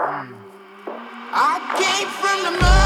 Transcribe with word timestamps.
I 0.00 1.58
came 1.76 2.08
from 2.08 2.54
the 2.54 2.77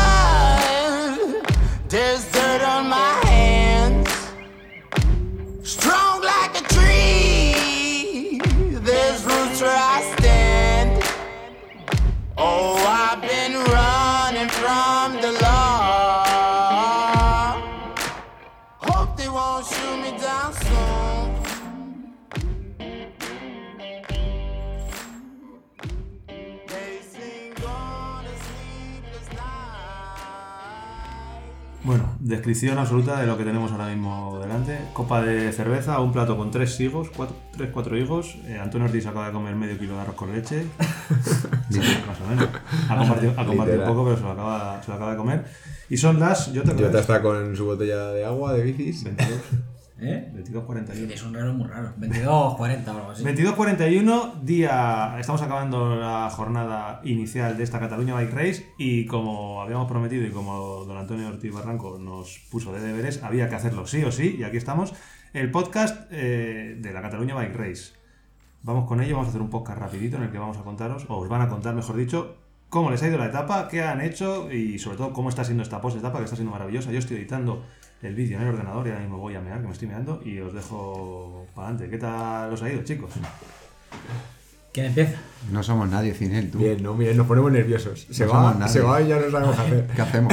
descripción 32.43 32.77
absoluta 32.77 33.21
de 33.21 33.27
lo 33.29 33.39
que 33.39 33.45
tenemos 33.45 33.71
ahora 33.71 33.87
mismo 33.87 34.41
delante. 34.41 34.77
Copa 34.93 35.23
de 35.23 35.53
cerveza, 35.53 36.01
un 36.01 36.11
plato 36.11 36.37
con 36.37 36.51
tres 36.51 36.79
higos, 36.81 37.09
cuatro, 37.17 37.37
tres, 37.57 37.71
cuatro 37.73 37.97
higos. 37.97 38.37
Eh, 38.47 38.59
Antonio 38.61 38.87
Ortiz 38.87 39.07
acaba 39.07 39.29
de 39.29 39.33
comer 39.33 39.55
medio 39.55 39.79
kilo 39.79 39.95
de 39.95 40.01
arroz 40.01 40.17
con 40.17 40.33
leche. 40.33 40.67
Más 42.09 42.21
o 42.21 42.29
menos. 42.29 42.49
Ha 42.89 42.97
compartido, 42.97 43.33
ha 43.33 43.47
compartido 43.47 43.77
Literal. 43.77 43.87
poco, 43.87 44.05
pero 44.05 44.17
se 44.17 44.23
lo, 44.25 44.31
acaba, 44.33 44.83
se 44.83 44.89
lo 44.89 44.95
acaba 44.97 45.11
de 45.13 45.17
comer. 45.17 45.45
Y 45.89 45.97
son 45.97 46.19
las, 46.19 46.53
yo 46.53 46.65
te 46.65 46.75
Jota 46.75 46.99
está 46.99 47.23
con 47.23 47.55
su 47.55 47.65
botella 47.65 48.09
de 48.09 48.25
agua, 48.25 48.55
de 48.55 48.65
bicis. 48.65 49.05
22, 49.05 49.41
¿Eh? 50.03 50.33
22.41. 50.35 51.13
Es 51.13 51.23
un 51.23 51.33
reloj 51.33 51.55
muy 51.55 51.69
raro. 51.69 51.93
22, 51.97 52.57
40 52.57 52.93
o 52.93 52.99
algo 52.99 53.11
así. 53.13 53.25
22.41, 53.25 54.41
día. 54.41 55.17
Estamos 55.19 55.43
acabando 55.43 55.95
la 55.95 56.29
jornada 56.31 57.01
inicial 57.05 57.57
de 57.57 57.63
esta 57.63 57.79
Cataluña 57.79 58.15
Bike 58.15 58.33
Race 58.33 58.67
y 58.79 59.07
como 59.07 59.63
habíamos 59.63 59.89
prometido 59.89 60.27
y 60.27 60.31
como 60.31 60.85
don 60.85 60.97
Antonio 60.97 61.29
Ortiz 61.29 61.53
Barranco 61.53 61.99
nos 61.99 62.41
puso 62.51 62.73
de 62.73 62.81
deberes, 62.81 63.23
había 63.23 63.49
que 63.49 63.55
hacerlo 63.55 63.87
sí 63.87 64.03
o 64.03 64.11
sí 64.11 64.37
y 64.39 64.43
aquí 64.43 64.57
estamos. 64.57 64.93
El 65.33 65.51
podcast 65.51 66.11
eh, 66.11 66.77
de 66.81 66.93
la 66.93 67.01
Cataluña 67.01 67.35
Bike 67.35 67.57
Race. 67.57 67.93
Vamos 68.65 68.89
con 68.89 69.01
ello, 69.01 69.15
vamos 69.15 69.29
a 69.29 69.31
hacer 69.31 69.43
un 69.43 69.51
podcast 69.51 69.79
rapidito 69.79 70.17
en 70.17 70.25
el 70.25 70.31
que 70.31 70.39
vamos 70.39 70.57
a 70.57 70.63
contaros, 70.63 71.07
o 71.09 71.17
os 71.17 71.29
van 71.29 71.43
a 71.43 71.49
contar, 71.49 71.75
mejor 71.75 71.97
dicho, 71.97 72.37
cómo 72.69 72.91
les 72.91 73.03
ha 73.03 73.09
ido 73.09 73.19
la 73.19 73.27
etapa, 73.27 73.69
qué 73.69 73.83
han 73.83 74.01
hecho 74.01 74.51
y 74.51 74.79
sobre 74.79 74.97
todo 74.97 75.13
cómo 75.13 75.29
está 75.29 75.45
siendo 75.45 75.63
esta 75.63 75.81
post-etapa, 75.81 76.19
que 76.19 76.25
está 76.25 76.37
siendo 76.37 76.53
maravillosa. 76.53 76.91
Yo 76.91 76.99
estoy 76.99 77.17
editando 77.19 77.65
el 78.03 78.15
vídeo 78.15 78.37
en 78.39 78.43
el 78.45 78.55
ordenador 78.55 78.87
y 78.87 78.91
ahora 78.91 79.01
mismo 79.03 79.19
voy 79.19 79.35
a 79.37 79.41
mear, 79.41 79.61
que 79.61 79.67
me 79.67 79.73
estoy 79.73 79.89
meando, 79.89 80.21
y 80.25 80.39
os 80.41 80.53
dejo 80.53 81.47
para 81.55 81.69
adelante. 81.69 81.91
¿Qué 81.91 81.99
tal 81.99 82.53
os 82.53 82.63
ha 82.63 82.69
ido, 82.71 82.83
chicos? 82.83 83.11
¿Quién 84.73 84.87
empieza? 84.87 85.19
No 85.51 85.63
somos 85.63 85.87
nadie 85.91 86.15
sin 86.15 86.35
él, 86.35 86.51
tú. 86.51 86.57
Bien, 86.59 86.83
no, 86.83 86.95
miren, 86.95 87.15
nos 87.19 87.27
ponemos 87.27 87.53
nerviosos. 87.53 88.07
Se 88.11 88.25
No 88.25 88.33
va, 88.33 88.39
somos 88.39 88.59
nadie. 88.59 88.73
se 88.73 88.81
va 88.81 89.03
y 89.03 89.09
ya 89.09 89.19
no 89.19 89.31
sabemos 89.31 89.55
qué 89.57 89.63
hacer. 89.63 89.87
¿Qué 89.97 90.03
hacemos? 90.03 90.33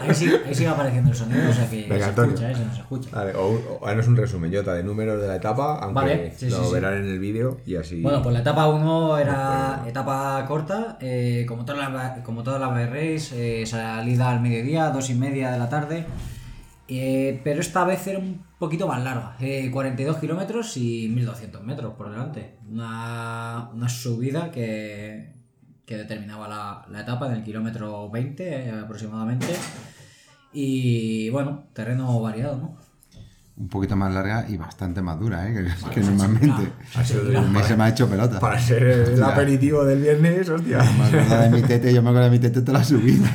Ahí 0.00 0.14
sí, 0.14 0.30
ahí 0.46 0.54
sigue 0.54 0.68
apareciendo 0.70 1.10
el 1.10 1.16
sonido, 1.16 1.50
o 1.50 1.52
sea 1.52 1.68
que 1.68 1.82
Venga, 1.82 1.98
se 1.98 2.04
Antonio. 2.08 2.30
escucha, 2.34 2.50
¿eh? 2.50 2.54
Se 2.56 2.64
nos 2.64 2.78
escucha. 2.78 3.10
Vale, 3.14 3.34
o, 3.34 3.48
un- 3.48 3.62
o 3.80 4.08
un 4.08 4.16
resumen, 4.16 4.54
Jota, 4.54 4.72
de 4.72 4.82
números 4.82 5.20
de 5.20 5.28
la 5.28 5.36
etapa, 5.36 5.78
aunque 5.80 6.00
Vale, 6.00 6.32
sí, 6.34 6.48
lo 6.48 6.60
sí, 6.60 6.64
sí. 6.68 6.72
verán 6.72 6.94
en 6.94 7.08
el 7.08 7.18
vídeo 7.18 7.60
y 7.66 7.76
así. 7.76 8.00
Bueno, 8.00 8.22
pues 8.22 8.32
la 8.32 8.40
etapa 8.40 8.68
1 8.68 9.18
era 9.18 9.84
etapa 9.86 10.42
corta, 10.48 10.96
eh, 11.02 11.44
como 11.46 11.66
todas 11.66 11.92
las 11.92 12.20
como 12.20 12.42
todas 12.42 12.60
las 12.62 12.70
race, 12.88 13.62
eh, 13.62 13.66
salida 13.66 14.30
al 14.30 14.40
mediodía, 14.40 14.88
dos 14.88 15.10
y 15.10 15.14
media 15.14 15.50
de 15.50 15.58
la 15.58 15.68
tarde, 15.68 16.06
eh, 16.88 17.40
pero 17.44 17.60
esta 17.60 17.84
vez 17.84 18.06
era 18.06 18.18
un 18.18 18.42
poquito 18.58 18.88
más 18.88 19.02
larga, 19.04 19.36
eh, 19.40 19.70
42 19.70 20.16
kilómetros 20.18 20.76
y 20.76 21.08
1200 21.08 21.62
metros 21.62 21.94
por 21.94 22.10
delante, 22.10 22.56
una, 22.70 23.68
una 23.74 23.88
subida 23.88 24.50
que, 24.50 25.34
que 25.84 25.96
determinaba 25.96 26.48
la, 26.48 26.86
la 26.90 27.00
etapa 27.02 27.26
en 27.26 27.34
el 27.34 27.44
kilómetro 27.44 28.08
20 28.10 28.48
eh, 28.48 28.70
aproximadamente, 28.70 29.46
y 30.52 31.28
bueno, 31.30 31.64
terreno 31.74 32.20
variado, 32.20 32.56
¿no? 32.56 32.76
Un 33.58 33.68
poquito 33.68 33.96
más 33.96 34.14
larga 34.14 34.46
y 34.48 34.56
bastante 34.56 35.02
más 35.02 35.18
dura, 35.18 35.48
¿eh? 35.48 35.52
Que, 35.52 35.94
que 35.94 36.00
normalmente. 36.00 36.70
se 37.04 37.76
me 37.76 37.84
ha 37.84 37.88
hecho 37.88 38.08
pelota. 38.08 38.38
para 38.38 38.58
ser 38.58 38.84
el 38.84 39.22
aperitivo 39.22 39.84
del 39.84 40.00
viernes, 40.00 40.48
hostia. 40.48 40.78
Me 40.96 41.04
acuerdo 41.06 41.38
de 41.42 41.50
mi 41.50 41.62
tete, 41.62 41.92
yo 41.92 42.00
me 42.00 42.10
acuerdo 42.10 42.30
de 42.30 42.30
mi 42.30 42.38
tete 42.38 42.62
toda 42.62 42.78
la 42.78 42.84
subida. 42.84 43.28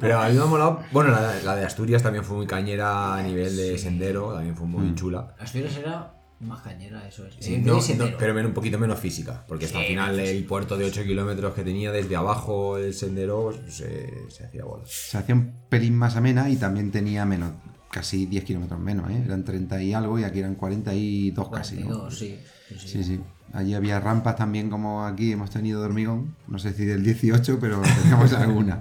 Pero 0.00 0.18
a 0.20 0.28
mí 0.28 0.34
me 0.36 0.42
ha 0.42 0.46
molado. 0.46 0.80
Bueno, 0.92 1.10
la, 1.10 1.34
la 1.42 1.56
de 1.56 1.64
Asturias 1.64 2.02
también 2.02 2.24
fue 2.24 2.36
muy 2.36 2.46
cañera 2.46 3.14
a 3.16 3.22
nivel 3.22 3.56
de 3.56 3.78
sendero, 3.78 4.32
también 4.34 4.56
fue 4.56 4.66
muy 4.66 4.94
chula. 4.94 5.34
Asturias 5.38 5.76
era 5.76 6.14
más 6.40 6.60
cañera, 6.62 7.06
eso 7.08 7.26
es. 7.26 7.34
Sí, 7.40 7.58
no- 7.58 7.74
no, 7.96 8.16
pero 8.18 8.46
un 8.46 8.54
poquito 8.54 8.78
menos 8.78 8.98
física, 8.98 9.44
porque 9.48 9.66
hasta 9.66 9.78
al 9.80 9.86
final 9.86 10.20
el 10.20 10.44
puerto 10.44 10.76
de 10.76 10.84
8 10.84 11.02
kilómetros 11.04 11.52
que 11.54 11.62
tenía 11.64 11.90
desde 11.90 12.14
abajo 12.16 12.78
el 12.78 12.94
sendero 12.94 13.50
pues, 13.54 13.74
se, 13.74 14.30
se 14.30 14.44
hacía 14.44 14.64
bola. 14.64 14.84
Se 14.86 15.18
hacía 15.18 15.34
un 15.34 15.52
pelín 15.68 15.96
más 15.96 16.14
amena 16.16 16.48
y 16.48 16.56
también 16.56 16.92
tenía 16.92 17.24
menos, 17.24 17.52
casi 17.90 18.26
10 18.26 18.44
kilómetros 18.44 18.78
menos, 18.78 19.10
¿eh? 19.10 19.22
Eran 19.24 19.44
30 19.44 19.82
y 19.82 19.94
algo 19.94 20.18
y 20.18 20.24
aquí 20.24 20.38
eran 20.40 20.54
42 20.54 21.48
casi, 21.50 21.76
¿no? 21.76 21.86
42, 21.86 22.18
sí. 22.18 22.26
sí, 22.28 22.38
sí. 22.70 22.88
Sí, 22.88 23.04
sí. 23.04 23.20
Allí 23.54 23.72
había 23.74 23.98
rampas 23.98 24.36
también 24.36 24.68
como 24.68 25.06
aquí 25.06 25.32
hemos 25.32 25.48
tenido 25.50 25.80
de 25.80 25.86
hormigón. 25.86 26.34
No 26.48 26.58
sé 26.58 26.72
si 26.74 26.84
del 26.84 27.02
18, 27.02 27.58
pero 27.60 27.80
teníamos 28.02 28.32
alguna. 28.34 28.80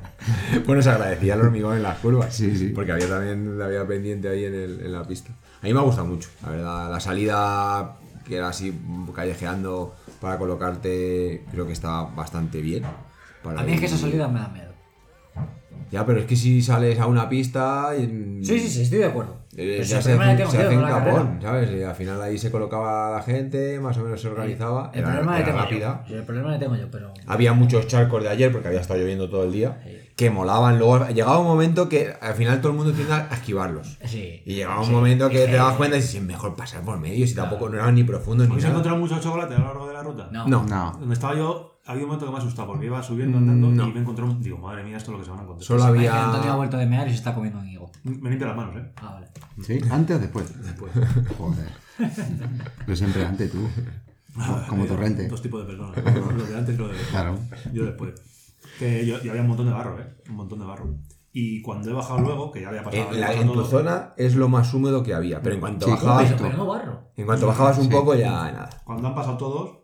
Bueno, 0.66 0.82
se 0.82 0.90
agradecía 0.90 1.36
el 1.36 1.42
hormigón 1.42 1.78
en 1.78 1.84
las 1.84 1.98
curvas. 2.00 2.34
Sí, 2.36 2.56
sí. 2.58 2.68
Porque 2.76 2.92
había 2.92 3.08
también 3.08 3.62
había 3.62 3.88
pendiente 3.88 4.28
ahí 4.28 4.44
en, 4.46 4.54
el- 4.54 4.80
en 4.86 4.92
la 4.92 5.04
pista. 5.08 5.32
A 5.62 5.66
mí 5.66 5.74
me 5.74 5.80
ha 5.80 5.84
gustado 5.84 6.06
mucho, 6.08 6.30
la 6.44 6.50
verdad. 6.50 6.92
La 6.92 7.00
salida, 7.00 7.96
que 8.26 8.36
era 8.36 8.50
así 8.50 8.78
callejeando 9.16 9.96
para 10.20 10.38
colocarte, 10.38 11.46
creo 11.52 11.66
que 11.66 11.74
está 11.74 12.02
bastante 12.04 12.62
bien. 12.62 12.84
Para 13.44 13.62
A 13.62 13.64
mí 13.64 13.72
es 13.74 13.80
que 13.80 13.86
esa 13.86 13.98
salida 13.98 14.28
me 14.28 14.40
da 14.42 14.50
miedo. 14.50 14.67
Ya, 15.92 16.06
pero 16.06 16.20
es 16.20 16.26
que 16.26 16.36
si 16.36 16.62
sales 16.62 17.00
a 17.00 17.08
una 17.08 17.30
pista. 17.30 17.92
y- 17.98 18.44
Sí, 18.44 18.60
sí, 18.60 18.70
sí, 18.70 18.82
estoy 18.84 19.00
de 19.00 19.06
acuerdo. 19.06 19.38
eh, 19.56 19.78
ya 19.80 19.86
se 19.86 19.96
hace, 20.14 20.18
se 20.18 20.44
hace. 20.44 20.76
¿sabes? 21.42 21.72
Y 21.72 21.84
al 21.84 21.96
final 21.96 22.22
ahí 22.22 22.38
se 22.38 22.52
colocaba 22.52 23.12
la 23.12 23.22
gente, 23.24 23.80
más 23.80 23.98
o 23.98 24.04
menos 24.04 24.22
se 24.22 24.28
organizaba. 24.28 24.92
El 24.94 25.00
era, 25.00 25.10
problema 25.10 25.32
le 25.34 25.38
era 25.40 25.46
tengo 25.48 25.60
rápida. 25.60 26.04
yo. 26.08 26.16
El 26.18 26.24
problema 26.24 26.52
le 26.52 26.60
tengo 26.60 26.76
yo, 26.76 26.92
pero. 26.92 27.14
Había 27.26 27.54
muchos 27.54 27.88
charcos 27.88 28.22
de 28.24 28.30
ayer 28.30 28.52
porque 28.52 28.68
había 28.68 28.82
estado 28.82 29.00
lloviendo 29.00 29.30
todo 29.30 29.44
el 29.46 29.52
día 29.52 29.80
que 30.16 30.30
molaban. 30.30 30.78
Luego 30.80 31.08
llegaba 31.10 31.40
un 31.40 31.48
momento 31.48 31.88
que 31.90 32.14
al 32.22 32.34
final 32.36 32.60
todo 32.62 32.72
el 32.72 32.78
mundo 32.78 32.94
tiende 32.94 33.14
a 33.14 33.28
esquivarlos. 33.32 33.98
Sí. 34.06 34.42
Y 34.46 34.56
llegaba 34.56 34.80
un 34.82 34.88
Sí. 34.88 34.92
momento 34.92 35.30
que 35.30 35.38
Es 35.40 35.46
te 35.46 35.52
que- 35.52 35.58
dabas 35.58 35.76
cuenta 35.76 35.96
y 35.96 36.00
dices, 36.00 36.12
"Sí, 36.14 36.20
mejor 36.22 36.56
pasar 36.56 36.82
por 36.82 37.00
medio, 37.00 37.26
si 37.28 37.34
tampoco 37.36 37.70
no 37.70 37.76
eran 37.76 37.96
ni 37.96 38.04
profundos 38.04 38.48
ni 38.48 38.52
¿Habéis 38.54 38.64
nada. 38.66 38.74
encontrado 38.76 38.98
mucho 39.00 39.20
chocolate 39.20 39.56
a 39.56 39.60
lo 39.60 39.66
largo 39.66 39.88
de 39.88 39.94
la 39.94 40.04
ruta? 40.04 40.30
No. 40.32 40.48
No, 40.48 40.64
No. 40.66 40.98
Donde 41.00 41.14
estaba 41.14 41.36
yo, 41.36 41.77
había 41.88 42.04
un 42.04 42.10
momento 42.10 42.26
que 42.26 42.32
me 42.32 42.38
ha 42.38 42.42
asustado 42.42 42.68
porque 42.68 42.86
iba 42.86 43.02
subiendo 43.02 43.38
andando 43.38 43.70
No. 43.70 43.88
y 43.90 43.94
me 43.94 44.00
encontré 44.02 44.24
un. 44.26 44.42
Digo, 44.42 44.58
madre 44.58 44.84
mía, 44.84 44.98
esto 44.98 45.12
es 45.12 45.14
lo 45.14 45.20
que 45.20 45.26
se 45.26 45.32
van 45.32 45.40
a 45.40 45.44
encontrar. 45.44 45.66
Solo 45.66 45.80
Se 45.84 45.92
me 45.92 45.98
había- 46.00 46.12
que 46.12 46.18
Antonio 46.18 46.52
ha 46.52 46.56
vuelto 46.56 46.78
de 46.78 46.86
mear 46.86 47.08
y 47.08 47.12
se 47.12 47.18
está 47.18 47.34
comiendo 47.34 47.60
un 47.60 47.68
higo. 47.68 47.92
Me 48.04 48.30
limpia 48.30 48.48
las 48.48 48.56
manos, 48.58 48.76
¿eh? 48.78 48.92
Ah, 48.98 49.12
vale. 49.14 49.28
¿Sí? 49.66 49.80
¿Antes 49.90 50.18
o 50.18 50.20
después? 50.20 50.64
Después. 50.64 50.92
Joder. 51.38 51.70
Yo 52.88 52.96
siempre 52.96 53.26
antes, 53.26 53.52
tú. 53.52 53.68
Como 54.70 54.86
torrente. 54.86 55.28
Dos 55.28 55.42
tipos 55.42 55.62
de 55.62 55.68
personas. 55.76 55.98
Lo 56.36 56.44
de 56.46 56.58
antes 56.58 56.76
y 56.76 56.78
lo 56.78 56.88
de 56.88 56.94
después. 56.94 57.10
Claro. 57.12 57.40
Yo 57.74 57.86
después. 57.86 58.14
Que 58.80 59.06
yo, 59.06 59.18
y 59.24 59.30
había 59.30 59.42
un 59.42 59.48
montón 59.48 59.66
de 59.68 59.72
barro, 59.74 60.00
¿eh? 60.00 60.06
Un 60.30 60.36
montón 60.36 60.60
de 60.60 60.66
barro. 60.66 60.96
Y 61.32 61.62
cuando 61.62 61.90
he 61.90 61.94
bajado 61.94 62.20
luego, 62.20 62.52
que 62.52 62.62
ya 62.62 62.70
había 62.70 62.84
pasado. 62.84 63.04
En, 63.04 63.10
había 63.10 63.20
la- 63.28 63.34
en 63.34 63.48
tu 63.48 63.54
todo, 63.54 63.66
zona 63.66 64.14
es 64.18 64.36
lo 64.36 64.50
más 64.50 64.74
húmedo 64.74 65.04
que 65.04 65.14
había, 65.14 65.42
pero 65.42 65.56
en 65.56 65.62
cuanto 65.62 65.86
Sí, 65.86 65.92
bajabas, 65.92 66.24
Pero, 66.32 66.38
pero 66.44 66.58
no 66.58 66.66
barro. 66.68 67.12
en 67.16 67.26
cuanto 67.26 67.48
bajabas 67.48 67.78
un 67.78 67.84
Sí. 67.86 67.90
poco 67.92 68.16
ya 68.16 68.30
nada. 68.52 68.70
Cuando 68.84 69.08
han 69.08 69.16
pasado 69.16 69.38
todos, 69.38 69.78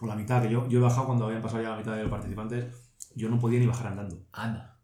o 0.00 0.06
la 0.06 0.16
mitad, 0.16 0.42
que 0.42 0.50
yo, 0.50 0.66
yo 0.68 0.78
he 0.78 0.82
bajado 0.82 1.06
cuando 1.06 1.26
habían 1.26 1.42
pasado 1.42 1.62
ya 1.62 1.70
la 1.70 1.76
mitad 1.76 1.94
de 1.94 2.02
los 2.02 2.10
participantes, 2.10 2.74
yo 3.14 3.28
no 3.28 3.38
podía 3.38 3.60
ni 3.60 3.66
bajar 3.66 3.88
andando. 3.88 4.26
Anda. 4.32 4.78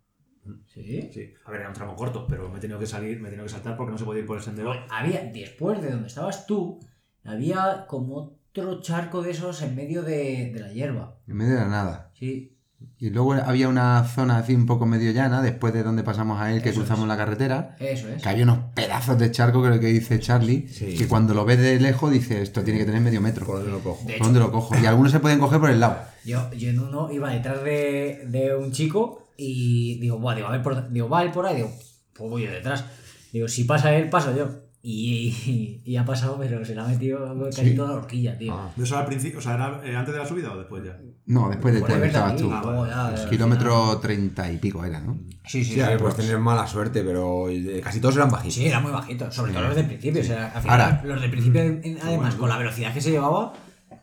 ¿Sí? 0.67 1.11
Sí, 1.13 1.35
a 1.45 1.51
ver, 1.51 1.61
era 1.61 1.69
un 1.69 1.75
tramo 1.75 1.97
corto, 1.97 2.27
pero 2.29 2.49
me 2.49 2.59
he 2.59 2.61
tenido 2.61 2.79
que 2.79 2.87
salir, 2.87 3.21
me 3.21 3.29
he 3.29 3.31
tenido 3.31 3.47
que 3.47 3.53
saltar 3.53 3.77
porque 3.77 3.91
no 3.91 3.99
se 3.99 4.05
podía 4.05 4.21
ir 4.21 4.27
por 4.27 4.37
el 4.37 4.43
sendero. 4.43 4.73
Había, 4.91 5.25
después 5.33 5.83
de 5.83 5.91
donde 5.91 6.07
estabas 6.07 6.47
tú, 6.47 6.79
había 7.25 7.87
como 7.89 8.17
otro 8.17 8.81
charco 8.81 9.23
de 9.23 9.33
esos 9.33 9.61
en 9.63 9.75
medio 9.75 10.03
de, 10.03 10.53
de 10.53 10.61
la 10.61 10.73
hierba. 10.73 11.19
En 11.27 11.37
medio 11.37 11.55
de 11.55 11.61
la 11.61 11.69
nada. 11.69 12.11
Sí. 12.15 12.56
Y 12.99 13.11
luego 13.11 13.35
había 13.35 13.69
una 13.69 14.05
zona 14.05 14.39
así 14.39 14.55
un 14.55 14.65
poco 14.67 14.87
medio 14.87 15.13
llana, 15.13 15.43
después 15.43 15.75
de 15.75 15.83
donde 15.83 16.03
pasamos 16.03 16.41
a 16.41 16.53
él, 16.53 16.63
que 16.63 16.71
Eso 16.71 16.81
cruzamos 16.81 17.03
es. 17.05 17.09
la 17.09 17.17
carretera. 17.17 17.77
Eso 17.79 18.09
es. 18.09 18.23
Que 18.23 18.29
había 18.29 18.45
unos 18.45 18.59
pedazos 18.75 19.19
de 19.19 19.31
charco, 19.31 19.63
creo 19.63 19.79
que 19.79 19.89
dice 19.89 20.19
Charlie, 20.19 20.67
Sí. 20.69 20.95
que 20.97 21.07
cuando 21.07 21.35
lo 21.35 21.45
ves 21.45 21.59
de 21.59 21.79
lejos 21.79 22.11
dice 22.11 22.41
esto 22.43 22.63
tiene 22.63 22.79
que 22.79 22.87
tener 22.87 23.01
medio 23.03 23.21
metro. 23.21 23.45
¿Por 23.47 23.57
dónde 23.57 23.71
lo 23.73 23.81
cojo? 23.81 23.99
De 24.01 24.05
¿Por 24.05 24.15
hecho, 24.15 24.25
dónde 24.25 24.41
lo 24.41 24.51
cojo? 24.53 24.75
Y 24.81 24.87
algunos 24.87 25.13
se 25.13 25.21
pueden 25.21 25.39
coger 25.39 25.61
por 25.61 25.71
el 25.71 25.81
lado. 25.81 25.99
yo, 26.25 26.51
yo 26.55 26.71
en 26.71 26.79
uno 26.81 27.11
iba 27.13 27.31
detrás 27.31 27.63
de, 27.63 28.25
de 28.29 28.55
un 28.57 28.73
chico 28.73 29.29
y 29.37 29.99
digo, 30.01 30.19
Buah, 30.19 30.35
digo, 30.35 30.49
a 30.49 30.53
ver 30.53 30.63
por, 30.63 30.91
digo, 30.91 31.09
va 31.09 31.23
él 31.23 31.31
por 31.33 31.45
ahí, 31.47 31.57
digo, 31.57 31.71
pues 32.15 32.31
voy 32.31 32.45
yo 32.45 32.51
detrás. 32.51 32.85
Digo, 33.33 33.49
si 33.49 33.65
pasa 33.65 33.95
él, 33.95 34.09
paso 34.09 34.35
yo. 34.35 34.49
Y, 34.89 35.83
y, 35.85 35.97
ha 35.97 36.05
pasado, 36.05 36.37
pero 36.39 36.65
se 36.65 36.73
le 36.77 36.81
ha 36.81 36.85
metido 36.87 37.19
casi 37.51 37.71
Sí. 37.71 37.75
toda 37.75 37.89
la 37.89 37.95
horquilla, 37.97 38.39
tío. 38.39 38.55
Ah. 38.55 38.71
¿De 38.77 38.85
eso 38.85 38.97
al 38.97 39.05
principio? 39.07 39.41
O 39.41 39.43
sea, 39.43 39.55
¿era 39.55 39.81
eh, 39.85 39.97
antes 39.97 40.15
de 40.15 40.21
la 40.21 40.27
subida 40.29 40.53
o 40.53 40.59
después 40.59 40.85
ya? 40.85 40.97
No, 41.27 41.49
después 41.49 41.75
de 41.75 41.81
Por 41.81 41.89
ti, 41.89 41.95
haber 41.97 42.07
estabas 42.07 42.37
tú. 42.37 42.49
Ah, 42.53 42.61
luego 42.63 42.81
vale. 42.83 42.93
ya, 42.93 43.07
al 43.25 43.29
Kilómetro 43.29 43.99
treinta 43.99 44.53
y 44.53 44.59
pico 44.59 44.85
era, 44.85 45.01
¿no? 45.01 45.19
Sí, 45.45 45.65
sí, 45.65 45.75
Sí, 45.75 45.81
sí. 45.81 45.87
pues 45.99 46.15
tener 46.15 46.39
mala 46.39 46.69
suerte, 46.69 47.03
pero 47.03 47.49
eh, 47.49 47.81
casi 47.83 47.99
todos 48.01 48.15
eran 48.15 48.31
bajitos. 48.31 48.55
Sí, 48.55 48.67
era 48.67 48.79
muy 48.79 48.93
bajito, 48.93 49.29
sobre 49.33 49.53
todo 49.53 49.63
los 49.65 49.75
del 49.75 49.87
principio. 49.87 50.21
O 50.21 50.25
sea, 50.25 50.53
al 50.55 50.63
final, 50.63 50.81
Ahora. 50.81 51.03
los 51.05 51.21
del 51.21 51.31
principio, 51.33 51.63
en- 51.63 51.99
además, 52.01 52.37
con 52.37 52.49
la 52.49 52.57
velocidad 52.59 52.95
que 52.95 53.01
se 53.01 53.11
llevaba, 53.11 53.55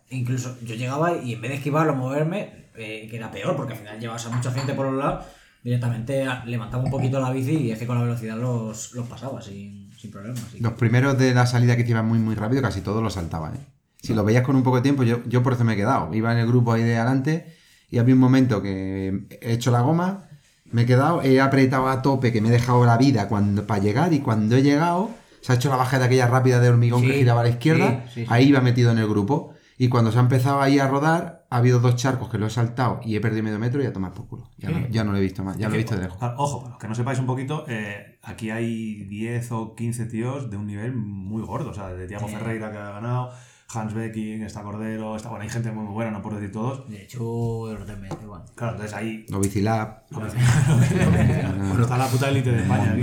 incluso 0.09 0.57
yo 0.65 0.75
llegaba 0.75 1.15
y 1.15 1.31
en 1.33 1.41
vez 1.41 1.51
de 1.51 1.57
esquivarlo, 1.57 1.95
moverme, 1.95 2.67
eh, 2.75 3.07
que 3.09 3.15
era 3.15 3.31
peor, 3.31 3.55
porque 3.55 3.71
al 3.71 3.79
final 3.79 3.99
llevabas 4.01 4.25
a 4.25 4.29
mucha 4.35 4.51
gente 4.51 4.73
por 4.73 4.87
los 4.91 4.95
lados, 5.01 5.23
directamente 5.63 6.25
levantaba 6.45 6.83
un 6.83 6.91
poquito 6.91 7.19
la 7.19 7.31
bici 7.31 7.53
y 7.57 7.71
es 7.71 7.79
que 7.79 7.87
con 7.87 7.97
la 7.97 8.03
velocidad 8.03 8.37
los, 8.37 8.93
los 8.93 9.07
pasaba 9.07 9.41
sin, 9.41 9.89
sin 9.97 10.11
problemas. 10.11 10.41
así 10.43 10.57
que- 10.57 10.63
Los 10.63 10.73
primeros 10.73 11.17
de 11.17 11.33
la 11.33 11.45
salida 11.45 11.77
que 11.77 11.83
te 11.83 11.91
iban 11.91 12.05
muy 12.07 12.19
muy 12.19 12.35
rápido, 12.35 12.61
casi 12.61 12.81
todos 12.81 13.01
los 13.01 13.13
saltaban, 13.13 13.55
¿eh? 13.55 13.59
Si 14.01 14.13
lo 14.13 14.25
veías 14.25 14.43
con 14.43 14.57
un 14.57 14.63
poco 14.63 14.75
de 14.77 14.81
tiempo, 14.81 15.03
yo, 15.03 15.19
yo 15.25 15.41
por 15.43 15.53
eso 15.53 15.63
me 15.63 15.73
he 15.73 15.75
quedado. 15.77 16.13
Iba 16.13 16.33
en 16.33 16.39
el 16.39 16.47
grupo 16.47 16.73
ahí 16.73 16.83
de 16.83 16.97
adelante 16.97 17.55
y 17.89 17.99
había 17.99 18.13
un 18.13 18.19
momento 18.19 18.61
que 18.61 19.23
he 19.39 19.53
hecho 19.53 19.71
la 19.71 19.79
goma, 19.79 20.25
me 20.73 20.81
he 20.81 20.85
quedado, 20.85 21.21
he 21.21 21.39
apretado 21.39 21.87
a 21.87 22.01
tope, 22.01 22.33
que 22.33 22.41
me 22.41 22.49
he 22.49 22.51
dejado 22.51 22.85
la 22.85 22.97
vida 22.97 23.29
cuando, 23.29 23.65
para 23.65 23.81
llegar 23.81 24.11
y 24.11 24.19
cuando 24.19 24.57
he 24.57 24.61
llegado, 24.61 25.11
se 25.39 25.53
ha 25.53 25.55
hecho 25.55 25.69
la 25.69 25.77
bajada 25.77 26.05
aquella 26.07 26.27
rápida 26.27 26.59
de 26.59 26.67
hormigón 26.67 27.01
que 27.01 27.13
Sí, 27.13 27.19
giraba 27.19 27.39
a 27.41 27.43
la 27.45 27.49
izquierda, 27.51 28.03
sí, 28.07 28.11
sí, 28.13 28.21
sí. 28.25 28.27
ahí 28.29 28.49
iba 28.49 28.59
metido 28.59 28.91
en 28.91 28.97
el 28.97 29.07
grupo. 29.07 29.52
Y 29.77 29.89
cuando 29.89 30.11
se 30.11 30.17
ha 30.19 30.21
empezado 30.21 30.61
ahí 30.61 30.77
a 30.79 30.87
rodar, 30.87 31.45
ha 31.49 31.57
habido 31.57 31.79
dos 31.79 31.95
charcos 31.95 32.29
que 32.29 32.37
lo 32.37 32.45
he 32.47 32.49
saltado 32.49 32.99
y 33.03 33.15
he 33.15 33.21
perdido 33.21 33.43
medio 33.43 33.57
metro 33.59 33.81
y 33.81 33.85
a 33.85 33.93
tomar 33.93 34.13
por 34.13 34.27
culo. 34.27 34.49
Ya, 34.57 34.69
no, 34.69 34.87
ya 34.89 35.03
no 35.03 35.11
lo 35.11 35.17
he 35.17 35.21
visto 35.21 35.43
más, 35.43 35.57
ya 35.57 35.67
lo 35.67 35.75
he 35.75 35.77
visto 35.79 35.95
de 35.95 36.03
lejos. 36.03 36.17
Ojo, 36.37 36.59
para 36.59 36.69
los 36.71 36.79
que 36.79 36.87
no 36.87 36.95
sepáis 36.95 37.19
un 37.19 37.25
poquito, 37.25 37.65
eh, 37.67 38.19
aquí 38.21 38.51
hay 38.51 39.03
10 39.05 39.51
o 39.51 39.75
15 39.75 40.05
tíos 40.05 40.49
de 40.51 40.57
un 40.57 40.67
nivel 40.67 40.93
muy 40.95 41.41
gordo. 41.41 41.71
O 41.71 41.73
sea, 41.73 41.89
de 41.89 42.07
Tiago 42.07 42.27
Sí. 42.27 42.35
Ferreira 42.35 42.71
que 42.71 42.77
ha 42.77 42.91
ganado, 42.91 43.31
Hans 43.73 43.93
Becking, 43.95 44.43
está 44.43 44.61
Cordero, 44.61 45.15
está, 45.15 45.29
bueno, 45.29 45.43
hay 45.43 45.49
gente 45.49 45.71
muy, 45.71 45.83
muy 45.85 45.93
buena, 45.93 46.11
no 46.11 46.21
puedo 46.21 46.35
decir 46.37 46.51
todos. 46.51 46.87
De 46.87 47.01
hecho, 47.03 47.71
el 47.71 47.77
orden 47.77 47.99
medio, 47.99 48.19
igual. 48.21 48.43
Claro, 48.55 48.73
entonces 48.73 48.95
ahí 48.95 49.25
Novicilab. 49.29 50.03
está 51.81 51.97
la 51.97 52.07
puta 52.07 52.29
élite 52.29 52.51
de 52.51 52.61
España. 52.61 52.95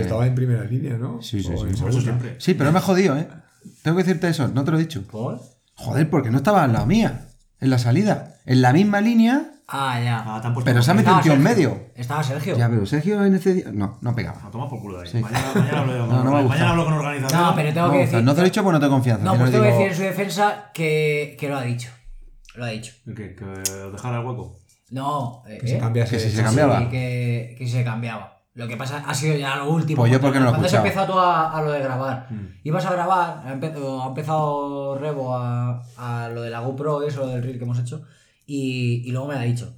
estaba 0.00 0.26
en 0.26 0.34
primera 0.34 0.62
línea, 0.64 0.96
¿no? 0.96 1.20
Sí, 1.20 1.42
sí, 1.42 1.48
sí. 1.56 1.80
Por 1.80 1.90
eso 1.90 2.00
siempre. 2.00 2.36
Sí, 2.38 2.54
pero 2.54 2.70
me 2.70 2.78
ha 2.78 2.82
jodido, 2.82 3.16
¿eh? 3.16 3.28
Tengo 3.82 3.96
que 3.96 4.04
decirte 4.04 4.28
eso, 4.28 4.48
no 4.48 4.64
te 4.64 4.70
lo 4.70 4.76
he 4.78 4.80
dicho. 4.80 5.02
¿Por? 5.06 5.40
Joder, 5.78 6.10
porque 6.10 6.30
no 6.30 6.36
estaba 6.38 6.64
al 6.64 6.72
lado 6.72 6.86
mía, 6.86 7.28
en 7.60 7.70
la 7.70 7.78
salida. 7.78 8.34
En 8.46 8.62
la 8.62 8.72
misma 8.72 9.00
línea, 9.00 9.52
Ah, 9.70 10.00
ya. 10.02 10.22
Ah, 10.26 10.54
pero 10.64 10.80
se 10.82 10.90
ha 10.90 10.94
metido 10.94 11.14
un 11.16 11.20
tío 11.22 11.34
en 11.34 11.42
medio. 11.42 11.90
Estaba 11.94 12.22
Sergio. 12.22 12.56
Ya, 12.56 12.70
pero 12.70 12.86
Sergio 12.86 13.22
en 13.22 13.34
ese 13.34 13.52
día. 13.52 13.66
No, 13.70 13.98
no 14.00 14.14
pegaba. 14.14 14.40
Ah, 14.42 14.48
toma 14.50 14.66
por 14.66 14.80
culo 14.80 14.96
de 14.96 15.04
ahí. 15.04 15.12
Sí. 15.12 15.18
Mañana, 15.20 15.44
mañana 15.54 15.78
hablo, 15.80 15.92
yo 15.94 16.06
con- 16.06 16.08
No, 16.24 16.24
no 16.24 16.48
mañana 16.48 16.70
hablo 16.70 16.84
con 16.86 16.94
organización. 16.94 17.42
No, 17.42 17.54
pero 17.54 17.74
tengo 17.74 17.86
No, 17.88 17.92
que 17.92 17.98
decir. 17.98 18.22
no 18.22 18.32
te 18.34 18.40
lo 18.40 18.46
he 18.46 18.48
dicho 18.48 18.62
porque 18.62 18.72
no 18.72 18.80
tengo 18.80 18.92
confianza. 18.94 19.24
No, 19.24 19.30
pues 19.32 19.42
no 19.42 19.50
tengo 19.50 19.64
que 19.64 19.68
digo- 19.70 19.78
decir 19.80 19.92
en 19.92 19.96
su 19.98 20.02
defensa 20.04 20.70
que, 20.72 21.36
que 21.38 21.48
lo 21.50 21.56
ha 21.58 21.62
dicho. 21.64 21.90
Lo 22.54 22.64
ha 22.64 22.68
dicho. 22.68 22.94
¿Qué? 23.14 23.34
¿Que 23.36 23.44
os 23.44 23.92
dejara 23.92 24.20
el 24.20 24.24
hueco? 24.26 24.58
No, 24.90 25.42
eh, 25.46 25.58
Que 25.60 25.68
se 25.68 25.76
¿eh? 25.76 25.78
cambiase 25.80 26.16
Que 26.16 26.20
si 26.22 26.30
se 26.30 26.42
cambiaba. 26.42 26.78
Sí, 26.78 26.86
que, 26.88 27.54
que 27.58 27.68
se 27.68 27.84
cambiaba. 27.84 28.37
Lo 28.58 28.66
que 28.66 28.76
pasa 28.76 29.04
ha 29.06 29.14
sido 29.14 29.36
ya 29.36 29.54
lo 29.56 29.70
último. 29.70 30.02
Pues 30.02 30.10
yo 30.10 30.20
porque 30.20 30.38
no 30.40 30.46
lo 30.46 30.50
Cuando 30.50 30.66
has 30.66 30.74
empezado 30.74 31.12
tú 31.12 31.18
a, 31.18 31.56
a 31.56 31.62
lo 31.62 31.70
de 31.70 31.78
grabar. 31.80 32.26
Mm. 32.28 32.46
Ibas 32.64 32.84
a 32.86 32.92
grabar, 32.92 33.42
ha, 33.46 33.54
empe- 33.54 33.76
o 33.80 34.02
ha 34.02 34.08
empezado 34.08 34.98
Rebo 34.98 35.36
a, 35.36 35.80
a 35.96 36.28
lo 36.28 36.42
de 36.42 36.50
la 36.50 36.58
GoPro, 36.60 37.02
eso, 37.06 37.20
lo 37.20 37.28
del 37.28 37.42
reel 37.44 37.56
que 37.58 37.64
hemos 37.64 37.78
hecho. 37.78 38.02
Y, 38.46 39.02
y 39.06 39.12
luego 39.12 39.28
me 39.28 39.34
lo 39.34 39.40
ha 39.40 39.44
dicho. 39.44 39.76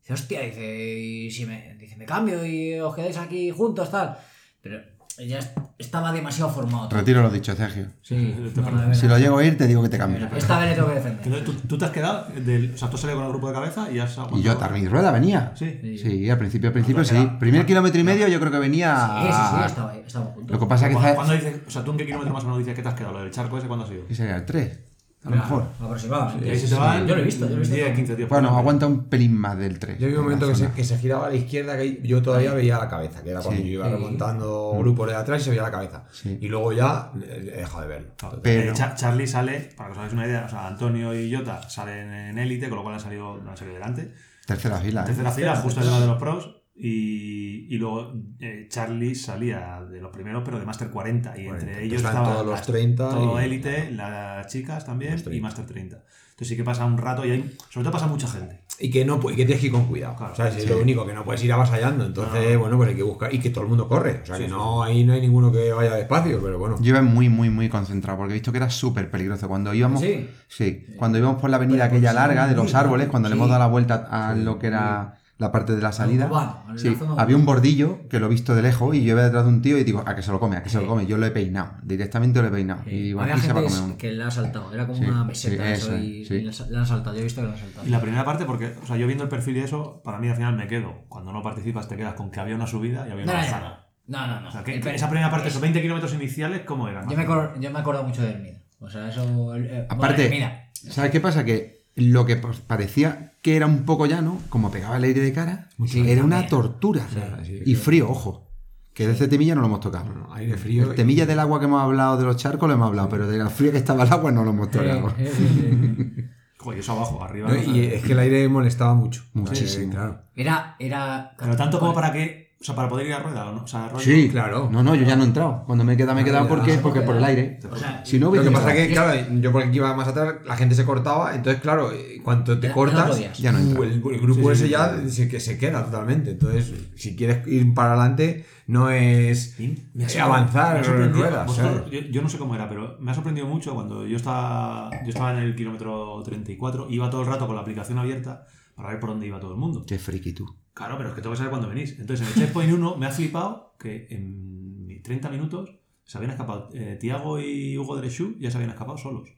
Dice, 0.00 0.12
hostia, 0.12 0.42
dice, 0.42 0.64
y 0.64 1.30
si 1.30 1.44
me, 1.44 1.74
dice, 1.74 1.96
me 1.96 2.06
cambio 2.06 2.46
y 2.46 2.78
os 2.78 2.94
quedáis 2.94 3.18
aquí 3.18 3.50
juntos, 3.50 3.90
tal. 3.90 4.16
Pero 4.62 4.80
ya 5.18 5.38
est- 5.38 5.56
estaba 5.78 6.12
demasiado 6.12 6.50
formado. 6.50 6.88
todo. 6.88 6.98
Retiro 6.98 7.22
lo 7.22 7.30
dicho, 7.30 7.54
Sergio. 7.54 7.86
Sí, 8.02 8.34
no, 8.56 8.70
no, 8.70 8.94
Si 8.94 9.06
lo 9.06 9.18
llego 9.18 9.38
a 9.38 9.44
ir, 9.44 9.58
te 9.58 9.66
digo 9.66 9.82
que 9.82 9.88
te 9.88 9.98
cambio. 9.98 10.28
Esta 10.36 10.58
vez 10.58 10.70
le 10.70 10.74
tengo 10.76 10.88
que 10.88 10.94
defender. 10.94 11.20
Entonces, 11.26 11.44
¿tú, 11.44 11.68
tú 11.68 11.78
te 11.78 11.84
has 11.84 11.90
quedado, 11.90 12.26
del, 12.34 12.72
o 12.74 12.78
sea, 12.78 12.88
tú 12.88 12.94
has 12.96 13.00
salido 13.02 13.18
con 13.18 13.26
el 13.26 13.32
grupo 13.32 13.48
de 13.48 13.54
cabeza 13.54 13.90
y 13.90 13.98
has 13.98 14.10
Y 14.16 14.20
aguantado. 14.20 14.42
yo, 14.42 14.56
Tarmi 14.56 14.88
Rueda 14.88 15.10
venía. 15.10 15.52
Sí. 15.56 15.98
Sí, 16.02 16.30
al 16.30 16.38
principio, 16.38 16.68
al 16.68 16.72
principio 16.72 17.04
sí. 17.04 17.16
era- 17.16 17.38
Primer 17.38 17.66
kilómetro 17.66 18.00
y 18.00 18.04
medio 18.04 18.28
yo 18.28 18.38
creo 18.40 18.52
que 18.52 18.58
venía. 18.58 18.96
Sí, 19.22 19.26
sí, 19.26 19.32
sí, 19.58 19.66
estaba, 19.66 19.94
estábamos 19.96 20.34
juntos. 20.34 20.50
Lo 20.52 20.58
que 20.60 20.66
pasa 20.66 20.86
es 20.86 20.88
que 20.90 20.94
¿Cuándo, 20.94 21.08
quizás. 21.12 21.14
cuándo 21.16 21.34
dices, 21.34 21.60
o 21.66 21.70
sea, 21.70 21.84
tú 21.84 21.90
en 21.92 21.96
qué 21.98 22.06
kilómetro 22.06 22.32
más 22.34 22.42
o 22.42 22.46
menos 22.46 22.58
dices 22.60 22.74
que 22.74 22.82
te 22.82 22.88
has 22.88 22.94
quedado? 22.94 23.12
¿Lo 23.14 23.20
del 23.22 23.30
charco 23.30 23.58
ese 23.58 23.66
cuándo 23.66 23.84
ha 23.84 23.88
sido? 23.88 24.06
¿Qué 24.06 24.14
sería? 24.14 24.36
¿El 24.36 24.44
3? 24.46 24.78
A 25.22 25.28
lo 25.28 25.36
mejor. 25.36 25.64
Aproximadamente. 25.78 26.56
Te 26.66 26.74
van 26.74 27.06
Yo 27.06 27.14
lo 27.14 27.20
he 27.20 27.24
visto, 27.24 27.44
yo 27.44 27.50
lo 27.50 27.56
he 27.56 27.60
visto. 27.60 27.74
10, 27.74 27.94
15 27.94 28.16
tíos. 28.16 28.28
Bueno, 28.30 28.48
por 28.48 28.56
delante. 28.56 28.58
aguanta 28.60 28.86
un 28.86 29.04
pelín 29.04 29.36
más 29.36 29.58
del 29.58 29.78
3. 29.78 29.98
Yo 29.98 30.06
vi 30.08 30.14
un 30.14 30.22
momento 30.22 30.48
que 30.48 30.54
se, 30.54 30.72
que 30.72 30.82
se 30.82 30.96
giraba 30.98 31.26
a 31.26 31.28
la 31.28 31.34
izquierda, 31.34 31.76
que 31.76 32.00
yo 32.02 32.22
todavía 32.22 32.54
veía 32.54 32.78
la 32.78 32.88
cabeza, 32.88 33.22
que 33.22 33.30
era 33.30 33.40
cuando 33.42 33.60
Sí. 33.60 33.68
yo 33.68 33.74
iba 33.74 33.86
Sí. 33.86 33.92
remontando 33.92 34.74
grupos 34.78 35.08
de 35.10 35.16
atrás 35.16 35.42
y 35.42 35.44
se 35.44 35.50
veía 35.50 35.62
la 35.62 35.70
cabeza. 35.70 36.04
Sí. 36.10 36.38
Y 36.40 36.48
luego 36.48 36.72
ya 36.72 37.10
eh, 37.22 37.52
he 37.54 37.58
dejado 37.58 37.82
de 37.82 37.88
verlo. 37.88 38.08
Pero- 38.42 38.70
eh, 38.70 38.74
Cha- 38.74 38.94
Charlie 38.94 39.26
sale, 39.26 39.70
para 39.76 39.88
que 39.88 39.92
os 39.92 39.98
hagáis 39.98 40.12
una 40.14 40.26
idea, 40.26 40.44
o 40.46 40.48
sea, 40.48 40.66
Antonio 40.68 41.14
y 41.14 41.34
Jota 41.34 41.68
salen 41.68 42.10
en 42.12 42.38
élite, 42.38 42.68
con 42.70 42.76
lo 42.78 42.82
cual 42.82 42.94
han 42.94 43.00
salido, 43.00 43.36
no 43.42 43.50
han 43.50 43.56
salido 43.58 43.74
delante. 43.74 44.14
Tercera 44.46 44.78
fila. 44.78 45.02
¿eh? 45.02 45.06
Tercera 45.06 45.30
fila, 45.32 45.56
justo 45.56 45.80
detrás 45.80 46.00
de 46.00 46.06
los 46.06 46.18
pros. 46.18 46.59
Y, 46.82 47.66
y 47.74 47.78
luego 47.78 48.12
eh, 48.40 48.66
Charlie 48.70 49.14
salía 49.14 49.82
de 49.90 50.00
los 50.00 50.10
primeros, 50.10 50.42
pero 50.44 50.58
de 50.58 50.64
Master 50.64 50.88
40. 50.90 51.38
Y 51.38 51.44
40. 51.44 51.66
entre 51.70 51.84
ellos 51.84 51.96
Están 51.98 52.12
estaban 52.16 52.32
todos 52.32 52.46
los 52.46 52.54
las- 52.56 52.66
30 52.66 53.08
Todo 53.10 53.38
élite, 53.38 53.90
las 53.90 54.46
chicas 54.46 54.84
también 54.86 55.18
y 55.18 55.22
30. 55.22 55.42
Master 55.42 55.66
30. 55.66 55.96
Entonces 56.30 56.48
sí 56.48 56.56
que 56.56 56.64
pasa 56.64 56.86
un 56.86 56.96
rato 56.96 57.26
y 57.26 57.32
hay, 57.32 57.56
sobre 57.68 57.84
todo 57.84 57.92
pasa 57.92 58.06
mucha 58.06 58.26
gente. 58.26 58.62
Y 58.82 58.90
que, 58.90 59.04
no, 59.04 59.20
y 59.30 59.36
que 59.36 59.44
tienes 59.44 59.60
que 59.60 59.66
ir 59.66 59.72
con 59.72 59.84
cuidado. 59.84 60.16
Claro, 60.16 60.34
¿sabes? 60.34 60.56
Es 60.56 60.62
sí. 60.62 60.68
lo 60.70 60.78
único, 60.80 61.04
que 61.06 61.12
no 61.12 61.22
puedes 61.22 61.44
ir 61.44 61.52
avasallando. 61.52 62.06
Entonces, 62.06 62.54
No. 62.54 62.60
bueno, 62.60 62.78
pues 62.78 62.88
hay 62.88 62.96
que 62.96 63.02
buscar. 63.02 63.34
Y 63.34 63.38
que 63.38 63.50
todo 63.50 63.64
el 63.64 63.68
mundo 63.68 63.86
corre. 63.86 64.20
O 64.22 64.26
sea, 64.26 64.36
Sí, 64.36 64.42
que 64.44 64.48
sí. 64.48 64.54
no, 64.54 64.82
ahí 64.82 65.04
no 65.04 65.12
hay 65.12 65.20
ninguno 65.20 65.52
que 65.52 65.70
vaya 65.70 65.94
despacio, 65.96 66.40
pero 66.42 66.58
bueno. 66.58 66.76
Yo 66.80 66.88
iba 66.88 67.02
muy, 67.02 67.28
muy, 67.28 67.50
muy 67.50 67.68
concentrado 67.68 68.16
porque 68.16 68.32
he 68.32 68.36
visto 68.36 68.52
que 68.52 68.56
era 68.56 68.70
súper 68.70 69.10
peligroso. 69.10 69.48
Cuando 69.48 69.74
íbamos. 69.74 70.00
¿Sí? 70.00 70.30
Sí, 70.48 70.86
cuando 70.96 71.18
íbamos 71.18 71.38
por 71.42 71.50
la 71.50 71.56
avenida 71.58 71.84
Pero 71.84 71.96
aquella 71.98 72.08
porque 72.12 72.20
larga 72.28 72.46
de 72.46 72.56
los 72.56 72.74
árboles, 72.74 73.08
cuando 73.08 73.28
le 73.28 73.34
hemos 73.34 73.48
dado 73.50 73.60
la 73.60 73.66
vuelta 73.66 74.08
a 74.10 74.34
lo 74.34 74.58
que 74.58 74.68
era 74.68 75.18
la 75.40 75.50
parte 75.50 75.74
de 75.74 75.82
la 75.82 75.90
salida. 75.90 76.26
urbano, 76.26 76.64
Sí, 76.76 76.96
había 77.16 77.34
un 77.34 77.44
bordillo 77.46 78.06
que 78.08 78.20
lo 78.20 78.26
he 78.26 78.28
visto 78.28 78.54
de 78.54 78.62
lejos 78.62 78.94
y 78.94 79.02
yo 79.02 79.12
iba 79.14 79.22
detrás 79.24 79.42
de 79.44 79.48
un 79.50 79.62
tío 79.62 79.76
y 79.78 79.84
digo, 79.84 80.04
a 80.06 80.14
que 80.14 80.22
se 80.22 80.30
lo 80.30 80.38
come, 80.38 80.56
a 80.56 80.62
que 80.62 80.68
se 80.68 80.80
lo 80.80 80.86
come. 80.86 81.06
Yo 81.06 81.16
lo 81.18 81.26
he 81.26 81.30
peinado, 81.32 81.72
directamente 81.82 82.40
lo 82.40 82.48
he 82.48 82.50
peinado. 82.50 82.82
Y 82.86 83.00
digo, 83.04 83.20
Había 83.22 83.34
aquí 83.34 83.42
se 83.46 83.52
va 83.52 83.60
a 83.60 83.62
gente 83.62 83.74
comer 83.74 83.88
uno. 83.90 83.98
que 83.98 84.12
le 84.12 84.22
ha 84.22 84.30
saltado, 84.30 84.72
era 84.72 84.86
como 84.86 84.98
Sí, 84.98 85.04
una 85.06 85.24
meseta 85.24 85.64
sí, 85.64 85.72
eso, 85.72 85.96
eso, 85.96 86.34
y, 86.34 86.40
le 86.70 86.78
han 86.78 86.86
saltado, 86.86 87.14
yo 87.16 87.20
he 87.20 87.24
visto 87.24 87.40
que 87.40 87.46
le 87.48 87.52
han 87.54 87.58
saltado. 87.58 87.86
Y 87.86 87.90
la 87.90 88.00
primera 88.00 88.24
parte, 88.24 88.44
porque, 88.44 88.74
o 88.82 88.86
sea, 88.86 88.96
yo 88.96 89.06
viendo 89.06 89.24
el 89.24 89.30
perfil 89.30 89.56
y 89.56 89.60
eso, 89.60 90.00
para 90.04 90.18
mí 90.18 90.28
al 90.28 90.36
final 90.36 90.54
me 90.56 90.68
quedo. 90.68 91.04
Cuando 91.08 91.32
no 91.32 91.42
participas, 91.42 91.88
te 91.88 91.96
quedas 91.96 92.14
con 92.14 92.30
que 92.30 92.38
había 92.38 92.54
una 92.54 92.66
subida 92.66 93.08
y 93.08 93.10
había 93.10 93.24
una 93.24 93.32
no, 93.32 93.38
no, 93.40 93.44
bajada. 93.46 93.88
no, 94.06 94.26
no, 94.26 94.40
no. 94.42 94.48
O 94.48 94.52
sea, 94.52 94.62
que, 94.62 94.78
esa 94.78 95.08
primera 95.08 95.30
parte, 95.30 95.46
es- 95.48 95.52
esos 95.54 95.62
20 95.62 95.80
kilómetros 95.80 96.12
iniciales, 96.14 96.62
¿cómo 96.66 96.86
eran? 96.88 97.08
yo, 97.08 97.16
me 97.16 97.22
acuerdo, 97.22 97.58
yo 97.58 97.70
me 97.70 97.78
acuerdo 97.78 98.04
mucho 98.04 98.20
de 98.22 98.30
Hermida. 98.32 98.58
O 98.78 98.90
sea, 98.90 99.08
eso... 99.08 99.56
eh, 99.56 99.86
Aparte, 99.88 100.28
bueno. 100.28 100.50
¿sabes 100.74 101.10
qué 101.10 101.20
pasa? 101.20 101.44
Que 101.44 101.80
lo 101.96 102.24
que 102.24 102.36
parecía 102.66 103.29
que 103.42 103.56
era 103.56 103.66
un 103.66 103.84
poco 103.84 104.06
llano, 104.06 104.38
como 104.48 104.70
pegaba 104.70 104.96
el 104.96 105.04
aire 105.04 105.20
de 105.20 105.32
cara, 105.32 105.68
Sí, 105.86 106.08
era 106.08 106.24
una 106.24 106.46
tortura. 106.46 107.06
sí, 107.44 107.62
y 107.64 107.74
frío, 107.74 108.10
ojo. 108.10 108.46
Que 108.92 109.06
de 109.06 109.12
ese 109.14 109.28
temilla 109.28 109.54
no 109.54 109.60
lo 109.62 109.68
hemos 109.68 109.80
tocado. 109.80 110.06
Bueno, 110.06 110.28
aire 110.34 110.56
frío. 110.58 110.90
El 110.90 110.96
temilla 110.96 111.24
del 111.24 111.38
agua 111.38 111.58
que 111.58 111.66
hemos 111.66 111.80
hablado 111.80 112.18
de 112.18 112.24
los 112.24 112.36
charcos 112.36 112.68
lo 112.68 112.74
hemos 112.74 112.88
hablado, 112.88 113.08
pero 113.08 113.26
de 113.26 113.38
la 113.38 113.48
fría 113.48 113.70
que 113.72 113.78
estaba 113.78 114.02
el 114.02 114.12
agua 114.12 114.32
no 114.32 114.44
lo 114.44 114.50
hemos 114.50 114.70
tocado. 114.70 115.08
Eh, 115.10 115.14
eh, 115.18 115.32
eh, 115.38 116.14
eh. 116.18 116.30
Joder, 116.58 116.80
eso 116.80 116.92
abajo, 116.92 117.22
arriba. 117.24 117.48
No, 117.48 117.54
no 117.54 117.60
y 117.62 117.84
es 117.84 118.02
que 118.02 118.12
el 118.12 118.18
aire 118.18 118.46
molestaba 118.48 118.94
mucho. 118.94 119.22
Muchísimo. 119.32 119.92
Claro. 119.92 120.24
Era, 120.34 120.76
era... 120.78 121.34
Pero 121.38 121.56
tanto 121.56 121.78
como 121.78 121.94
para 121.94 122.12
que. 122.12 122.39
O 122.60 122.62
sea, 122.62 122.74
para 122.74 122.90
poder 122.90 123.06
ir 123.06 123.14
a 123.14 123.20
rueda, 123.20 123.48
¿o 123.48 123.54
no? 123.54 123.62
O 123.62 123.66
sea, 123.66 123.88
rollo- 123.88 124.00
Sí, 124.04 124.28
Claro. 124.28 124.68
No, 124.70 124.82
no, 124.82 124.94
yo 124.94 125.04
ya 125.06 125.16
no 125.16 125.22
he 125.22 125.26
entrado. 125.26 125.62
Cuando 125.64 125.82
me 125.82 125.94
he 125.94 125.96
quedado, 125.96 126.14
me 126.14 126.20
he 126.20 126.24
Ah, 126.24 126.26
quedado 126.26 126.44
ya. 126.44 126.48
porque, 126.50 126.72
Ah, 126.74 126.78
porque 126.82 127.00
por 127.00 127.16
el 127.16 127.24
aire. 127.24 127.58
O 127.70 127.74
sea, 127.74 128.04
Si 128.04 128.18
no 128.18 128.30
Lo 128.34 128.42
que 128.42 128.50
pasa 128.50 128.74
es 128.74 128.86
que, 128.88 128.92
claro, 128.92 129.18
yo 129.40 129.50
porque 129.50 129.70
iba 129.74 129.94
más 129.96 130.08
atrás, 130.08 130.34
la 130.44 130.56
gente 130.58 130.74
se 130.74 130.84
cortaba, 130.84 131.34
entonces, 131.34 131.62
claro, 131.62 131.90
cuando 132.22 132.60
te 132.60 132.64
Ya- 132.66 132.68
no 132.68 132.74
cortas. 132.74 133.38
Ya 133.38 133.52
no 133.52 133.58
uh, 133.58 133.62
entra. 133.62 133.84
el, 133.86 133.92
el 133.92 134.20
grupo 134.20 134.34
Sí, 134.34 134.44
sí, 134.44 134.50
ese 134.52 134.64
sí, 134.66 134.70
ya 134.72 134.88
claro. 134.90 135.08
se, 135.08 135.28
que 135.28 135.40
se 135.40 135.56
queda 135.56 135.82
totalmente. 135.86 136.32
Entonces, 136.32 136.74
si 136.96 137.16
quieres 137.16 137.46
ir 137.48 137.72
para 137.72 137.94
adelante, 137.94 138.44
no 138.66 138.90
es 138.90 139.56
me 139.94 140.04
ha 140.04 140.24
avanzar 140.24 140.82
me 140.82 140.86
ha 140.86 141.04
en 141.06 141.14
ruedas. 141.14 141.46
Vosotros- 141.46 141.84
¿sabes? 141.86 141.90
yo, 141.90 142.00
yo 142.10 142.20
no 142.20 142.28
sé 142.28 142.36
cómo 142.36 142.54
era, 142.54 142.68
pero 142.68 142.98
me 143.00 143.10
ha 143.10 143.14
sorprendido 143.14 143.46
mucho 143.46 143.72
cuando 143.72 144.06
yo 144.06 144.16
estaba, 144.18 144.90
yo 145.02 145.08
estaba 145.08 145.32
en 145.32 145.38
el 145.44 145.56
kilómetro 145.56 146.22
34, 146.22 146.88
iba 146.90 147.08
todo 147.08 147.22
el 147.22 147.26
rato 147.26 147.46
con 147.46 147.56
la 147.56 147.62
aplicación 147.62 147.98
abierta 147.98 148.44
para 148.74 148.90
ver 148.90 149.00
por 149.00 149.08
dónde 149.08 149.26
iba 149.26 149.40
todo 149.40 149.52
el 149.52 149.58
mundo. 149.58 149.82
Qué 149.86 149.98
friki 149.98 150.34
tú. 150.34 150.44
Claro, 150.74 150.96
pero 150.96 151.10
es 151.10 151.14
que 151.14 151.20
tengo 151.20 151.32
que 151.32 151.38
saber 151.38 151.50
cuándo 151.50 151.68
venís. 151.68 151.98
Entonces, 151.98 152.26
en 152.26 152.32
el 152.32 152.46
checkpoint 152.46 152.72
1 152.72 152.96
me 152.96 153.06
ha 153.06 153.10
flipado 153.10 153.74
que 153.78 154.06
en 154.10 155.00
30 155.02 155.28
minutos 155.30 155.76
se 156.04 156.18
habían 156.18 156.30
escapado 156.32 156.68
eh, 156.74 156.96
Tiago 157.00 157.38
y 157.40 157.76
Hugo 157.78 157.96
de 157.96 158.02
Lechu 158.02 158.36
ya 158.38 158.50
se 158.50 158.56
habían 158.56 158.70
escapado 158.70 158.96
solos. 158.98 159.28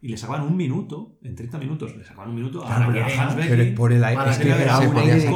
Y 0.00 0.08
le 0.08 0.16
sacaban 0.16 0.42
un 0.42 0.56
minuto, 0.56 1.16
en 1.22 1.36
30 1.36 1.58
minutos, 1.58 1.94
le 1.96 2.02
sacaban 2.04 2.30
un 2.30 2.34
minuto 2.34 2.64
a, 2.64 2.66
Claro, 2.66 2.90
a 2.90 2.92
pero- 2.92 3.04
Hans 3.06 3.34
pero 3.36 3.56
Becky. 3.56 3.76
por 3.76 3.92
el 3.92 4.02
aire, 4.02 4.30
es 4.30 4.38
que 4.38 4.48
era 4.50 4.58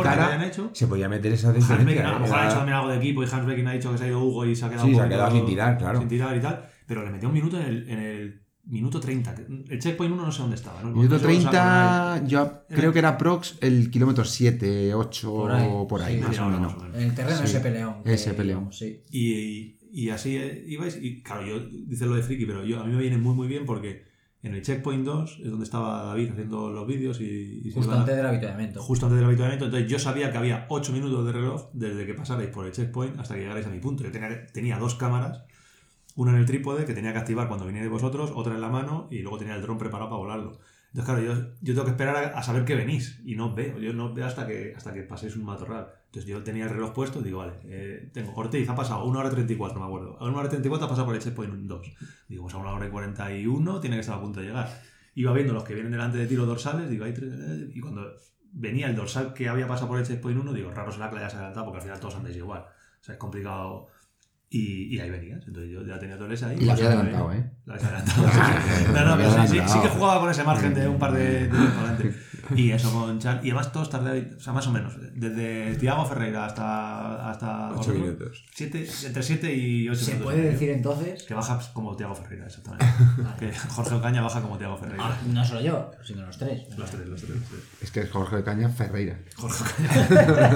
cara, 0.03 0.25
habían 0.35 0.43
hecho. 0.43 0.71
se 0.73 0.89
podía 0.89 1.09
meter 1.09 1.33
esa 1.33 1.53
diferencia. 1.53 2.09
a 2.09 2.13
lo 2.15 2.21
mejor 2.21 2.39
ha 2.39 2.47
hecho 2.47 2.57
también 2.57 2.77
algo 2.77 2.91
de 2.91 2.97
equipo 2.97 3.23
y 3.23 3.27
Hans 3.31 3.47
Becken 3.47 3.69
ha 3.69 3.73
dicho 3.73 3.93
que 3.93 3.99
se 3.99 4.05
ha 4.05 4.09
ido 4.09 4.25
Hugo 4.25 4.45
y 4.45 4.57
se 4.57 4.65
ha 4.65 4.69
quedado, 4.71 4.87
Sí, 4.89 4.95
se 4.95 5.01
ha 5.01 5.09
quedado 5.09 5.31
sin 5.31 5.47
tirar, 5.47 5.79
claro. 5.79 5.99
Sin 6.01 6.09
tirar 6.09 6.37
y 6.37 6.41
tal. 6.41 6.69
Pero 6.87 7.05
le 7.05 7.11
metió 7.11 7.29
un 7.29 7.35
minuto 7.35 7.61
en 7.61 7.67
el, 7.67 7.89
en 7.89 7.99
el 8.01 8.43
minuto 8.67 8.99
30. 9.01 9.35
El 9.69 9.79
checkpoint 9.81 10.13
1 10.15 10.25
no 10.25 10.33
sé 10.33 10.41
dónde 10.43 10.57
estaba. 10.57 10.83
¿no? 10.83 10.91
Minuto 10.91 11.17
Eso 11.17 11.27
lo 11.29 11.35
saco 11.35 11.51
30, 11.51 12.27
yo 12.27 12.63
creo 12.69 12.93
que 12.93 12.99
era 12.99 13.17
Prox 13.17 13.59
el 13.61 13.91
kilómetro 13.91 14.25
7, 14.25 14.95
8, 14.95 15.33
Por 15.33 15.51
ahí. 15.53 15.69
por 15.89 16.03
ahí, 16.03 16.17
Sí, 16.17 16.21
más 16.23 16.35
Sí, 16.37 16.41
o 16.41 16.45
no, 16.45 16.51
menos. 16.51 16.73
más 16.73 16.83
o 16.83 16.85
menos. 16.85 16.97
En 16.99 17.03
el 17.05 17.15
terreno 17.15 17.37
Sí. 17.39 17.45
ese 17.45 17.61
peleón. 17.61 17.95
Ese 18.05 18.35
peleón. 18.35 18.73
sí. 18.73 19.03
Y, 19.11 19.77
y 19.93 20.11
así 20.11 20.37
eh, 20.37 20.65
ibais. 20.67 20.99
Y 21.01 21.23
claro, 21.23 21.47
yo 21.47 21.61
dices 21.87 22.07
lo 22.09 22.17
de 22.17 22.23
friki, 22.23 22.45
pero 22.47 22.65
yo, 22.65 22.81
a 22.81 22.85
mí 22.85 22.95
me 22.95 23.01
viene 23.01 23.19
muy 23.19 23.35
muy 23.35 23.49
bien 23.49 23.65
porque 23.67 24.05
en 24.43 24.55
el 24.55 24.63
checkpoint 24.63 25.05
2 25.05 25.41
es 25.45 25.51
donde 25.51 25.65
estaba 25.65 26.05
David 26.05 26.31
haciendo 26.33 26.71
los 26.71 26.87
vídeos 26.87 27.21
y, 27.21 27.63
y 27.65 27.71
Justo 27.73 27.91
a- 27.93 28.01
antes 28.01 28.15
del 28.17 28.27
avituallamiento. 28.27 28.81
justo 28.83 29.07
antes 29.07 29.17
del 29.19 29.27
habituamiento. 29.27 29.65
Entonces 29.65 29.89
yo 29.91 29.99
sabía 29.99 30.31
que 30.31 30.39
había 30.39 30.67
8 30.69 30.93
minutos 30.93 31.25
de 31.27 31.33
reloj 31.33 31.71
desde 31.73 32.05
que 32.07 32.15
pasarais 32.15 32.49
por 32.51 32.67
el 32.67 32.73
checkpoint 32.73 33.19
hasta 33.19 33.35
que 33.35 33.41
llegarais 33.41 33.67
a 33.67 33.71
mi 33.71 33.79
punto. 33.81 34.05
Yo 34.05 34.13
tenía, 34.13 34.47
tenía 34.53 34.79
dos 34.79 34.95
cámaras, 34.97 35.43
una 36.17 36.33
en 36.33 36.39
el 36.39 36.47
trípode 36.47 36.85
que 36.85 36.95
tenía 36.95 37.13
que 37.13 37.19
activar 37.19 37.47
cuando 37.47 37.67
vinierais 37.67 37.91
vosotros, 37.91 38.33
otra 38.35 38.55
en 38.55 38.61
la 38.61 38.69
mano 38.69 39.07
y 39.11 39.21
luego 39.21 39.39
tenía 39.39 39.55
el 39.55 39.63
dron 39.63 39.79
preparado 39.79 40.11
para 40.11 40.19
volarlo. 40.19 40.59
Entonces, 40.93 41.05
claro, 41.05 41.23
yo, 41.23 41.51
yo 41.61 41.75
tengo 41.75 41.85
que 41.85 41.91
esperar 41.91 42.17
a, 42.17 42.39
a 42.39 42.43
saber 42.43 42.65
que 42.65 42.75
venís 42.75 43.21
y 43.25 43.37
no 43.37 43.49
os 43.49 43.55
veo. 43.55 43.79
Yo 43.79 43.93
no 43.93 44.07
os 44.07 44.15
veo 44.15 44.25
hasta 44.25 44.47
que, 44.47 44.73
hasta 44.75 44.95
que 44.95 45.03
paséis 45.03 45.37
un 45.37 45.45
matorral. 45.45 45.89
Entonces 46.07 46.25
yo 46.25 46.43
tenía 46.43 46.65
el 46.65 46.71
reloj 46.71 46.95
puesto 46.95 47.21
y 47.21 47.25
digo, 47.25 47.41
vale, 47.41 47.53
eh, 47.65 48.11
tengo 48.15 48.33
Ortiz, 48.35 48.67
ha 48.71 48.75
pasado 48.75 49.05
1 49.05 49.19
hora 49.19 49.29
34, 49.29 49.79
me 49.79 49.85
acuerdo. 49.85 50.17
A 50.19 50.25
1 50.27 50.39
hora 50.39 50.49
34 50.49 50.87
ha 50.87 50.89
pasado 50.89 51.07
por 51.07 51.15
el 51.15 51.21
checkpoint 51.21 51.53
2. 51.53 51.93
Digo, 52.29 52.45
pues 52.45 52.55
a 52.55 52.59
1 52.59 52.75
hora 52.75 52.87
y 52.87 52.91
41 52.91 53.81
tiene 53.81 53.97
que 53.97 54.01
estar 54.01 54.17
a 54.17 54.21
punto 54.23 54.41
de 54.41 54.47
llegar. 54.47 54.83
Iba 55.15 55.35
viendo 55.35 55.53
los 55.53 55.65
que 55.65 55.75
vienen 55.75 55.93
delante 55.93 56.17
de 56.17 56.27
tiro 56.27 56.47
dorsales, 56.47 56.89
digo, 56.89 57.05
hay 57.05 57.13
tres, 57.13 57.31
eh, 57.31 57.71
y 57.75 57.81
cuando 57.81 58.15
venía 58.53 58.87
el 58.87 58.97
dorsal 58.97 59.35
que 59.35 59.51
había 59.51 59.69
pasado 59.69 59.89
por 59.89 59.99
el 59.99 60.07
checkpoint 60.07 60.41
1, 60.41 60.53
digo, 60.55 60.71
raro 60.71 60.91
será 60.91 61.11
que 61.11 61.17
le 61.17 61.21
hayas 61.21 61.35
adelantado 61.35 61.67
porque 61.67 61.79
al 61.79 61.83
final 61.83 62.01
todos 62.01 62.17
andáis 62.17 62.37
igual. 62.39 62.61
O 62.63 63.05
sea, 63.05 63.13
es 63.13 63.19
complicado. 63.19 63.89
Y, 64.49 64.95
y 64.97 65.01
ahí 65.01 65.11
venías. 65.11 65.43
Entonces 65.47 65.71
yo 65.73 65.85
ya 65.85 65.99
tenía 65.99 66.17
todo 66.17 66.31
ese 66.31 66.45
ahí. 66.47 66.57
Y 66.61 66.65
la 66.67 66.73
había 66.75 66.87
adelantado. 66.87 67.33
¿eh? 67.33 67.51
La 67.67 67.75
habéis 67.75 67.89
adelantado. 67.89 68.23
no, 68.87 68.93
no, 68.93 68.93
La 68.93 69.17
pero 69.17 69.31
había 69.33 69.47
sí, 69.49 69.59
sí, 69.59 69.69
sí 69.69 69.81
que 69.81 69.89
jugaba 69.89 70.21
con 70.21 70.31
ese 70.31 70.45
margen 70.45 70.73
de 70.75 70.89
un 70.89 70.99
par 70.99 71.13
de, 71.13 71.49
de 71.49 71.49
tiros 71.49 71.71
por 71.73 71.83
delante. 71.83 72.15
Y 72.55 72.71
eso 72.71 72.93
con 72.93 73.19
Chan. 73.19 73.41
Y 73.43 73.49
además 73.51 73.73
todos 73.73 73.91
tardé, 73.91 74.35
o 74.37 74.41
sea, 74.41 74.53
más 74.53 74.65
o 74.69 74.73
menos. 74.73 74.95
Desde 75.17 75.75
Tiago 75.81 76.07
Ferreira 76.07 76.47
hasta. 76.47 77.29
hasta 77.29 77.71
Ocho 77.71 77.77
vosotros, 77.79 77.99
minutos. 77.99 78.45
siete- 78.55 78.89
entre 79.05 79.23
7 79.25 79.53
y 79.53 79.89
8 79.89 79.99
¿Se 80.01 80.13
minutos. 80.13 80.33
puede 80.33 80.51
decir 80.53 80.71
entonces? 80.71 81.25
Que 81.25 81.35
baja 81.35 81.59
como 81.73 81.97
Tiago 81.97 82.15
Ferreira, 82.15 82.47
exactamente. 82.47 82.87
que 83.41 83.53
Jorge 83.53 83.95
Ocaña 83.97 84.23
baja 84.23 84.41
como 84.43 84.57
Tiago 84.59 84.77
Ferreira. 84.79 85.03
Ah, 85.09 85.19
no 85.27 85.45
solo 85.45 85.61
yo, 85.61 85.91
sino 86.05 86.25
los 86.25 86.39
tres. 86.39 86.69
Los 86.79 86.89
tres, 86.89 87.09
los 87.09 87.21
tres. 87.21 87.35
los 87.37 87.49
tres. 87.49 87.61
Es 87.83 87.91
que 87.91 88.01
es 88.03 88.11
Jorge 88.11 88.45
Caña 88.45 88.69
Ferreira. 88.69 89.19
Jorge 89.35 89.65
Ocaña. 89.65 89.89
Jorge 90.07 90.33
Ocaña 90.33 90.55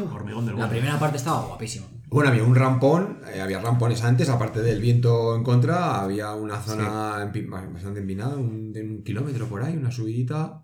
Hormigón 0.00 0.46
del 0.46 0.56
La 0.58 0.68
primera 0.68 0.98
parte 0.98 1.16
estaba 1.16 1.42
guapísima. 1.46 1.86
Bueno, 2.08 2.30
había 2.30 2.42
un 2.44 2.54
rampón, 2.54 3.20
eh, 3.34 3.40
había 3.42 3.60
rampones 3.60 4.02
antes, 4.02 4.28
aparte 4.30 4.62
del 4.62 4.80
viento 4.80 5.36
en 5.36 5.44
contra, 5.44 6.00
había 6.00 6.32
una 6.34 6.58
zona 6.60 7.16
empi- 7.24 7.48
bastante 7.72 8.00
empinada, 8.00 8.36
un, 8.36 8.72
de 8.72 8.82
un 8.82 9.02
kilómetro 9.02 9.46
por 9.46 9.62
ahí, 9.62 9.76
una 9.76 9.90
subidita. 9.90 10.62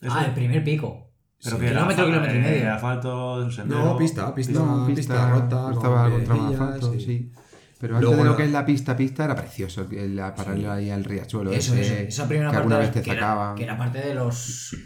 Eso. 0.00 0.12
Ah, 0.14 0.24
el 0.26 0.34
primer 0.34 0.64
pico. 0.64 1.06
Pero 1.42 1.56
Sí, 1.56 1.62
que 1.62 1.68
kilómetro, 1.68 2.06
kilómetro 2.06 2.34
y 2.34 2.38
eh, 2.38 2.42
medio. 2.42 2.74
asfalto, 2.74 3.50
sendero. 3.50 3.84
No, 3.84 3.96
pista, 3.96 4.34
pista, 4.34 4.52
No, 4.58 4.86
pista, 4.86 4.94
pista, 5.14 5.30
rota. 5.30 5.70
estaba 5.72 6.10
con 6.10 6.52
asfalto, 6.52 6.92
sí. 6.94 7.00
sí. 7.00 7.32
Pero 7.80 7.94
Luego 7.98 8.08
antes 8.12 8.24
de 8.24 8.30
lo 8.30 8.36
que 8.36 8.44
es 8.44 8.50
la 8.50 8.66
pista, 8.66 8.94
pista 8.94 9.24
era 9.24 9.34
precioso, 9.34 9.86
la 9.90 10.34
paralela 10.34 10.74
ahí 10.74 10.90
al 10.90 11.02
riachuelo. 11.02 11.50
Eso, 11.50 11.74
ese, 11.74 11.94
eso, 12.02 12.08
esa 12.22 12.28
primera 12.28 12.50
que 12.50 12.54
parte 12.56 12.62
alguna 12.74 12.78
vez 12.78 12.92
te 12.92 13.00
que 13.00 13.10
era- 13.12 13.54
que 13.56 13.62
era 13.64 13.78
parte 13.78 14.00
de 14.00 14.14
los 14.14 14.76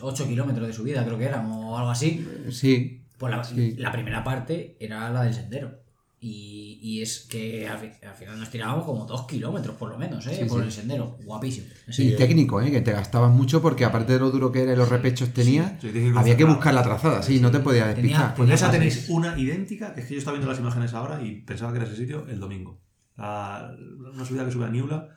8 0.00 0.26
kilómetros 0.28 0.66
de 0.66 0.72
subida, 0.72 1.04
creo 1.04 1.18
que 1.18 1.24
eran, 1.24 1.46
o 1.46 1.76
algo 1.78 1.90
así. 1.90 2.26
Sí, 2.50 2.98
Pues 3.18 3.30
la, 3.34 3.44
Sí. 3.44 3.74
la 3.78 3.92
primera 3.92 4.24
parte 4.24 4.76
era 4.80 5.08
la 5.10 5.22
del 5.22 5.34
sendero. 5.34 5.80
Y, 6.24 6.78
y 6.80 7.02
es 7.02 7.26
que 7.28 7.66
al, 7.68 7.78
fi- 7.78 8.06
al 8.06 8.14
final 8.14 8.38
nos 8.38 8.48
tirábamos 8.48 8.84
como 8.84 9.06
2 9.06 9.26
kilómetros 9.26 9.74
por 9.76 9.90
lo 9.90 9.98
menos, 9.98 10.24
¿eh? 10.28 10.36
Sí, 10.40 10.44
por 10.44 10.60
sí. 10.60 10.66
el 10.66 10.72
sendero. 10.72 11.16
Guapísimo. 11.24 11.66
y 11.98 12.12
técnico, 12.14 12.60
¿eh? 12.62 12.70
que 12.70 12.80
te 12.80 12.92
gastabas 12.92 13.32
mucho 13.32 13.60
porque 13.60 13.84
aparte 13.84 14.12
de 14.12 14.18
lo 14.20 14.30
duro 14.30 14.52
que 14.52 14.62
era 14.62 14.72
y 14.72 14.76
los 14.76 14.88
repechos 14.88 15.30
tenía, 15.34 15.70
sí, 15.80 15.88
tienes 15.90 16.02
que 16.02 16.08
ir 16.10 16.18
había 16.18 16.36
que 16.36 16.44
buscar 16.44 16.74
la 16.74 16.82
trazada, 16.84 17.22
sí, 17.24 17.40
no 17.40 17.50
te 17.50 17.58
podías 17.58 17.86
Tenía- 17.96 18.02
despistar. 18.02 18.34
Pues 18.36 18.50
esa 18.50 18.70
Tenía 18.70 18.88
tenéis 18.88 19.08
una 19.08 19.36
idéntica, 19.36 19.94
que 19.94 20.02
es 20.02 20.06
que 20.06 20.14
yo 20.14 20.18
estaba 20.18 20.36
viendo 20.36 20.48
las 20.50 20.60
imágenes 20.60 20.94
ahora 20.94 21.20
y 21.20 21.40
pensaba 21.40 21.72
que 21.72 21.78
era 21.78 21.86
ese 21.88 21.96
sitio 21.96 22.24
el 22.28 22.38
domingo. 22.38 22.80
La- 23.16 23.74
una 24.14 24.24
subida 24.24 24.44
que 24.44 24.52
sube 24.52 24.64
a 24.66 24.68
Niula 24.68 25.08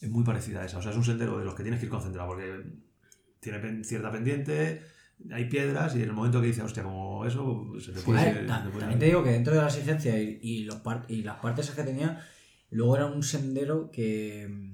es 0.00 0.08
muy 0.10 0.24
parecida 0.24 0.62
a 0.62 0.64
esa. 0.64 0.78
O 0.78 0.82
sea, 0.82 0.92
es 0.92 0.96
un 0.96 1.04
sendero 1.04 1.38
de 1.38 1.44
los 1.44 1.54
que 1.54 1.62
tienes 1.62 1.78
que 1.80 1.86
ir 1.86 1.90
concentrado 1.92 2.28
porque 2.28 2.62
tiene 3.44 3.58
pen- 3.60 3.84
cierta 3.84 4.10
pendiente, 4.10 4.82
hay 5.30 5.44
piedras 5.46 5.94
y 5.94 5.98
en 6.02 6.08
el 6.08 6.12
momento 6.12 6.40
que 6.40 6.48
dices, 6.48 6.64
hostia, 6.64 6.82
como 6.82 7.24
eso, 7.24 7.72
se 7.80 7.92
te 7.92 8.00
puede... 8.00 8.18
ver, 8.32 8.42
se 8.42 8.46
ta- 8.48 8.62
te 8.64 8.68
puede- 8.70 8.80
también 8.80 8.98
te 8.98 9.06
digo 9.06 9.22
que 9.22 9.30
dentro 9.30 9.54
de 9.54 9.60
la 9.60 9.68
exigencia 9.68 10.20
y, 10.20 10.38
y 10.42 10.64
los 10.64 10.76
par- 10.76 11.04
y 11.08 11.22
las 11.22 11.36
partes 11.40 11.70
que 11.70 11.82
tenía, 11.84 12.26
luego 12.70 12.96
era 12.96 13.06
un 13.06 13.22
sendero 13.22 13.90
que, 13.92 14.72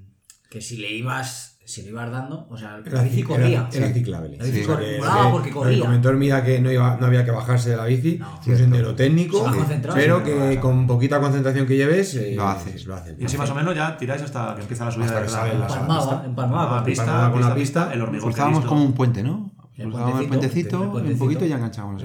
que 0.49 0.61
si 0.61 0.77
le 0.77 0.91
ibas 0.91 1.50
si 1.63 1.83
le 1.83 1.89
ibas 1.89 2.11
dando, 2.11 2.47
o 2.49 2.57
sea, 2.57 2.79
la 2.83 3.03
bici 3.03 3.19
era- 3.19 3.27
corría. 3.27 3.69
era 3.71 3.93
ciclable. 3.93 4.37
La 4.37 4.43
bici 4.45 4.59
Sí. 4.59 4.65
corría, 4.65 4.87
Porque- 4.87 4.99
volaba 4.99 5.31
porque 5.31 5.51
corría. 5.51 5.79
comentó 5.85 6.09
Hermida 6.09 6.43
que 6.43 6.59
no, 6.59 6.71
iba, 6.71 6.97
no 6.99 7.05
había 7.05 7.23
que 7.23 7.31
bajarse 7.31 7.69
de 7.69 7.77
la 7.77 7.85
bici, 7.85 8.17
No, 8.17 8.39
es 8.41 8.47
un 8.47 8.57
sendero 8.57 8.95
técnico, 8.95 9.45
Se 9.53 9.79
pero 9.93 10.23
que 10.23 10.59
con 10.59 10.87
poquita 10.87 11.19
concentración 11.21 11.65
que 11.67 11.77
lleves, 11.77 12.15
eh, 12.15 12.33
Lo 12.35 12.47
haces. 12.47 12.85
Lo 12.85 12.95
haces. 12.95 13.15
Y 13.19 13.25
así 13.25 13.37
más 13.37 13.49
o 13.49 13.55
menos 13.55 13.75
ya 13.75 13.95
tiráis 13.97 14.21
hasta 14.21 14.55
que 14.55 14.61
empieza 14.61 14.85
la 14.85 14.91
subida 14.91 15.05
Hasta 15.05 15.19
de 15.19 15.25
que 15.25 15.31
verdad. 15.31 15.39
sale 15.47 15.59
la- 15.59 15.65
Empalmaba, 15.67 16.25
empalmaba. 16.25 16.83
Pista, 16.83 17.03
empalmaba 17.03 17.31
con 17.31 17.41
la 17.41 17.55
pista, 17.55 17.93
el 17.93 18.01
hormigón 18.01 18.29
Cruzábamos 18.31 18.65
como 18.65 18.83
un 18.83 18.93
puente, 18.93 19.23
¿no? 19.23 19.51
El 19.77 19.85
Cruzábamos 19.89 20.21
el 20.21 20.27
puentecito, 20.27 20.99
el 20.99 21.11
un 21.13 21.17
poquito 21.17 21.45
y 21.45 21.49
ya 21.49 21.55
enganchábamos 21.55 22.03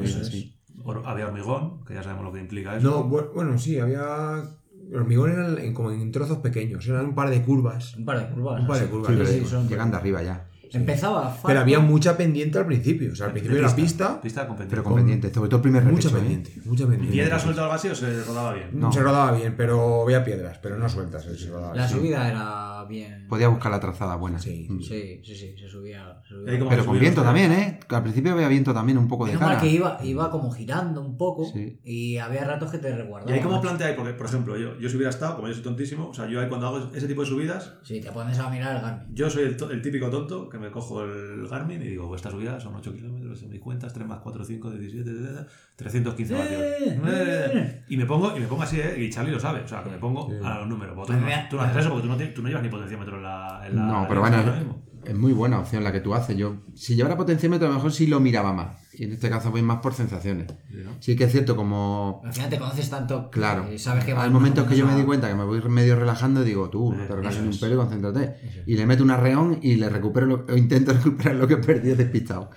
Había 1.04 1.26
hormigón, 1.26 1.84
que 1.84 1.94
ya 1.94 2.02
sabemos 2.02 2.24
lo 2.24 2.32
que 2.32 2.40
implica 2.40 2.76
eso. 2.76 2.88
No, 2.88 3.10
bu- 3.10 3.32
bueno, 3.34 3.58
sí, 3.58 3.78
había. 3.80 4.44
El 4.90 4.96
hormigón 4.98 5.32
era 5.32 5.62
en- 5.62 5.74
como 5.74 5.90
en 5.90 6.12
trozos 6.12 6.38
pequeños, 6.38 6.86
eran 6.88 7.06
un 7.06 7.14
par 7.14 7.28
de 7.30 7.42
curvas. 7.42 7.96
Un 7.96 8.04
par 8.04 8.18
de 8.20 8.32
curvas. 8.34 8.60
Un 8.60 8.66
par 8.66 8.76
de 8.78 8.82
así. 8.84 8.90
curvas, 8.92 9.28
Sí, 9.28 9.38
Sí, 9.40 9.46
son- 9.46 9.68
llegando 9.68 9.96
arriba 9.96 10.22
ya. 10.22 10.46
Empezaba 10.72 11.28
asfalto. 11.28 11.46
Pero 11.48 11.60
había 11.60 11.78
mucha 11.78 12.16
pendiente 12.16 12.58
al 12.58 12.66
principio. 12.66 13.12
O 13.12 13.16
sea, 13.16 13.26
al 13.26 13.32
principio 13.32 13.56
era 13.58 13.74
pista, 13.74 14.20
Pista 14.20 14.42
con 14.46 14.56
pendiente. 14.56 14.70
Pero 14.70 14.82
con 14.84 14.94
pendiente, 14.96 15.32
sobre 15.32 15.48
todo 15.48 15.56
el 15.58 15.62
primer 15.62 15.84
mucha 15.84 16.08
repecho, 16.08 16.16
¿eh? 16.16 16.20
pendiente. 16.20 16.52
Mucha 16.68 16.86
pendiente. 16.86 17.12
¿Piedra 17.12 17.38
suelta 17.38 17.60
o 17.62 17.64
algo 17.64 17.74
así 17.76 17.88
o 17.88 17.94
se 17.94 18.24
rodaba 18.24 18.52
bien? 18.52 18.68
No. 18.72 18.92
Se 18.92 19.00
rodaba 19.00 19.32
bien, 19.32 19.54
pero 19.56 20.02
había 20.02 20.24
piedras, 20.24 20.58
pero 20.60 20.76
no 20.76 20.88
sueltas. 20.88 21.22
Se 21.24 21.48
rodaba 21.50 21.74
La 21.74 21.86
bien. 21.86 21.88
subida 21.98 22.28
era 22.28 22.75
bien. 22.88 23.26
Podía 23.28 23.48
buscar 23.48 23.70
la 23.72 23.80
trazada 23.80 24.16
buena. 24.16 24.38
Sí. 24.38 24.66
Mm. 24.68 24.80
Sí, 24.80 25.20
sí, 25.24 25.34
sí, 25.34 25.54
se 25.58 25.68
subía. 25.68 26.20
se 26.22 26.34
subía. 26.34 26.52
Ahí 26.52 26.58
como 26.58 26.70
Pero 26.70 26.84
con 26.86 26.98
viento 26.98 27.22
también, 27.22 27.52
¿eh? 27.52 27.80
Al 27.88 28.02
principio 28.02 28.32
había 28.32 28.48
viento 28.48 28.72
también 28.74 28.98
un 28.98 29.08
poco 29.08 29.26
de 29.26 29.32
cara. 29.34 29.60
que 29.60 29.68
iba, 29.68 29.98
iba 30.02 30.30
como 30.30 30.50
girando 30.50 31.00
un 31.00 31.16
poco 31.16 31.44
Sí. 31.52 31.78
y 31.84 32.16
había 32.18 32.44
ratos 32.44 32.70
que 32.70 32.78
te 32.78 32.88
¿Y 32.90 32.92
resguardaban. 32.92 33.34
ahí 33.34 33.40
cómo 33.40 33.60
planteáis? 33.60 33.96
Porque, 33.96 34.12
por 34.14 34.26
ejemplo, 34.26 34.56
yo, 34.56 34.78
yo 34.78 34.88
si 34.88 34.96
hubiera 34.96 35.10
estado, 35.10 35.36
como 35.36 35.48
yo 35.48 35.54
soy 35.54 35.62
tontísimo, 35.62 36.08
o 36.08 36.14
sea, 36.14 36.26
yo 36.28 36.40
ahí 36.40 36.48
cuando 36.48 36.66
hago 36.66 36.90
ese 36.94 37.06
tipo 37.06 37.22
de 37.22 37.26
subidas, 37.28 37.74
Sí, 37.82 38.00
te 38.00 38.10
pones 38.12 38.38
a 38.38 38.48
mirar 38.50 38.76
el 38.76 38.82
Garmin. 38.82 39.14
yo 39.14 39.28
soy 39.30 39.44
el, 39.44 39.56
to- 39.56 39.70
el 39.70 39.82
típico 39.82 40.08
tonto 40.10 40.48
que 40.48 40.58
me 40.58 40.70
cojo 40.70 41.02
el 41.04 41.46
Garmin 41.48 41.82
y 41.82 41.88
digo, 41.88 42.14
esta 42.14 42.30
subida 42.30 42.58
son 42.60 42.74
8 42.74 42.92
kilómetros, 42.92 43.42
en 43.42 43.50
mis 43.50 43.60
cuentas, 43.60 43.92
3 43.92 44.06
más 44.06 44.20
4, 44.20 44.44
5, 44.44 44.70
17, 44.70 45.10
315 45.76 46.34
vatios. 46.34 46.60
Eh, 46.62 47.00
Eh, 47.06 47.82
Y 47.88 47.96
me 47.96 48.06
pongo, 48.06 48.36
y 48.36 48.40
me 48.40 48.46
pongo 48.46 48.62
así, 48.62 48.80
¿eh? 48.80 48.94
y 48.98 49.10
Charlie 49.10 49.32
lo 49.32 49.40
sabe, 49.40 49.60
o 49.60 49.68
sea, 49.68 49.82
que 49.82 49.90
me 49.90 49.98
pongo 49.98 50.28
Sí. 50.30 50.36
a 50.44 50.58
los 50.58 50.68
números. 50.68 50.94
Pues 50.96 51.06
tú 51.50 51.56
no 51.56 51.62
haces 51.62 51.76
eso 51.78 51.88
porque 51.90 52.02
tú 52.02 52.08
no, 52.08 52.16
tienes- 52.16 52.34
tú 52.34 52.42
no 52.42 52.48
llevas 52.48 52.62
ni 52.62 52.68
potenciómetro 52.76 53.16
en 53.16 53.22
la. 53.22 53.62
En 53.66 53.76
la 53.76 53.82
No, 53.82 54.06
pero 54.08 54.20
bueno, 54.20 54.42
es, 55.04 55.14
muy 55.14 55.32
buena 55.32 55.58
opción 55.58 55.84
la 55.84 55.92
que 55.92 56.00
tú 56.00 56.14
haces. 56.14 56.36
Yo, 56.36 56.56
si 56.74 56.96
llevara 56.96 57.16
potenciómetro, 57.16 57.66
a 57.66 57.70
lo 57.70 57.76
mejor 57.76 57.92
sí 57.92 58.06
lo 58.06 58.20
miraba 58.20 58.52
más. 58.52 58.76
Y 58.92 59.04
en 59.04 59.12
este 59.12 59.28
caso 59.28 59.50
voy 59.50 59.62
más 59.62 59.78
por 59.78 59.94
sensaciones. 59.94 60.48
Sí, 60.68 60.76
¿no? 60.84 60.90
Sí 61.00 61.16
que 61.16 61.24
es 61.24 61.32
cierto, 61.32 61.54
como... 61.54 62.22
Al 62.24 62.32
final 62.32 62.50
te 62.50 62.58
conoces 62.58 62.88
tanto. 62.88 63.30
Claro, 63.30 63.68
que 63.68 63.78
sabes 63.78 64.04
que 64.04 64.14
va 64.14 64.24
hay 64.24 64.30
momentos 64.30 64.66
que 64.66 64.76
yo 64.76 64.86
me 64.86 64.96
di 64.96 65.02
cuenta 65.02 65.28
que 65.28 65.34
me 65.34 65.44
voy 65.44 65.60
medio 65.68 65.96
relajando 65.96 66.42
y 66.42 66.46
digo, 66.46 66.70
tú, 66.70 66.92
no 66.92 67.04
te 67.04 67.12
Eh, 67.12 67.16
relajes 67.16 67.38
eso 67.38 67.46
ni 67.46 67.54
un 67.54 67.60
pelo 67.60 67.74
y 67.74 67.76
concéntrate. 67.76 68.36
Y 68.66 68.76
le 68.76 68.86
meto 68.86 69.02
un 69.02 69.10
arreón 69.10 69.58
y 69.62 69.76
le 69.76 69.88
recupero 69.88 70.26
lo, 70.26 70.46
o 70.48 70.56
intento 70.56 70.92
recuperar 71.04 71.36
lo 71.36 71.46
que 71.46 71.54
he 71.54 71.58
perdido 71.58 71.96
despistado. 71.96 72.50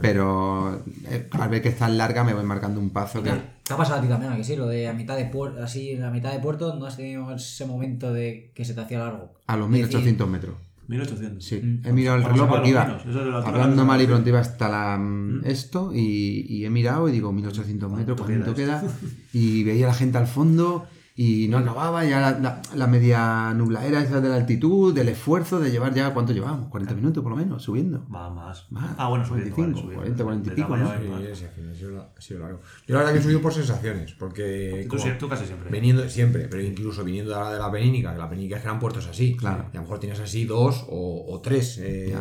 Pero 0.00 0.82
eh, 1.08 1.28
al 1.32 1.48
ver 1.48 1.62
que 1.62 1.68
es 1.70 1.78
tan 1.78 1.98
larga 1.98 2.22
me 2.24 2.34
voy 2.34 2.44
marcando 2.44 2.80
un 2.80 2.90
paso 2.90 3.22
que... 3.22 3.30
¿Te 3.64 3.74
ha 3.74 3.76
pasado 3.76 3.98
a 3.98 4.02
ti 4.02 4.08
también, 4.08 4.32
a 4.32 4.36
que 4.36 4.44
sí? 4.44 4.56
Lo 4.56 4.66
de 4.66 4.88
a 4.88 4.92
mitad 4.92 5.16
de 5.16 5.26
puerto, 5.26 5.62
así, 5.62 5.90
en 5.90 6.00
la 6.02 6.10
mitad 6.10 6.32
de 6.32 6.38
puerto, 6.40 6.74
¿no 6.76 6.86
has 6.86 6.96
tenido 6.96 7.32
ese 7.34 7.66
momento 7.66 8.12
de 8.12 8.52
que 8.54 8.64
se 8.64 8.74
te 8.74 8.80
hacía 8.80 8.98
largo? 8.98 9.32
A 9.46 9.56
los 9.56 9.70
Decir, 9.70 9.86
1800 9.86 10.28
metros. 10.28 10.54
1800. 10.88 11.44
Sí, 11.44 11.60
Mm. 11.62 11.86
he 11.86 11.92
mirado 11.92 12.16
el 12.18 12.24
a 12.24 12.28
reloj 12.30 12.48
porque 12.48 12.68
iba 12.70 12.82
altura 12.82 13.38
hablando 13.46 13.84
mal 13.84 14.00
y 14.02 14.06
pronto 14.06 14.28
iba 14.28 14.40
hasta 14.40 14.68
la, 14.68 14.98
mm, 14.98 15.42
esto 15.44 15.92
y, 15.94 16.46
y 16.48 16.64
he 16.64 16.70
mirado 16.70 17.08
y 17.08 17.12
digo 17.12 17.32
1800 17.32 17.90
metros, 17.92 18.20
¿Cuánto 18.20 18.42
¿cuánto 18.44 18.54
queda 18.56 18.80
queda? 18.80 18.92
Y 19.32 19.62
veía 19.62 19.86
a 19.86 19.88
la 19.90 19.94
gente 19.94 20.18
al 20.18 20.26
fondo 20.26 20.86
y 21.16 21.48
no 21.48 21.58
acababa 21.58 22.04
ya 22.04 22.20
la, 22.20 22.38
la- 22.38 22.62
la 22.74 22.86
media 22.86 23.52
nubladera 23.54 24.00
esa 24.02 24.20
de 24.20 24.28
la 24.28 24.36
altitud, 24.36 24.94
del 24.94 25.08
esfuerzo 25.10 25.58
de 25.60 25.70
llevar 25.70 25.92
ya, 25.92 26.14
¿cuánto 26.14 26.32
llevamos? 26.32 26.68
40 26.68 26.94
minutos 26.94 27.22
por 27.22 27.32
lo 27.32 27.36
menos, 27.36 27.62
subiendo. 27.62 28.06
Más, 28.08 28.32
más. 28.32 28.66
Más. 28.72 28.94
Ah, 28.96 29.08
bueno, 29.08 29.24
subiendo, 29.26 29.54
45, 29.54 29.88
vale, 29.96 29.96
subiendo. 30.08 30.24
40, 30.24 30.24
40 30.24 30.46
y 30.46 30.50
De 30.50 30.56
pico, 30.56 30.68
tamaño 30.68 30.84
¿no? 30.84 30.90
hay 30.92 31.08
más. 31.08 31.20
Sí, 31.20 31.26
sí, 31.36 31.44
al 31.44 31.50
final 31.50 32.08
ha 32.16 32.20
sido 32.20 32.40
largo. 32.40 32.60
Yo 32.86 32.94
la 32.94 33.00
verdad 33.00 33.12
que 33.12 33.18
he 33.18 33.22
subido 33.22 33.40
por 33.42 33.52
sensaciones, 33.52 34.12
porque 34.14 34.80
Tú, 34.84 34.96
como 34.96 35.02
sí- 35.02 35.10
tú 35.18 35.28
casi 35.28 35.46
siempre. 35.46 35.70
veniendo 35.70 36.08
siempre, 36.08 36.48
pero 36.48 36.62
incluso 36.62 37.04
viniendo 37.04 37.32
de 37.32 37.36
la, 37.38 37.52
de 37.52 37.58
la 37.58 37.70
penínica, 37.70 38.12
que 38.12 38.18
la 38.18 38.30
penínica 38.30 38.56
es 38.56 38.62
que 38.62 38.68
eran 38.68 38.80
puertos 38.80 39.06
así, 39.06 39.36
Claro. 39.36 39.66
y 39.72 39.76
a 39.76 39.80
lo 39.80 39.82
mejor 39.82 39.98
tienes 39.98 40.20
así 40.20 40.44
dos 40.46 40.86
o, 40.88 41.26
o 41.28 41.40
tres. 41.40 41.78
eh, 41.82 42.14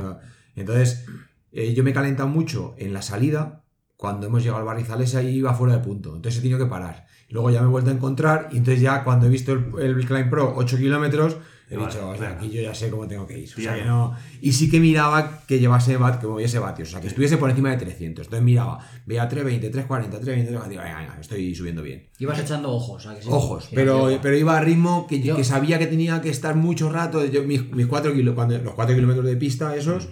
entonces, 0.56 1.06
eh, 1.52 1.74
yo 1.74 1.84
me 1.84 1.92
he 1.92 1.94
calentado 1.94 2.28
mucho 2.28 2.76
en 2.78 2.94
la 2.94 3.02
salida, 3.02 3.64
cuando 3.96 4.28
hemos 4.28 4.42
llegado 4.44 4.60
al 4.60 4.66
Barrizales 4.66 5.14
ahí 5.16 5.36
iba 5.38 5.54
fuera 5.54 5.76
de 5.76 5.80
punto, 5.84 6.16
entonces 6.16 6.40
he 6.40 6.42
tenido 6.42 6.60
que 6.60 6.66
parar. 6.66 7.06
Luego 7.30 7.50
ya 7.52 7.62
me 7.62 7.68
he 7.68 7.70
vuelto 7.70 7.90
a 7.92 7.94
encontrar 7.94 8.50
y 8.52 8.58
entonces 8.58 8.82
ya 8.82 9.04
cuando 9.04 9.28
he 9.28 9.30
visto 9.30 9.52
el, 9.54 9.66
el 9.82 10.06
Climb 10.06 10.30
Pro 10.30 10.54
8 10.56 10.78
kilómetros, 10.78 11.38
he 11.70 11.78
Vale, 11.78 11.88
dicho, 11.94 12.10
"Hostia, 12.10 12.30
venga. 12.30 12.40
aquí 12.40 12.50
yo 12.50 12.62
ya 12.64 12.74
sé 12.74 12.90
cómo 12.90 13.08
tengo 13.08 13.28
que 13.28 13.38
ir. 13.38 13.48
O 13.56 13.62
sea, 13.62 13.76
que 13.76 13.84
no- 13.86 14.16
Y 14.42 14.54
sí 14.54 14.72
que 14.72 14.80
miraba 14.80 15.42
que 15.46 15.60
llevase 15.60 15.96
vat, 15.98 16.20
que 16.20 16.26
moviese 16.26 16.58
vatios, 16.58 16.88
o 16.90 16.92
sea, 16.94 17.02
que 17.02 17.08
estuviese 17.08 17.38
por 17.38 17.48
encima 17.52 17.70
de 17.70 17.78
300. 17.78 18.26
Entonces 18.26 18.44
miraba, 18.44 18.80
veía 19.06 19.30
320, 19.30 19.70
340, 19.70 20.18
320, 20.20 20.48
340, 20.50 20.70
digo, 20.70 20.82
venga, 20.82 21.00
venga, 21.12 21.22
estoy 21.22 21.54
subiendo 21.54 21.84
bien. 21.84 22.10
Ibas 22.18 22.40
echando 22.40 22.72
ojos, 22.72 23.06
¿a 23.06 23.14
que 23.16 23.22
sí? 23.22 23.28
Ojos, 23.32 23.70
pero, 23.76 24.10
yo- 24.10 24.20
pero 24.22 24.36
iba 24.36 24.58
a 24.58 24.62
ritmo 24.62 25.06
que, 25.06 25.22
Yo- 25.22 25.36
que 25.36 25.44
sabía 25.44 25.78
que 25.78 25.86
tenía 25.86 26.22
que 26.22 26.30
estar 26.32 26.56
mucho 26.56 26.92
rato. 26.92 27.24
Yo, 27.26 27.44
mis, 27.44 27.70
mis 27.72 27.86
cuatro 27.86 28.12
kilo- 28.14 28.34
cuando, 28.34 28.58
los 28.58 28.74
4 28.74 28.96
kilómetros 28.96 29.28
de 29.28 29.36
pista, 29.36 29.76
esos, 29.76 30.10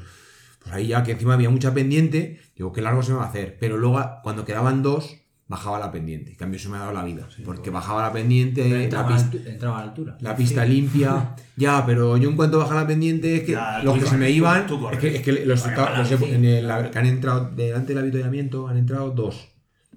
pues 0.61 0.75
ahí 0.75 0.87
ya 0.87 1.01
que 1.01 1.13
encima 1.13 1.33
había 1.33 1.49
mucha 1.49 1.73
pendiente, 1.73 2.39
digo, 2.55 2.71
qué 2.71 2.81
largo 2.83 3.01
se 3.01 3.13
me 3.13 3.17
va 3.17 3.23
a 3.25 3.29
hacer. 3.29 3.57
Pero 3.59 3.77
luego, 3.77 3.99
cuando 4.21 4.45
quedaban 4.45 4.83
dos, 4.83 5.15
bajaba 5.49 5.79
la 5.79 5.91
pendiente. 5.91 6.31
En 6.31 6.35
cambio, 6.37 6.57
eso 6.57 6.69
me 6.69 6.77
ha 6.77 6.81
dado 6.81 6.93
la 6.93 7.03
vida. 7.03 7.27
porque 7.45 7.69
bajaba 7.69 8.01
la 8.03 8.11
pendiente, 8.11 8.67
la, 8.69 8.83
Entraba, 8.83 9.15
a 9.15 9.17
pista, 9.31 9.49
entraba 9.49 9.77
a 9.77 9.81
la 9.81 9.87
altura. 9.89 10.17
la 10.21 10.35
pista 10.35 10.65
limpia. 10.65 11.35
Ya, 11.57 11.83
pero 11.87 12.17
yo 12.17 12.29
en 12.29 12.35
cuanto 12.35 12.59
baja 12.59 12.75
la 12.75 12.85
pendiente, 12.85 13.37
es 13.37 13.41
que 13.43 13.53
Ya, 13.53 13.81
los 13.81 13.97
que 13.97 14.05
se 14.05 14.15
me 14.17 14.27
tú- 14.27 14.33
iban, 14.33 14.67
tú 14.67 14.87
es 14.89 14.99
que, 14.99 15.15
es 15.15 15.21
que 15.23 15.31
los, 15.45 15.63
Vaya 15.65 15.97
los 15.97 16.11
he- 16.11 16.15
balance. 16.15 16.35
en 16.35 16.45
el- 16.45 16.67
la- 16.67 16.91
que 16.91 16.99
han 16.99 17.05
entrado 17.07 17.49
delante 17.55 17.93
del 17.95 18.03
avituallamiento, 18.03 18.67
han 18.67 18.77
entrado 18.77 19.09
dos 19.09 19.55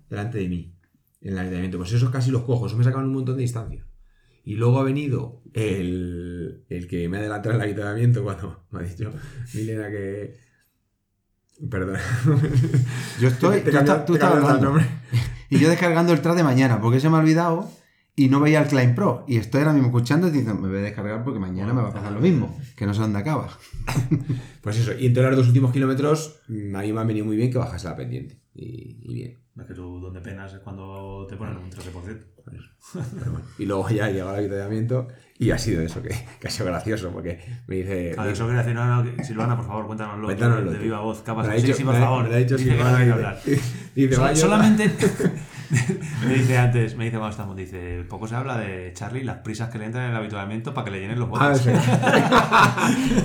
delante 0.09 0.39
de 0.39 0.49
mí. 0.49 0.75
En 1.21 1.35
el 1.35 1.39
avituallamiento. 1.39 1.77
Pues 1.77 1.93
esos 1.93 2.09
casi 2.11 2.31
los 2.31 2.45
cojo, 2.45 2.67
eso 2.67 2.79
me 2.79 2.85
sacaban 2.85 3.05
un 3.09 3.13
montón 3.13 3.37
de 3.37 3.43
distancia. 3.43 3.85
Y 4.43 4.55
luego 4.55 4.79
ha 4.81 4.85
venido 4.85 5.43
el, 5.53 6.65
el 6.71 6.89
que 6.89 7.07
me 7.11 7.19
ha 7.19 7.21
adelantado 7.21 7.51
en 7.51 7.61
el 7.61 7.67
avituallamiento 7.67 8.23
cuando 8.23 8.65
me 8.71 8.79
ha 8.79 8.83
dicho 8.85 9.13
Milena 9.53 9.91
que. 9.91 10.35
Perdón. 11.71 11.99
Yo 13.21 13.29
estoy. 13.29 13.61
Te 13.65 13.71
tú 13.71 13.77
cambió- 13.77 13.81
estás- 13.95 14.07
tú 14.07 14.15
el 14.15 14.23
hablando. 14.23 14.65
nombre. 14.65 14.87
Y 15.51 15.59
yo 15.59 15.69
descargando 15.69 16.13
el 16.13 16.23
track 16.23 16.37
de 16.37 16.45
mañana, 16.45 16.81
porque 16.81 17.01
se 17.01 17.11
me 17.11 17.17
ha 17.17 17.21
olvidado 17.21 17.69
y 18.17 18.29
no 18.29 18.41
veía 18.41 18.63
el 18.63 18.69
Klein 18.69 18.95
Pro. 18.95 19.25
Y 19.27 19.37
estoy 19.37 19.61
ahora 19.61 19.73
mismo 19.73 19.89
escuchando 19.89 20.29
y 20.29 20.31
diciendo, 20.31 20.55
me 20.61 20.69
voy 20.69 20.79
a 20.79 20.83
descargar 20.83 21.25
porque 21.25 21.39
mañana 21.39 21.75
me 21.75 21.83
va 21.83 21.89
a 21.89 21.93
pasar 21.93 22.13
lo 22.13 22.21
mismo, 22.21 22.57
que 22.77 22.87
no 22.87 22.95
sé 22.95 23.01
dónde 23.01 23.19
acaba. 23.19 23.49
Pues 24.63 24.77
eso, 24.77 24.93
y 24.93 25.07
entonces 25.07 25.31
los 25.31 25.39
dos 25.39 25.49
últimos 25.49 25.73
kilómetros, 25.73 26.43
mm, 26.49 26.77
a 26.77 26.83
mí 26.83 26.93
me 26.93 27.01
han 27.01 27.07
venido 27.07 27.25
muy 27.25 27.35
bien 27.35 27.51
que 27.51 27.57
bajase 27.57 27.89
la 27.89 27.97
pendiente. 27.97 28.39
Y 28.55 29.15
bien. 29.15 29.40
Es 29.59 29.67
que 29.67 29.75
tú 29.75 30.01
donde 30.01 30.21
penas 30.21 30.53
es 30.55 30.61
cuando 30.61 31.27
te 31.29 31.37
ponen 31.37 31.57
un 31.59 31.71
13%. 31.71 32.19
Pero 32.45 33.33
bueno. 33.33 33.47
Y 33.59 33.67
luego 33.67 33.89
ya 33.91 34.09
llegó 34.09 34.31
el 34.31 34.37
avituallamiento 34.37 35.09
y 35.39 35.51
ha 35.51 35.59
sido 35.59 35.83
eso, 35.83 36.01
que, 36.03 36.15
que 36.41 36.49
ha 36.49 36.51
sido 36.51 36.67
gracioso, 36.67 37.11
porque 37.11 37.41
me 37.67 37.77
dice. 37.77 38.15
A 38.17 38.23
ver, 38.25 38.33
eso 38.33 38.47
quería 38.47 38.61
decir, 38.63 38.75
no, 38.75 38.87
no, 38.87 39.17
que- 39.17 39.23
Silvana, 39.25 39.57
por 39.57 39.67
favor, 39.67 39.87
cuéntanoslo. 39.87 40.27
Cuéntanoslo, 40.27 40.73
de 40.73 40.79
viva 40.79 41.01
voz. 41.01 41.23
Ha 41.29 41.59
Sí, 41.61 41.73
sí, 41.75 41.85
por 41.85 41.95
me 41.95 42.01
favor. 42.01 42.29
me 42.29 42.35
ha 42.35 42.39
dicho 42.39 42.57
Dice 42.57 42.71
que 42.71 42.77
Silvana, 42.77 42.91
no 42.93 42.97
quiere 42.97 43.13
dice- 43.13 43.27
hablar. 43.27 43.39
dice, 43.95 44.15
Sol- 44.15 44.25
"Va, 44.25 44.33
yo- 44.33 44.37
solamente 44.41 44.91
me 46.27 46.35
dice 46.35 46.59
antes, 46.59 46.97
me 46.97 47.05
dice 47.05 47.17
cuando 47.19 47.31
estamos, 47.31 47.57
dice, 47.57 48.05
poco 48.09 48.27
se 48.27 48.35
habla 48.37 48.57
de 48.59 48.93
Charlie, 48.95 49.25
las 49.25 49.39
prisas 49.39 49.69
que 49.69 49.79
le 49.79 49.85
entran 49.87 50.05
en 50.07 50.11
el 50.13 50.17
habituamiento 50.17 50.73
para 50.73 50.87
que 50.87 50.91
le 50.93 51.01
llenen 51.01 51.19
los 51.21 51.29
Ah, 51.35 51.49
botes. 51.51 51.63
sí. 51.63 51.71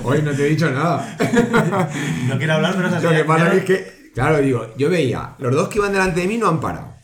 Hoy 0.04 0.22
no 0.22 0.32
te 0.32 0.46
he 0.46 0.50
dicho 0.50 0.70
nada. 0.70 1.16
No 2.28 2.36
quiere 2.36 2.52
hablar, 2.52 2.74
pero 2.76 2.88
es 2.88 2.94
así. 2.94 3.04
Lo 3.06 3.12
que 3.12 3.24
pasa 3.24 3.52
es 3.54 3.64
que, 3.64 3.95
claro, 4.16 4.38
digo, 4.38 4.66
yo 4.78 4.88
veía, 4.88 5.34
los 5.38 5.54
dos 5.54 5.68
que 5.68 5.78
iban 5.78 5.92
delante 5.92 6.22
de 6.22 6.26
mí 6.26 6.38
no 6.38 6.48
han 6.48 6.58
parado. 6.58 6.96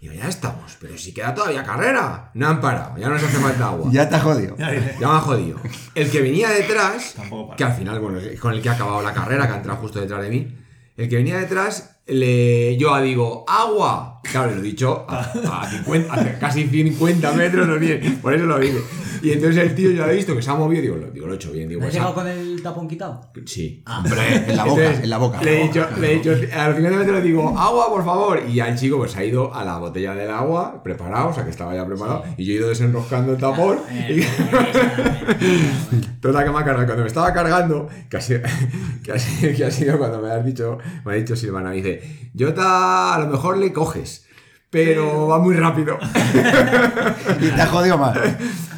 Digo, 0.00 0.12
ya 0.14 0.28
estamos, 0.28 0.76
pero 0.78 0.96
si 0.96 1.12
queda 1.12 1.34
todavía 1.34 1.64
carrera. 1.64 2.30
No 2.34 2.46
han 2.46 2.60
parado, 2.60 2.96
ya 2.98 3.08
no 3.08 3.14
nos 3.14 3.24
hace 3.24 3.38
falta 3.38 3.68
agua. 3.68 3.90
Ya 3.92 4.08
te 4.08 4.14
has 4.14 4.22
jodido. 4.22 4.56
Ya 4.56 4.68
me 4.68 5.04
ha 5.04 5.20
jodido. 5.20 5.58
El 5.94 6.10
que 6.10 6.20
venía 6.20 6.50
detrás, 6.50 7.16
que 7.56 7.64
al 7.64 7.72
final, 7.72 7.98
bueno, 7.98 8.18
es 8.18 8.38
con 8.38 8.52
el 8.52 8.62
que 8.62 8.68
ha 8.68 8.72
acabado 8.74 9.02
la 9.02 9.12
carrera, 9.12 9.46
que 9.46 9.54
ha 9.54 9.56
entrado 9.56 9.80
justo 9.80 9.98
detrás 9.98 10.22
de 10.22 10.28
mí, 10.28 10.56
el 10.96 11.08
que 11.08 11.16
venía 11.16 11.38
detrás, 11.38 11.96
le, 12.06 12.76
yo 12.76 13.00
digo, 13.00 13.44
¡agua! 13.48 14.20
Claro, 14.22 14.52
lo 14.52 14.60
he 14.60 14.62
dicho 14.62 15.06
a, 15.08 15.20
a 15.20 15.70
50, 15.70 16.14
a 16.14 16.38
casi 16.38 16.66
50 16.66 17.32
metros, 17.32 17.66
no 17.66 17.78
bien, 17.78 18.18
por 18.20 18.34
eso 18.34 18.46
lo 18.46 18.58
dice. 18.58 18.82
Y 19.22 19.32
entonces 19.32 19.62
el 19.62 19.74
tío 19.74 19.90
ya 19.90 20.06
lo 20.06 20.12
he 20.12 20.16
visto 20.16 20.34
que 20.34 20.42
se 20.42 20.50
ha 20.50 20.54
movido, 20.54 20.82
digo, 20.82 20.96
lo, 20.96 21.10
digo, 21.10 21.26
lo 21.26 21.32
he 21.32 21.36
hecho 21.36 21.50
bien. 21.50 21.68
Digo, 21.68 21.80
¿No 21.80 21.86
has 21.86 21.92
pues, 21.92 21.94
llegado 21.94 22.14
con 22.14 22.28
el 22.28 22.47
tapón 22.62 22.88
quitado? 22.88 23.20
Sí, 23.46 23.82
Ah. 23.86 23.98
hombre, 23.98 24.44
En 24.48 24.56
la 24.56 24.64
boca, 24.64 24.94
en 24.94 25.10
la 25.10 25.18
boca. 25.18 25.42
Le 25.42 25.60
he 25.60 25.62
dicho, 25.68 25.86
le 26.00 26.12
he 26.12 26.14
dicho, 26.16 26.30
a 26.30 26.68
los 26.68 26.76
50 26.76 26.98
metros 26.98 27.16
le 27.16 27.22
digo, 27.22 27.58
agua, 27.58 27.88
por 27.88 28.04
favor. 28.04 28.42
Y 28.48 28.54
ya 28.54 28.68
el 28.68 28.76
chico 28.78 28.98
pues 28.98 29.16
ha 29.16 29.24
ido 29.24 29.54
a 29.54 29.64
la 29.64 29.78
botella 29.78 30.14
del 30.14 30.30
agua, 30.30 30.82
preparado, 30.82 31.28
o 31.30 31.34
sea 31.34 31.44
que 31.44 31.50
estaba 31.50 31.74
ya 31.74 31.86
preparado. 31.86 32.24
Y 32.36 32.44
yo 32.44 32.52
he 32.52 32.56
ido 32.56 32.68
desenroscando 32.68 33.32
el 33.32 33.38
tapón. 33.38 33.78
Eh, 33.90 34.20
y- 34.20 36.18
Total 36.20 36.44
que 36.44 36.50
me 36.50 36.58
ha 36.58 36.64
cargado. 36.64 36.86
Cuando 36.86 37.02
me 37.02 37.08
estaba 37.08 37.32
cargando, 37.32 37.88
que 38.10 38.16
ha 38.16 38.20
sido, 38.20 38.40
que 39.02 39.12
ha 39.12 39.70
sido, 39.70 39.94
ha 39.94 39.98
cuando 39.98 40.20
me 40.20 40.30
has 40.30 40.44
dicho, 40.44 40.78
me 41.04 41.12
ha 41.12 41.14
dicho 41.16 41.36
Silvana, 41.36 41.70
me 41.70 41.76
dice, 41.76 42.30
yo 42.34 42.52
a 42.56 43.18
lo 43.20 43.26
mejor 43.28 43.58
le 43.58 43.72
coges. 43.72 44.24
Pero 44.70 45.28
va 45.28 45.38
muy 45.38 45.54
rápido. 45.54 45.96
Y 47.40 47.46
te 47.48 47.62
has 47.62 47.70
jodido 47.70 47.96
más. 47.96 48.18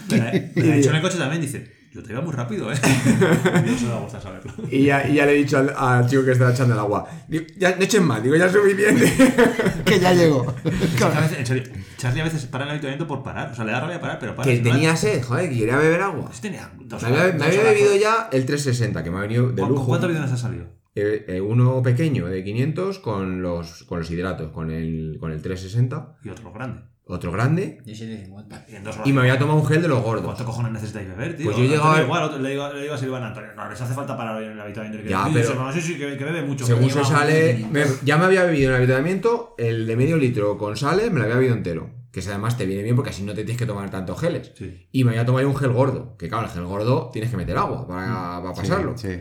Me 0.09 0.21
ha 0.21 0.31
dicho 0.77 0.91
en 0.91 0.97
el 0.97 1.03
coche 1.03 1.19
también, 1.19 1.43
dice, 1.43 1.80
yo 1.93 2.03
te 2.03 2.13
iba 2.13 2.21
muy 2.21 2.33
rápido, 2.33 2.73
¿eh? 2.73 2.77
Y 3.67 3.71
eso 3.75 3.87
me 3.87 4.01
gusta 4.01 4.21
saberlo. 4.21 4.53
Y 4.71 4.85
ya, 4.85 5.09
y 5.09 5.15
ya 5.15 5.27
le 5.27 5.33
he 5.33 5.37
dicho 5.37 5.59
al, 5.59 5.75
al 5.77 6.07
chico 6.09 6.25
que 6.25 6.33
estaba 6.33 6.53
echando 6.53 6.75
el 6.75 6.81
agua, 6.81 7.09
digo, 7.29 7.45
ya 7.57 7.75
no 7.77 7.83
echen 7.83 8.05
más, 8.05 8.23
digo, 8.23 8.37
ya 8.37 8.47
es 8.47 8.53
suficiente. 8.53 9.13
que 9.85 9.99
ya 9.99 10.13
llegó. 10.15 10.47
Es 10.65 10.95
que 10.97 11.05
a 11.05 11.09
veces, 11.21 11.39
en 11.39 11.47
serio, 11.47 11.63
Charlie 11.97 12.21
a 12.21 12.25
veces 12.25 12.47
para 12.47 12.65
el 12.65 12.71
habituamiento 12.71 13.07
por 13.07 13.23
parar. 13.23 13.51
O 13.51 13.55
sea, 13.55 13.65
le 13.65 13.73
da 13.73 13.81
rabia 13.81 14.01
parar, 14.01 14.19
pero 14.21 14.35
para. 14.37 14.49
que 14.49 14.57
Si 14.59 14.63
no, 14.63 14.71
tenía 14.71 14.97
sed, 14.97 15.23
joder, 15.23 15.49
que 15.51 15.59
quería 15.59 15.77
beber 15.79 16.01
agua. 16.03 16.31
Sí 16.33 16.43
tenía 16.43 16.71
dos 16.79 17.03
Me 17.03 17.09
había, 17.09 17.21
horas- 17.23 17.33
me 17.35 17.39
dos 17.39 17.47
había 17.49 17.61
horas. 17.61 17.75
bebido 17.75 17.97
ya 17.97 18.29
el 18.33 18.47
360, 18.47 19.03
que 19.05 19.11
me 19.11 19.19
ha 19.19 19.21
venido 19.23 19.51
de 19.51 19.61
¿Con- 19.61 19.69
lujo. 19.71 19.81
¿Con 19.81 19.89
cuántos 19.89 20.11
bidones 20.11 20.31
ha 20.33 20.37
salido? 20.37 20.67
Eh, 20.95 21.25
eh, 21.29 21.41
uno 21.41 21.83
pequeño 21.83 22.27
de 22.27 22.43
500 22.43 22.99
con 22.99 23.43
los, 23.43 23.85
con 23.85 24.01
los 24.01 24.11
hidratos, 24.11 24.51
con 24.53 24.71
el, 24.71 25.17
con 25.21 25.31
el 25.33 25.41
360. 25.43 26.17
Y 26.25 26.29
otro 26.31 26.53
grande. 26.53 26.83
Otro 27.11 27.33
grande. 27.33 27.79
De 27.85 27.95
750. 27.95 28.67
Y 28.71 28.77
en 28.77 28.85
dos 28.85 28.95
horas. 28.95 29.07
Y 29.09 29.13
me 29.13 29.21
había 29.21 29.39
tomado 29.39 29.59
un 29.59 29.67
gel 29.67 29.83
de 29.83 29.89
los 29.89 30.01
gordos. 30.03 30.25
¿Cuántos 30.25 30.47
cojones 30.47 30.73
necesitáis 30.73 31.09
beber, 31.09 31.37
tío? 31.37 31.47
Pues 31.47 31.57
yo 31.57 31.65
he 31.65 31.69
llegado 31.69 31.89
Antonio 31.89 32.03
a- 32.03 32.07
Igual, 32.07 32.23
otro- 32.25 32.39
le, 32.39 32.51
digo, 32.51 32.73
le 32.73 32.83
digo 32.83 32.95
a 32.95 32.99
Silvana, 32.99 33.27
Antonio, 33.29 33.51
no, 33.57 33.69
les 33.69 33.81
hace 33.81 33.95
falta 33.95 34.17
parar 34.17 34.37
hoy 34.37 34.45
en 34.45 34.53
el 34.53 34.61
habituamiento. 34.61 34.99
Ya, 35.09 35.29
pero- 35.33 35.49
sí, 35.49 35.53
bueno, 35.55 35.73
sí, 35.73 35.81
sí, 35.81 35.99
que, 35.99 36.17
que 36.17 36.25
bebe 36.25 36.43
mucho. 36.43 36.65
Según 36.65 36.89
se 36.91 37.05
sale. 37.05 37.67
me- 37.71 37.85
ya 38.05 38.17
me 38.17 38.25
había 38.27 38.45
bebido 38.45 38.69
en 38.71 38.77
el 38.77 38.77
habituamiento 38.83 39.55
el 39.59 39.87
de 39.87 39.97
medio 39.97 40.17
litro 40.17 40.57
con 40.57 40.77
sales, 40.77 41.11
me 41.11 41.19
lo 41.19 41.25
había 41.25 41.37
bebido 41.37 41.55
entero. 41.55 41.91
Que 42.13 42.21
además 42.21 42.57
te 42.57 42.67
viene 42.67 42.83
bien 42.83 42.97
porque 42.97 43.11
así 43.11 43.23
no 43.23 43.33
te 43.35 43.45
tienes 43.45 43.57
que 43.57 43.67
tomar 43.67 43.89
tantos 43.91 44.21
geles. 44.21 44.53
Sí. 44.57 44.89
Y 44.91 45.05
me 45.05 45.11
había 45.11 45.25
tomado 45.25 45.49
un 45.49 45.55
gel 45.57 45.71
gordo. 45.71 46.17
Que 46.17 46.29
claro, 46.29 46.47
el 46.47 46.51
gel 46.51 46.65
gordo 46.65 47.11
tienes 47.13 47.31
que 47.31 47.37
meter 47.37 47.57
agua 47.57 47.87
para, 47.87 48.41
para 48.43 48.53
pasarlo. 48.55 48.99
Sí, 48.99 49.09
sí. 49.09 49.21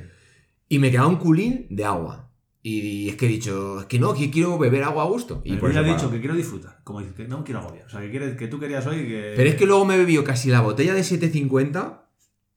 Y 0.69 0.80
me 0.80 0.89
quedaba 0.91 1.08
un 1.08 1.17
culín 1.17 1.67
de 1.69 1.86
agua. 1.86 2.29
Y 2.71 3.10
es 3.10 3.15
que 3.15 3.25
he 3.25 3.29
dicho, 3.29 3.79
es 3.82 3.86
que 3.88 3.99
no, 3.99 4.13
que 4.13 4.29
quiero 4.29 4.58
beber 4.58 4.84
agua 4.84 5.03
a 5.03 5.08
gusto. 5.08 5.41
Y 5.43 5.55
por 5.58 5.71
eso 5.71 5.79
ha 5.79 5.82
he 5.88 5.93
dicho 5.93 6.12
que 6.12 6.19
quiero 6.19 6.36
disfrutar. 6.36 6.79
Como 6.84 6.99
dice, 6.99 7.13
que 7.13 7.27
no 7.27 7.43
quiero 7.43 7.60
agobiar. 7.62 7.86
O 7.86 7.89
sea, 7.89 8.01
que, 8.01 8.10
quiere, 8.12 8.36
que 8.36 8.47
tú 8.47 8.60
querías 8.60 8.86
hoy 8.86 9.08
que. 9.08 9.34
Pero 9.36 9.49
es 9.49 9.55
que 9.55 9.65
luego 9.65 9.86
me 9.86 9.95
he 9.95 9.97
bebido 9.97 10.23
casi 10.23 10.49
la 10.49 10.62
botella 10.62 10.93
de 10.93 11.03
750 11.03 12.05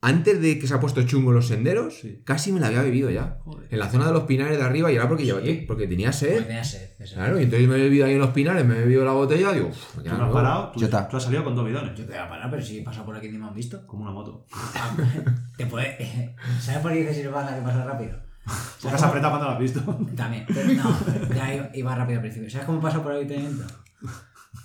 antes 0.05 0.42
de 0.42 0.59
que 0.59 0.66
se 0.66 0.75
ha 0.75 0.81
puesto 0.81 1.01
chungo 1.05 1.31
los 1.31 1.46
senderos. 1.46 1.94
Sí. 2.01 2.22
Casi 2.25 2.51
me 2.51 2.59
la 2.59 2.66
había 2.66 2.83
bebido 2.83 3.09
ya. 3.11 3.38
Joder. 3.44 3.68
En 3.70 3.79
la 3.79 3.88
zona 3.88 4.07
de 4.07 4.12
los 4.12 4.25
pinares 4.25 4.59
de 4.59 4.64
arriba 4.64 4.90
y 4.90 4.96
era 4.96 5.09
porque, 5.09 5.25
lleva- 5.25 5.40
Sí. 5.42 5.64
porque 5.66 5.87
tenía 5.87 6.09
Pues 6.09 6.16
sed. 6.16 6.42
tenía 6.44 6.64
sed. 6.64 6.88
Claro, 7.14 7.38
y 7.38 7.44
entonces 7.44 7.68
me 7.68 7.77
he 7.77 7.81
bebido 7.83 8.07
ahí 8.07 8.14
en 8.14 8.18
los 8.18 8.31
pinares, 8.31 8.64
me 8.66 8.75
he 8.77 8.81
bebido 8.81 9.05
la 9.05 9.12
botella, 9.12 9.53
digo, 9.53 9.68
"Uf, 9.68 9.96
me 9.96 10.03
Tú 10.03 10.09
no 10.09 10.12
has 10.14 10.18
nuevo". 10.18 10.35
parado, 10.35 10.72
tú, 10.72 10.81
Ya 10.81 10.87
está. 10.87 11.09
tú 11.09 11.16
has 11.16 11.22
salido 11.22 11.44
con 11.44 11.55
dos 11.55 11.64
bidones. 11.64 11.90
Yo 11.96 12.05
te 12.05 12.11
voy 12.12 12.20
a 12.20 12.29
parar, 12.29 12.51
pero 12.51 12.62
si 12.62 12.79
he 12.79 12.83
pasado 12.83 13.07
por 13.07 13.14
aquí 13.16 13.29
ni 13.29 13.38
me 13.38 13.46
han 13.46 13.55
visto. 13.55 13.87
Como 13.87 14.03
una 14.03 14.11
moto. 14.12 14.44
Ah, 14.53 14.96
Te 15.57 15.66
puede... 15.66 16.35
¿Sabes 16.61 16.81
por 16.81 16.92
qué 16.92 16.98
dice 17.01 17.14
Silvana 17.22 17.55
que 17.57 17.62
pasa 17.62 17.85
rápido? 17.85 18.18
Porque 18.44 18.96
has 18.96 19.02
apretado 19.02 19.33
cuando 19.33 19.46
lo 19.46 19.52
has 19.52 19.59
visto. 19.59 19.81
También. 20.16 20.46
No, 20.76 21.35
ya 21.35 21.70
iba, 21.74 21.94
rápido 21.94 22.18
al 22.18 22.22
principio. 22.22 22.50
¿Sabes 22.50 22.66
cómo 22.66 22.81
pasa 22.81 23.02
por 23.02 23.12
el 23.12 23.18
avituallamiento? 23.18 23.64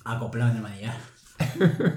Acoplado 0.04 0.52
en 0.52 0.58
el 0.58 0.64
manillar. 0.64 0.96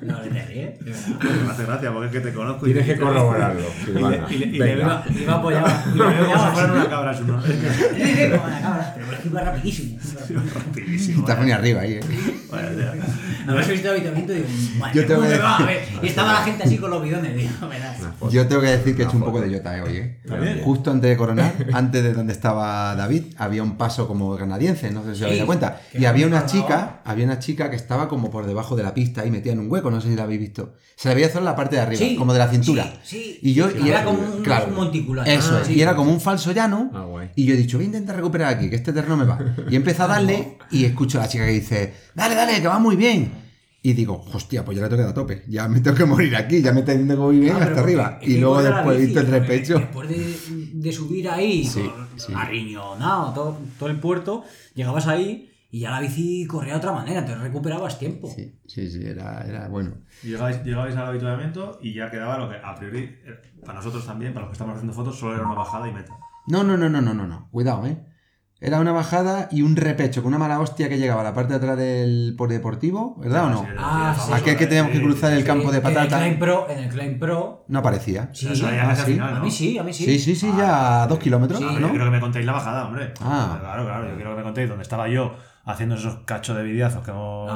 No, 0.02 0.18
te 0.20 0.46
ríes. 0.46 0.78
de 0.78 0.90
verdad. 0.90 1.44
Me 1.44 1.50
hace 1.50 1.64
gracia 1.64 1.92
porque 1.92 2.06
es 2.06 2.12
que 2.12 2.20
te 2.20 2.34
conozco. 2.34 2.66
y- 2.66 2.72
Tienes 2.72 2.92
que 2.94 2.98
corroborarlo, 3.00 3.60
Y 3.88 3.92
le, 3.92 4.00
y 4.00 4.38
le, 4.38 4.46
y 4.46 4.58
le 4.58 4.70
y 4.72 4.74
le 4.76 4.82
Iba 4.82 5.02
como 5.04 5.50
si 5.50 5.56
apoyado 5.56 5.68
fuera 6.52 6.72
una 6.72 6.88
cabra, 6.88 7.16
su 7.16 7.24
¿no? 7.26 7.38
Es 7.44 7.54
que 7.54 7.70
Sí, 8.04 8.14
sí, 8.14 8.30
como 8.30 8.48
la 8.48 8.60
cámara. 8.60 8.94
Pero 8.96 9.12
es 9.12 9.18
que 9.20 9.28
iba 9.28 9.40
rapidísimo. 9.42 9.98
rapidísimo. 10.54 11.20
Estás 11.20 11.38
muy 11.40 11.52
arriba 11.52 11.80
ahí, 11.82 11.92
eh. 11.94 12.00
A 12.52 13.52
he 13.52 13.72
visto 13.72 13.88
el 13.88 13.94
avituallamiento 13.94 14.32
y 14.32 14.36
digo, 14.36 14.48
Yo 14.94 15.06
tengo 15.06 15.20
¿cómo 15.20 15.32
que 15.32 15.38
va? 15.38 15.56
A 15.56 15.66
ver, 15.66 15.80
Y 16.02 16.06
estaba 16.06 16.32
la 16.32 16.40
gente 16.42 16.64
así 16.64 16.78
con 16.78 16.90
los 16.90 17.02
bidones. 17.02 17.36
Digo, 17.36 17.68
verás. 17.68 17.96
Yo 18.30 18.46
tengo 18.46 18.60
que 18.62 18.68
decir 18.68 18.96
que 18.96 19.02
he 19.02 19.04
hecho 19.06 19.16
un 19.16 19.22
poco 19.24 19.40
de 19.40 19.54
Jota 19.56 19.76
eh, 19.78 19.82
hoy, 19.82 19.96
eh. 19.96 20.62
Justo 20.64 20.90
antes 20.90 21.10
de 21.10 21.16
coronar, 21.16 21.52
antes 21.72 22.02
de 22.02 22.12
donde 22.12 22.32
estaba 22.32 22.94
David, 22.94 23.34
había 23.38 23.62
un 23.62 23.76
paso 23.76 24.06
como 24.06 24.36
canadiense, 24.36 24.90
no 24.90 25.02
sé 25.02 25.06
si 25.06 25.10
os 25.12 25.18
Sí, 25.18 25.24
habéis 25.24 25.38
dado 25.40 25.46
cuenta. 25.46 25.80
Y 25.94 26.04
había 26.04 26.26
una 26.26 26.46
chica, 26.46 27.00
había 27.04 27.24
una 27.24 27.38
chica 27.38 27.70
que 27.70 27.76
estaba 27.76 28.08
como 28.08 28.30
por 28.30 28.46
debajo 28.46 28.76
de 28.76 28.82
la 28.82 28.94
pista 28.94 29.24
y 29.30 29.32
metida 29.38 29.52
en 29.54 29.60
un 29.60 29.70
hueco, 29.70 29.90
no 29.90 30.00
sé 30.00 30.08
si 30.10 30.16
la 30.16 30.24
habéis 30.24 30.40
visto. 30.40 30.74
Se 30.96 31.08
la 31.08 31.14
veía 31.14 31.28
solo 31.28 31.40
en 31.40 31.44
la 31.46 31.56
parte 31.56 31.76
de 31.76 31.82
arriba, 31.82 31.98
Sí, 31.98 32.14
como 32.16 32.32
de 32.34 32.38
la 32.38 32.48
cintura. 32.48 32.84
sí, 33.02 33.16
sí. 33.16 33.38
Y 33.42 33.54
yo, 33.54 33.70
Sí, 33.70 33.78
y 33.84 33.88
era 33.88 34.04
como 34.04 34.18
un- 34.18 34.42
un 34.68 34.74
monticular. 34.74 35.26
Eso 35.28 35.60
Ah, 35.64 35.70
y 35.70 35.80
era 35.80 35.96
como 35.96 36.12
un 36.12 36.20
falso 36.20 36.52
llano. 36.52 36.90
Ah, 36.92 37.04
guay. 37.04 37.30
Y 37.36 37.44
yo 37.46 37.54
he 37.54 37.56
dicho, 37.56 37.78
voy 37.78 37.84
a 37.84 37.86
intentar 37.86 38.16
recuperar 38.16 38.52
aquí, 38.54 38.68
que 38.68 38.76
este 38.76 38.92
terreno 38.92 39.16
me 39.16 39.24
va. 39.24 39.38
Y 39.70 39.76
empiezo 39.76 40.02
a 40.04 40.08
darle 40.08 40.58
y 40.70 40.84
escucho 40.84 41.18
a 41.18 41.22
la 41.22 41.28
chica 41.28 41.46
que 41.46 41.52
dice, 41.52 41.94
dale, 42.14 42.34
dale, 42.34 42.60
que 42.60 42.68
va 42.68 42.78
muy 42.78 42.96
bien. 42.96 43.48
Y 43.82 43.94
digo, 43.94 44.26
hostia, 44.34 44.62
pues 44.62 44.76
ya 44.76 44.82
la 44.82 44.90
tengo 44.90 44.98
que 44.98 45.02
dar 45.04 45.12
a 45.12 45.14
tope. 45.14 45.42
Ya 45.48 45.66
me 45.66 45.80
tengo 45.80 45.96
que 45.96 46.04
morir 46.04 46.36
aquí, 46.36 46.60
ya 46.60 46.70
me 46.74 46.82
tengo 46.82 47.06
que 47.06 47.12
ir 47.14 47.18
muy 47.18 47.38
bien 47.38 47.56
Ah, 47.58 47.64
hasta 47.64 47.80
arriba. 47.80 48.18
Y 48.20 48.36
luego 48.36 48.62
después 48.62 48.88
he 48.98 49.00
bici, 49.00 49.06
visto 49.06 49.20
el 49.20 49.26
repecho. 49.28 49.78
Después 49.78 50.08
de, 50.10 50.36
de 50.74 50.92
subir 50.92 51.30
ahí, 51.30 51.64
Sí, 51.64 51.80
con- 51.80 52.08
sí. 52.20 52.32
arriñonado, 52.36 53.32
todo, 53.32 53.58
todo 53.78 53.88
el 53.88 53.98
puerto, 53.98 54.44
llegabas 54.74 55.06
ahí 55.06 55.49
y 55.70 55.80
ya 55.80 55.90
la 55.90 56.00
bici 56.00 56.46
corría 56.46 56.72
de 56.72 56.78
otra 56.78 56.92
manera, 56.92 57.20
entonces 57.20 57.42
recuperabas 57.42 57.98
tiempo. 57.98 58.28
Sí, 58.28 58.58
sí, 58.66 58.90
sí, 58.90 59.06
era, 59.06 59.42
era 59.42 59.68
bueno. 59.68 59.92
Llegabais, 60.22 60.64
llegabais 60.64 60.96
al 60.96 61.06
habituamiento 61.06 61.78
y 61.80 61.94
ya 61.94 62.10
quedaba 62.10 62.38
lo 62.38 62.48
que 62.48 62.56
a 62.56 62.74
priori, 62.74 63.04
eh, 63.24 63.40
para 63.64 63.74
nosotros 63.74 64.04
también, 64.04 64.32
para 64.32 64.46
los 64.46 64.50
que 64.50 64.54
estamos 64.54 64.74
haciendo 64.74 64.92
fotos, 64.92 65.18
solo 65.18 65.34
era 65.34 65.44
una 65.46 65.54
bajada 65.54 65.88
y 65.88 65.92
meta. 65.92 66.16
No, 66.48 66.64
no, 66.64 66.76
no, 66.76 66.88
no, 66.88 67.00
no, 67.00 67.14
no, 67.14 67.26
no. 67.26 67.48
Cuidado, 67.52 67.86
¿eh? 67.86 68.04
Era 68.62 68.78
una 68.78 68.92
bajada 68.92 69.48
y 69.50 69.62
un 69.62 69.74
repecho 69.74 70.22
con 70.22 70.34
una 70.34 70.38
mala 70.38 70.60
hostia 70.60 70.90
que 70.90 70.98
llegaba 70.98 71.22
a 71.22 71.24
la 71.24 71.32
parte 71.32 71.54
de 71.54 71.56
atrás 71.56 71.78
del 71.78 72.34
polideportivo, 72.36 73.16
¿verdad 73.18 73.46
o 73.46 73.50
no? 73.50 73.66
Ah, 73.78 74.14
sí. 74.14 74.32
Aquel 74.34 74.58
que 74.58 74.66
teníamos 74.66 74.92
que 74.92 75.00
cruzar 75.00 75.32
el 75.32 75.44
campo 75.44 75.70
de 75.72 75.78
En 75.78 75.86
el 75.86 75.94
patata 75.94 76.18
Klein 76.18 76.38
Pro, 76.38 76.66
en 76.68 76.78
el 76.80 76.90
Klein 76.90 77.18
Pro, 77.18 77.64
no 77.68 77.78
aparecía. 77.78 78.28
sí, 78.34 78.48
ah, 78.48 78.94
sí. 78.94 79.12
final, 79.12 79.36
a 79.36 79.40
mí 79.40 79.50
sí, 79.50 79.78
a 79.78 79.82
mí 79.82 79.94
sí. 79.94 80.04
Sí, 80.04 80.18
sí, 80.18 80.36
sí, 80.36 80.52
ya 80.58 81.04
a 81.04 81.06
dos 81.06 81.18
kilómetros, 81.18 81.58
Sí, 81.58 81.64
¿no? 81.64 81.80
Yo 81.80 81.88
quiero 81.88 82.04
que 82.04 82.10
me 82.10 82.20
contéis 82.20 82.44
la 82.44 82.52
bajada, 82.52 82.86
hombre. 82.86 83.14
Ah. 83.22 83.56
Claro, 83.60 83.84
claro, 83.86 84.10
yo 84.10 84.16
quiero 84.16 84.30
que 84.32 84.36
me 84.36 84.42
contéis 84.42 84.68
dónde 84.68 84.82
estaba 84.82 85.08
yo 85.08 85.34
haciendo 85.70 85.94
esos 85.96 86.20
cachos 86.24 86.56
de 86.56 86.62
videazos 86.62 87.04
que 87.04 87.10
hemos, 87.10 87.50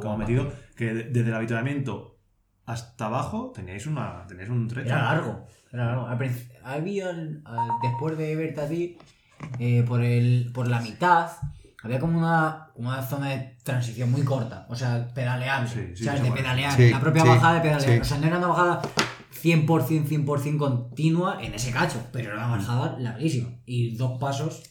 que 0.00 0.06
hemos 0.06 0.18
metido, 0.18 0.52
que 0.76 0.92
de- 0.94 1.04
desde 1.04 1.28
el 1.30 1.34
avituallamiento 1.34 2.18
hasta 2.66 3.06
abajo 3.06 3.52
teníais, 3.54 3.86
una, 3.86 4.24
teníais 4.26 4.50
un 4.50 4.68
trecho. 4.68 4.88
Era 4.88 5.02
largo. 5.02 5.46
Era 5.72 5.86
largo. 5.86 6.06
Había, 6.64 7.10
al- 7.10 7.42
al- 7.44 7.68
después 7.82 8.16
de 8.18 8.36
verte 8.36 8.60
a 8.60 8.68
ti, 8.68 8.98
eh, 9.58 9.84
por, 9.86 10.02
el, 10.02 10.50
por 10.54 10.68
la 10.68 10.80
mitad, 10.80 11.30
había 11.82 11.98
como 11.98 12.18
una, 12.18 12.68
una 12.76 13.02
zona 13.02 13.30
de 13.30 13.56
transición 13.64 14.10
muy 14.12 14.22
corta. 14.22 14.66
O 14.68 14.76
sea, 14.76 15.08
pedaleable. 15.12 15.68
Sí, 15.68 15.92
sí, 15.96 16.04
¿sabes? 16.04 16.20
sí, 16.20 16.26
De 16.28 16.32
pedalear. 16.32 16.72
Sí, 16.72 16.90
la 16.90 17.00
propia 17.00 17.22
sí, 17.22 17.28
bajada 17.28 17.54
de 17.54 17.60
pedalear. 17.60 17.94
sí. 17.94 18.00
O 18.00 18.04
sea, 18.04 18.18
no 18.18 18.26
era 18.28 18.38
una 18.38 18.46
bajada 18.46 18.82
100%, 19.42 20.04
100% 20.06 20.58
continua 20.58 21.42
en 21.42 21.54
ese 21.54 21.72
cacho, 21.72 22.00
pero 22.12 22.32
era 22.32 22.46
una 22.46 22.56
bajada 22.56 22.96
larguísima. 22.98 23.48
Y 23.66 23.96
dos 23.96 24.18
pasos 24.20 24.62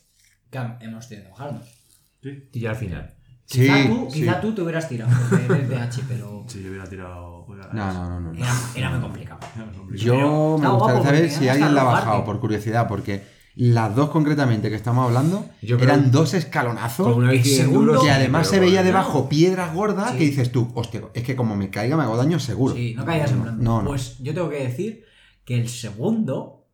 que 0.50 0.60
hemos 0.82 1.08
tenido 1.10 1.26
que 1.28 1.32
bajarnos. 1.32 1.81
Sí, 2.22 2.50
Y 2.54 2.60
ya 2.60 2.70
al 2.72 2.76
final. 2.76 3.14
Sí, 3.46 3.62
Quizá, 3.62 3.88
tú, 3.88 4.08
sí. 4.10 4.20
quizá 4.22 4.40
tú 4.42 4.54
te 4.56 4.62
hubieras 4.62 4.88
tirado, 4.88 5.12
de 5.38 5.76
H, 5.78 6.02
pero 6.08 6.46
sí, 6.48 6.62
yo 6.64 6.70
hubiera 6.70 6.86
tirado. 6.86 7.46
No, 7.74 7.94
no, 7.94 8.10
no, 8.10 8.20
no. 8.20 8.32
no. 8.34 8.38
era, 8.40 8.54
era 8.76 8.90
muy 8.92 9.00
complicado. 9.02 9.40
Era 9.56 9.66
complicado. 9.72 10.18
Yo 10.20 10.58
me 10.58 10.70
gustaría 10.70 11.04
saber 11.04 11.30
si 11.32 11.48
alguien 11.50 11.74
la 11.76 11.82
ha 11.82 11.86
bajado, 11.86 12.26
por 12.26 12.40
curiosidad, 12.40 12.88
porque 12.88 13.24
las 13.56 13.94
dos 13.96 14.10
concretamente 14.10 14.70
que 14.70 14.76
estamos 14.76 15.06
hablando 15.06 15.46
Yo 15.62 15.78
creo- 15.78 15.90
eran 15.90 16.12
dos 16.12 16.34
escalonazos 16.34 17.08
segundo- 17.44 18.00
que 18.00 18.06
sí, 18.06 18.10
además 18.10 18.48
se 18.48 18.60
veía 18.62 18.82
debajo 18.84 19.28
piedras 19.28 19.74
gordas 19.74 20.12
Sí. 20.12 20.18
que 20.18 20.24
dices 20.26 20.52
tú, 20.52 20.72
hostia, 20.76 21.02
es 21.14 21.24
que 21.24 21.36
como 21.36 21.56
me 21.58 21.70
caiga 21.70 21.98
me 21.98 22.04
hago 22.04 22.16
daño 22.16 22.40
seguro. 22.40 22.76
Sí, 22.76 22.94
no 22.96 23.02
en 23.12 23.42
blanco. 23.42 23.62
No, 23.62 23.82
no. 23.82 23.90
Pues 23.90 24.18
yo 24.20 24.34
tengo 24.34 24.50
que 24.50 24.64
decir 24.64 25.04
que 25.44 25.60
el 25.60 25.68
segundo, 25.68 26.68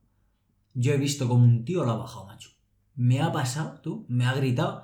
yo 0.76 0.94
he 0.94 0.98
visto 0.98 1.28
como 1.28 1.44
un 1.44 1.66
tío 1.66 1.84
lo 1.84 1.92
ha 1.92 1.98
bajado, 1.98 2.28
macho. 2.28 2.50
Me 2.96 3.22
ha 3.22 3.32
pasado, 3.32 3.80
tú, 3.82 4.06
me 4.10 4.26
ha 4.26 4.34
gritado, 4.34 4.84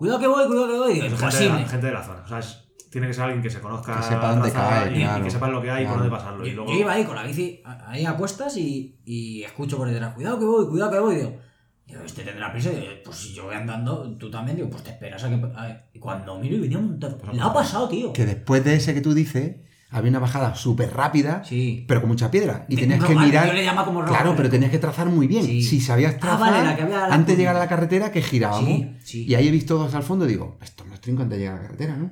cuidado 0.00 0.18
que 0.18 0.26
voy, 0.26 0.46
cuidado 0.46 0.66
que 0.68 0.78
voy. 0.78 0.90
Y 0.92 0.94
digo, 0.94 1.04
Gente 1.04 1.16
de, 1.16 1.24
imposible. 1.26 1.60
la, 1.62 1.68
gente 1.68 1.86
de 1.86 1.92
la 1.92 2.02
zona. 2.02 2.22
O 2.24 2.28
sea, 2.28 2.38
es- 2.38 2.64
tiene 2.90 3.06
que 3.06 3.14
ser 3.14 3.24
alguien 3.24 3.42
que 3.42 3.50
se 3.50 3.60
conozca. 3.60 3.96
Que 3.98 4.02
sepa 4.02 4.30
dónde 4.34 4.50
traza 4.50 4.68
cae, 4.84 4.92
y, 4.92 4.96
y 4.96 5.04
claro, 5.04 5.24
que 5.24 5.30
sepa 5.30 5.48
lo 5.48 5.62
que 5.62 5.70
hay 5.70 5.84
y 5.84 5.86
por 5.86 5.96
dónde 5.98 6.10
pasarlo. 6.10 6.44
Y 6.46 6.50
Yo, 6.50 6.56
luego, 6.56 6.72
yo 6.72 6.78
iba 6.80 6.92
ahí 6.92 7.04
con 7.04 7.14
la 7.14 7.22
bici 7.22 7.62
ahí 7.86 8.04
a 8.06 8.14
cuestas 8.16 8.56
y, 8.56 8.98
y 9.04 9.42
escucho 9.44 9.76
por 9.76 9.88
detrás, 9.88 10.14
cuidado 10.14 10.38
que 10.40 10.44
voy, 10.46 10.66
cuidado 10.68 10.90
que 10.90 10.98
voy. 10.98 11.14
Digo, 11.16 11.38
digo, 11.86 12.02
este 12.04 12.24
tendrá 12.24 12.50
prisa. 12.50 12.70
Digo, 12.70 12.86
pues 13.04 13.16
si 13.16 13.32
yo 13.34 13.44
voy 13.44 13.54
andando, 13.54 14.16
tú 14.16 14.28
también. 14.30 14.56
Digo, 14.56 14.70
pues 14.70 14.82
te 14.82 14.90
esperas 14.90 15.22
a 15.22 15.28
que. 15.28 15.34
a 15.54 15.66
ver. 15.66 15.84
Y 15.92 15.98
cuando 16.00 16.36
miro 16.40 16.56
y 16.56 16.60
venía 16.60 16.78
un 16.78 16.86
montón. 16.88 17.16
Le 17.32 17.40
ha 17.42 17.52
pasado, 17.52 17.88
tío. 17.88 18.12
Que 18.12 18.24
después 18.26 18.64
de 18.64 18.74
ese 18.74 18.92
que 18.94 19.00
tú 19.02 19.14
dices, 19.14 19.56
había 19.90 20.10
una 20.10 20.18
bajada 20.20 20.54
súper 20.54 20.92
rápida, 20.94 21.42
Sí. 21.44 21.84
pero 21.88 22.00
con 22.00 22.08
mucha 22.10 22.30
piedra. 22.30 22.64
Y 22.68 22.76
De- 22.76 22.82
tenías 22.82 23.04
que 23.04 23.14
mirar. 23.14 23.46
yo 23.48 23.52
le 23.52 23.64
llamo 23.64 23.84
como 23.84 24.02
rogal. 24.02 24.14
claro, 24.16 24.34
pero 24.36 24.48
tenías 24.50 24.70
que 24.70 24.78
trazar 24.78 25.08
muy 25.08 25.26
bien. 25.26 25.44
Sí. 25.44 25.62
Si 25.62 25.80
sabías 25.80 26.14
Ah, 26.16 26.20
trazar, 26.20 26.40
vale, 26.52 26.64
la 26.64 26.76
que 26.76 26.82
había 26.82 27.08
la 27.08 27.14
antes 27.14 27.36
de 27.36 27.42
llegar 27.42 27.56
a 27.56 27.58
la 27.60 27.68
carretera, 27.68 28.12
que 28.12 28.22
girábamos. 28.22 28.68
Sí, 28.68 28.96
sí. 29.02 29.24
Y 29.26 29.34
ahí 29.34 29.48
he 29.48 29.50
visto 29.50 29.76
dos 29.78 29.94
al 29.94 30.02
fondo 30.02 30.24
y 30.26 30.28
digo, 30.28 30.58
esto 30.62 30.84
no 30.86 30.94
estoy 30.94 31.12
antes 31.12 31.28
de 31.30 31.38
llegar 31.38 31.54
a 31.54 31.56
la 31.56 31.62
carretera, 31.64 31.96
¿no? 31.96 32.10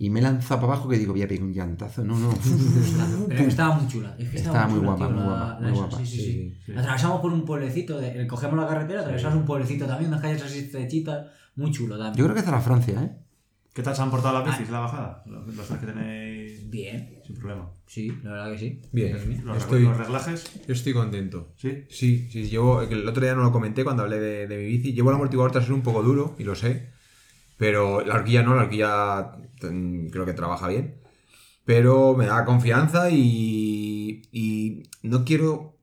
Y 0.00 0.10
me 0.10 0.20
he 0.20 0.22
lanzado 0.22 0.60
para 0.60 0.74
abajo 0.74 0.88
que 0.88 0.96
digo, 0.96 1.12
voy 1.12 1.22
a 1.22 1.26
pegar 1.28 1.42
un 1.44 1.52
llantazo. 1.52 2.04
No, 2.04 2.16
no. 2.16 2.30
Pero 3.28 3.40
que 3.42 3.48
estaba 3.48 3.74
muy 3.74 3.88
chula. 3.88 4.14
Es 4.18 4.28
que 4.30 4.36
estaba, 4.36 4.58
Estaba 4.58 4.68
muy 4.68 4.78
chula, 4.78 4.86
guapa, 4.92 5.06
tío, 5.06 5.14
muy 5.16 5.24
la- 5.24 5.28
guapa, 5.28 5.60
la 5.60 5.68
muy 5.68 5.78
guapa. 5.78 5.96
Sí, 5.98 6.06
sí, 6.06 6.16
sí. 6.16 6.22
Sí, 6.22 6.62
sí. 6.66 6.72
Atravesamos 6.78 7.20
por 7.20 7.32
un 7.32 7.44
pueblecito, 7.44 7.98
de, 7.98 8.26
cogemos 8.28 8.58
la 8.58 8.66
carretera, 8.68 9.00
atravesamos 9.00 9.38
un 9.38 9.44
pueblecito 9.44 9.86
también, 9.86 10.10
unas 10.10 10.22
calles 10.22 10.42
así 10.44 10.60
estrechitas, 10.60 11.26
muy 11.56 11.72
chulo 11.72 11.96
también. 11.98 12.14
Yo 12.16 12.24
creo 12.24 12.34
que 12.34 12.40
es 12.40 12.46
de 12.46 12.52
la 12.52 12.60
Francia, 12.60 13.02
¿eh? 13.02 13.10
¿Qué 13.74 13.82
tal 13.82 13.94
se 13.96 14.02
han 14.02 14.10
portado 14.10 14.38
las 14.38 14.46
Ah. 14.48 14.50
bicis, 14.52 14.70
la 14.72 14.80
bajada? 14.80 15.22
Los, 15.26 15.54
los 15.54 15.66
tres 15.66 15.80
que 15.80 15.86
tenéis 15.86 16.37
Bien, 16.66 17.18
sin 17.26 17.36
problema. 17.36 17.70
sí, 17.86 18.12
la 18.22 18.32
verdad 18.32 18.52
que 18.52 18.58
sí. 18.58 18.80
Bien. 18.92 19.42
Los, 19.44 19.56
Estoy- 19.58 19.82
los 19.84 19.96
reglajes, 19.96 20.60
Yo 20.66 20.72
estoy 20.74 20.92
contento. 20.92 21.52
sí. 21.56 21.84
Sí, 21.90 22.28
sí, 22.30 22.44
llevo, 22.48 22.82
el 22.82 23.06
otro 23.08 23.22
día 23.22 23.34
no 23.34 23.42
lo 23.42 23.52
comenté 23.52 23.84
cuando 23.84 24.02
hablé 24.02 24.18
de, 24.20 24.46
de 24.46 24.56
mi 24.56 24.64
bici. 24.64 24.92
Llevo 24.92 25.10
el 25.10 25.16
amortiguador 25.16 25.52
trasero 25.52 25.74
un 25.74 25.82
poco 25.82 26.02
duro, 26.02 26.34
y 26.38 26.44
lo 26.44 26.54
sé. 26.54 26.90
Pero 27.56 28.04
la 28.04 28.14
horquilla 28.14 28.42
no, 28.42 28.54
la 28.54 28.62
horquilla 28.62 29.32
mm, 29.62 30.08
creo 30.08 30.24
que 30.24 30.32
trabaja 30.34 30.68
bien. 30.68 30.94
Pero 31.64 32.14
me 32.16 32.26
da 32.26 32.44
confianza 32.44 33.10
y, 33.10 34.22
y 34.32 34.82
no 35.02 35.24
quiero... 35.24 35.74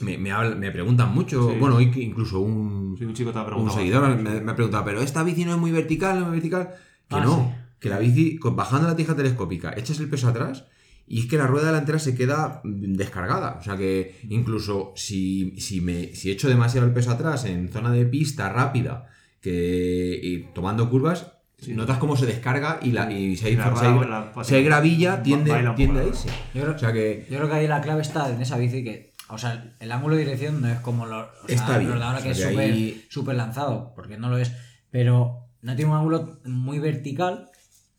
Me, 0.00 0.16
me, 0.16 0.30
habla- 0.30 0.54
me 0.54 0.70
preguntan 0.70 1.12
mucho, 1.12 1.50
Sí. 1.50 1.56
bueno, 1.58 1.80
incluso 1.80 2.38
un, 2.38 2.94
Sí, 2.96 3.04
un 3.04 3.14
chico 3.14 3.32
te 3.32 3.38
ha 3.38 3.42
un 3.42 3.46
preguntado. 3.48 3.78
seguidor 3.78 4.16
me, 4.16 4.40
me 4.40 4.52
ha 4.52 4.54
preguntado, 4.54 4.84
pero 4.84 5.00
esta 5.00 5.24
bici 5.24 5.44
no 5.44 5.54
es 5.54 5.58
muy 5.58 5.72
vertical, 5.72 6.14
no 6.20 6.20
es 6.20 6.28
muy 6.28 6.36
vertical. 6.36 6.68
Que 7.08 7.16
Ah, 7.16 7.24
no, 7.24 7.36
sí. 7.36 7.57
Que 7.80 7.88
la 7.88 7.98
bici, 7.98 8.38
bajando 8.42 8.88
la 8.88 8.96
tija 8.96 9.14
telescópica, 9.16 9.72
echas 9.76 10.00
el 10.00 10.08
peso 10.08 10.28
atrás 10.28 10.64
y 11.06 11.20
es 11.20 11.26
que 11.26 11.38
la 11.38 11.46
rueda 11.46 11.68
delantera 11.68 11.98
se 11.98 12.14
queda 12.14 12.60
mm, 12.64 12.94
descargada. 12.94 13.56
O 13.60 13.62
sea 13.62 13.76
que 13.76 14.18
incluso 14.28 14.92
si, 14.96 15.58
si, 15.60 15.80
me, 15.80 16.14
si 16.14 16.30
echo 16.30 16.48
demasiado 16.48 16.86
el 16.86 16.92
peso 16.92 17.10
atrás 17.12 17.44
en 17.44 17.68
zona 17.70 17.90
de 17.92 18.04
pista 18.04 18.48
rápida, 18.50 19.06
que 19.40 20.20
y 20.22 20.38
tomando 20.54 20.88
curvas, 20.90 21.32
Sí. 21.60 21.74
notas 21.74 21.98
cómo 21.98 22.16
se 22.16 22.24
descarga 22.24 22.78
y, 22.82 22.92
la, 22.92 23.10
y 23.12 23.36
si, 23.36 23.46
hay, 23.46 23.52
Y 23.54 23.56
la 23.56 23.76
si 23.76 23.84
hay- 23.84 23.92
rueda- 23.98 24.30
la- 24.36 24.44
si 24.44 24.54
hay 24.54 24.62
gravilla, 24.62 25.22
tiende, 25.24 25.52
tiende 25.74 26.00
a 26.00 26.04
irse. 26.04 26.28
Yo 26.54 26.62
creo, 26.62 26.74
O 26.76 26.78
sea 26.78 26.92
que 26.92 27.26
yo 27.28 27.36
creo 27.38 27.48
que 27.48 27.54
ahí 27.56 27.66
la 27.66 27.80
clave 27.80 28.00
está 28.02 28.32
en 28.32 28.40
esa 28.40 28.56
bici 28.58 28.84
que, 28.84 29.12
o 29.28 29.38
sea, 29.38 29.74
el 29.80 29.90
ángulo 29.90 30.14
de 30.14 30.20
dirección 30.22 30.60
no 30.60 30.68
es 30.68 30.78
como 30.78 31.06
los, 31.06 31.26
o 31.42 31.48
sea, 31.48 31.56
Está 31.56 31.78
bien, 31.78 31.90
los 31.90 31.98
de 31.98 32.04
ahora 32.04 32.20
o 32.20 32.22
que 32.22 32.32
sea 32.34 32.46
es 32.46 32.52
súper 32.52 32.70
ahí- 32.72 33.04
súper 33.08 33.34
lanzado, 33.34 33.92
porque 33.96 34.16
no 34.16 34.28
lo 34.30 34.38
es, 34.38 34.52
pero 34.92 35.48
no 35.62 35.74
tiene 35.74 35.90
un 35.90 35.96
ángulo 35.96 36.38
muy 36.44 36.78
vertical. 36.78 37.47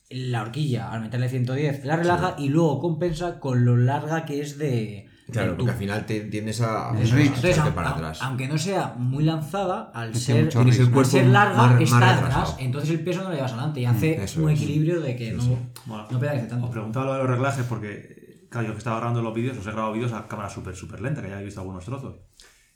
La 0.09 0.41
horquilla, 0.41 0.91
al 0.91 1.01
meterle 1.01 1.29
110, 1.29 1.85
la 1.85 1.95
relaja 1.95 2.35
y 2.39 2.49
luego 2.49 2.79
compensa 2.79 3.39
con 3.39 3.63
lo 3.63 3.77
larga 3.77 4.25
que 4.25 4.41
es 4.41 4.57
de. 4.57 5.07
Claro, 5.31 5.55
porque 5.55 5.71
al 5.71 5.77
final 5.77 6.05
te 6.07 6.21
tiendes 6.21 6.61
a, 6.61 6.91
echarte 6.99 7.71
para 7.71 7.91
atrás. 7.91 8.19
aunque 8.23 8.47
no 8.47 8.57
sea 8.57 8.95
muy 8.97 9.23
lanzada, 9.23 9.91
al 9.93 10.15
ser, 10.15 10.49
al 10.57 11.31
larga, 11.31 11.67
más 11.67 11.81
está 11.81 12.17
atrás. 12.17 12.55
Entonces 12.57 12.89
el 12.89 13.01
peso 13.01 13.21
no 13.21 13.29
lo 13.29 13.35
llevas 13.35 13.53
adelante 13.53 13.81
y 13.81 13.85
hace 13.85 14.23
eso 14.23 14.41
un 14.41 14.49
es. 14.49 14.59
equilibrio 14.59 14.99
de 14.99 15.15
que 15.15 15.31
no, 15.33 15.43
Bueno, 15.85 16.07
no 16.09 16.19
pedalice 16.19 16.47
tanto. 16.47 16.65
Os 16.65 16.71
preguntaba 16.71 17.05
lo 17.05 17.13
de 17.13 17.19
los 17.19 17.29
reglajes 17.29 17.65
porque, 17.65 18.47
claro, 18.49 18.67
yo 18.67 18.73
que 18.73 18.79
estaba 18.79 18.97
grabando 18.97 19.21
los 19.21 19.35
vídeos, 19.35 19.57
os 19.59 19.67
he 19.67 19.71
grabado 19.71 19.93
vídeos 19.93 20.13
a 20.13 20.27
cámara 20.27 20.49
súper, 20.49 20.75
súper 20.75 21.01
lenta, 21.01 21.21
que 21.21 21.27
ya 21.27 21.35
habéis 21.35 21.49
visto 21.49 21.61
algunos 21.61 21.85
trozos. 21.85 22.15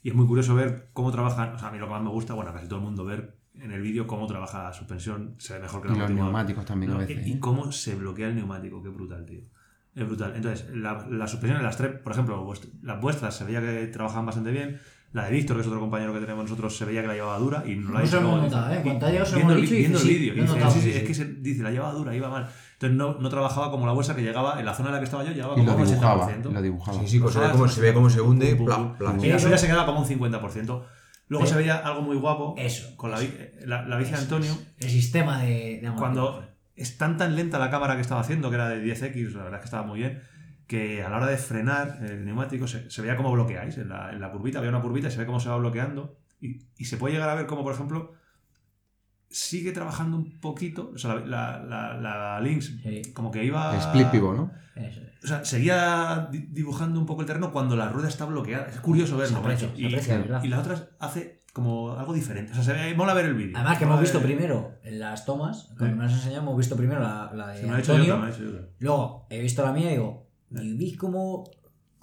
Y 0.04 0.10
es 0.10 0.14
muy 0.14 0.28
curioso 0.28 0.54
ver 0.54 0.90
cómo 0.92 1.10
trabajan, 1.10 1.54
o 1.54 1.58
sea, 1.58 1.68
a 1.68 1.72
mí 1.72 1.78
lo 1.78 1.86
que 1.86 1.92
más 1.92 2.02
me 2.02 2.10
gusta, 2.10 2.34
bueno, 2.34 2.52
casi 2.52 2.68
todo 2.68 2.78
el 2.78 2.84
mundo 2.84 3.04
ver 3.04 3.43
en 3.60 3.70
el 3.72 3.80
vídeo 3.80 4.06
cómo 4.06 4.26
trabaja 4.26 4.64
la 4.64 4.72
suspensión, 4.72 5.34
se 5.38 5.54
ve 5.54 5.60
mejor 5.60 5.82
que 5.82 5.88
Y 5.88 5.92
el 5.92 5.98
los 5.98 6.10
neumáticos 6.10 6.64
también 6.64 6.90
a 6.90 6.94
No, 6.94 7.00
veces. 7.00 7.26
Y, 7.26 7.30
y 7.30 7.32
¿eh? 7.34 7.40
cómo 7.40 7.70
se 7.72 7.94
bloquea 7.94 8.28
el 8.28 8.34
neumático, 8.36 8.82
qué 8.82 8.88
brutal, 8.88 9.24
tío. 9.24 9.40
Es 9.94 10.04
brutal. 10.06 10.32
Entonces, 10.34 10.68
la, 10.74 11.06
la 11.08 11.28
suspensión 11.28 11.58
en 11.58 11.64
las 11.64 11.76
tres, 11.76 11.92
por 12.02 12.12
ejemplo, 12.12 12.52
las 12.82 13.00
vuestras 13.00 13.36
se 13.36 13.44
veía 13.44 13.60
que 13.60 13.86
trabajaban 13.86 14.26
bastante 14.26 14.50
bien. 14.50 14.80
La 15.12 15.26
de 15.26 15.30
Víctor, 15.30 15.54
que 15.54 15.60
es 15.60 15.68
otro 15.68 15.78
compañero 15.78 16.12
que 16.12 16.18
tenemos 16.18 16.42
nosotros, 16.42 16.76
se 16.76 16.84
veía 16.84 17.00
que 17.02 17.06
la 17.06 17.14
llevaba 17.14 17.38
dura 17.38 17.62
y 17.64 17.76
no 17.76 17.92
la 17.92 18.00
No 18.00 18.04
hizo 18.04 18.16
como- 18.20 18.38
notado, 18.38 18.74
¿eh? 18.74 18.78
y- 18.80 18.82
Cuando 18.82 19.06
ha 19.06 19.10
llegado 19.10 19.26
se 19.30 19.36
viendo 19.36 19.54
dicho 19.54 19.74
y 19.74 19.78
viendo 19.78 19.98
el 19.98 20.04
sí, 20.04 20.08
vídeo. 20.14 20.34
y 20.34 20.40
dice, 20.40 20.52
notado, 20.54 20.70
sí, 20.72 20.80
sí, 20.80 20.84
sí, 20.86 20.90
es 20.90 21.00
sí. 21.02 21.06
que 21.06 21.14
se, 21.14 21.24
dice, 21.34 21.62
la 21.62 21.70
llevaba 21.70 21.92
dura, 21.92 22.16
iba 22.16 22.28
mal. 22.28 22.48
Entonces 22.72 22.98
no, 22.98 23.14
no 23.20 23.28
trabajaba 23.28 23.70
como 23.70 23.86
la 23.86 23.92
vuestra 23.92 24.16
que 24.16 24.22
llegaba, 24.22 24.58
en 24.58 24.66
la 24.66 24.74
zona 24.74 24.88
en 24.88 24.94
la 24.94 24.98
que 24.98 25.04
estaba 25.04 25.22
yo, 25.22 25.30
llegaba 25.30 25.52
Y 25.54 25.64
como 25.64 25.76
un 25.76 25.86
dibujaba, 25.86 26.26
80%. 26.28 26.50
lo 26.50 26.62
dibujaba. 26.62 26.98
Sí, 26.98 27.06
sí, 27.06 27.20
pues 27.20 27.32
se 27.34 27.38
ve 27.40 27.50
cómo 27.52 27.68
se, 27.68 27.80
ve 27.80 27.94
cómo 27.94 28.10
se 28.10 28.20
hunde. 28.20 28.56
pum, 28.56 28.66
pum, 28.66 28.96
pum. 28.98 29.24
Y 29.24 29.28
la 29.28 29.38
suya 29.38 29.56
se 29.56 29.68
quedaba 29.68 29.86
como 29.86 30.00
un 30.00 30.06
50%. 30.06 30.82
Luego 31.28 31.46
se 31.46 31.56
veía 31.56 31.76
algo 31.78 32.02
muy 32.02 32.16
guapo 32.16 32.54
Eso, 32.58 32.96
con 32.96 33.10
la, 33.10 33.18
bi- 33.18 33.32
la, 33.64 33.82
la 33.86 33.96
bici 33.96 34.10
de 34.12 34.18
Antonio. 34.18 34.56
El 34.78 34.90
sistema 34.90 35.42
de. 35.42 35.82
Cuando 35.96 36.46
es 36.76 36.98
tan 36.98 37.16
tan 37.16 37.34
lenta 37.36 37.58
la 37.58 37.70
cámara 37.70 37.94
que 37.94 38.02
estaba 38.02 38.20
haciendo, 38.20 38.50
que 38.50 38.56
era 38.56 38.68
de 38.68 38.84
10x, 38.84 39.32
la 39.32 39.44
verdad 39.44 39.54
es 39.54 39.60
que 39.60 39.64
estaba 39.66 39.86
muy 39.86 40.00
bien, 40.00 40.20
que 40.66 41.02
a 41.02 41.08
la 41.08 41.16
hora 41.18 41.26
de 41.26 41.36
frenar 41.38 41.98
el 42.02 42.24
neumático 42.24 42.66
se, 42.66 42.90
se 42.90 43.00
veía 43.02 43.16
cómo 43.16 43.32
bloqueáis. 43.32 43.78
En 43.78 43.88
la, 43.88 44.12
en 44.12 44.20
la 44.20 44.30
curvita 44.30 44.58
había 44.58 44.70
una 44.70 44.82
curvita 44.82 45.08
y 45.08 45.10
se 45.10 45.18
ve 45.18 45.26
cómo 45.26 45.40
se 45.40 45.48
va 45.48 45.56
bloqueando. 45.56 46.18
Y, 46.40 46.60
y 46.76 46.84
se 46.84 46.96
puede 46.98 47.14
llegar 47.14 47.30
a 47.30 47.34
ver 47.34 47.46
cómo, 47.46 47.62
por 47.62 47.72
ejemplo, 47.72 48.12
sigue 49.30 49.72
trabajando 49.72 50.16
un 50.16 50.40
poquito. 50.40 50.92
O 50.94 50.98
sea, 50.98 51.14
la, 51.16 51.58
la, 51.58 51.94
la 51.94 52.40
Lynx 52.40 52.66
Sí. 52.82 53.12
como 53.14 53.30
que 53.30 53.44
iba. 53.44 53.76
Split 53.78 54.08
pivot, 54.08 54.36
¿no? 54.36 54.52
Eso 54.76 55.00
es. 55.00 55.13
O 55.24 55.26
sea, 55.26 55.44
seguía 55.44 56.28
di- 56.30 56.48
dibujando 56.50 57.00
un 57.00 57.06
poco 57.06 57.22
el 57.22 57.26
terreno 57.26 57.50
cuando 57.50 57.76
la 57.76 57.88
rueda 57.88 58.08
está 58.08 58.26
bloqueada. 58.26 58.66
Es 58.68 58.78
curioso 58.80 59.16
verlo, 59.16 59.36
Se 59.36 59.40
aprecia, 59.42 59.70
y, 59.74 59.88
¿verdad? 60.18 60.44
y 60.44 60.48
la 60.48 60.58
otra 60.60 60.90
hace 61.00 61.42
como 61.54 61.92
algo 61.92 62.12
diferente. 62.12 62.52
O 62.52 62.54
sea, 62.54 62.62
se 62.64 62.72
ve, 62.72 62.94
mola 62.94 63.14
ver 63.14 63.26
el 63.26 63.34
vídeo. 63.34 63.56
Además 63.56 63.78
que 63.78 63.84
Mola 63.86 63.94
hemos 63.94 64.00
visto 64.02 64.18
ver- 64.18 64.26
primero 64.26 64.72
las 64.84 65.24
tomas, 65.24 65.68
cuando 65.78 65.86
Sí. 65.86 65.98
me 66.00 66.04
has 66.04 66.12
enseñado, 66.12 66.42
hemos 66.42 66.56
visto 66.58 66.76
primero 66.76 67.00
la, 67.00 67.30
la 67.34 67.48
de 67.48 67.56
Se 67.56 67.62
me 67.62 67.68
lo 67.70 67.76
ha 67.76 67.78
hecho 67.80 67.96
yo 67.96 68.14
Antonio. 68.14 68.26
he 68.26 68.30
hecho 68.30 68.42
yo. 68.44 68.58
Luego 68.80 69.26
he 69.30 69.40
visto 69.40 69.62
la 69.64 69.72
mía 69.72 69.88
y 69.90 69.92
digo, 69.94 70.26
y 70.50 70.72
vi 70.76 70.94
cómo, 70.96 71.44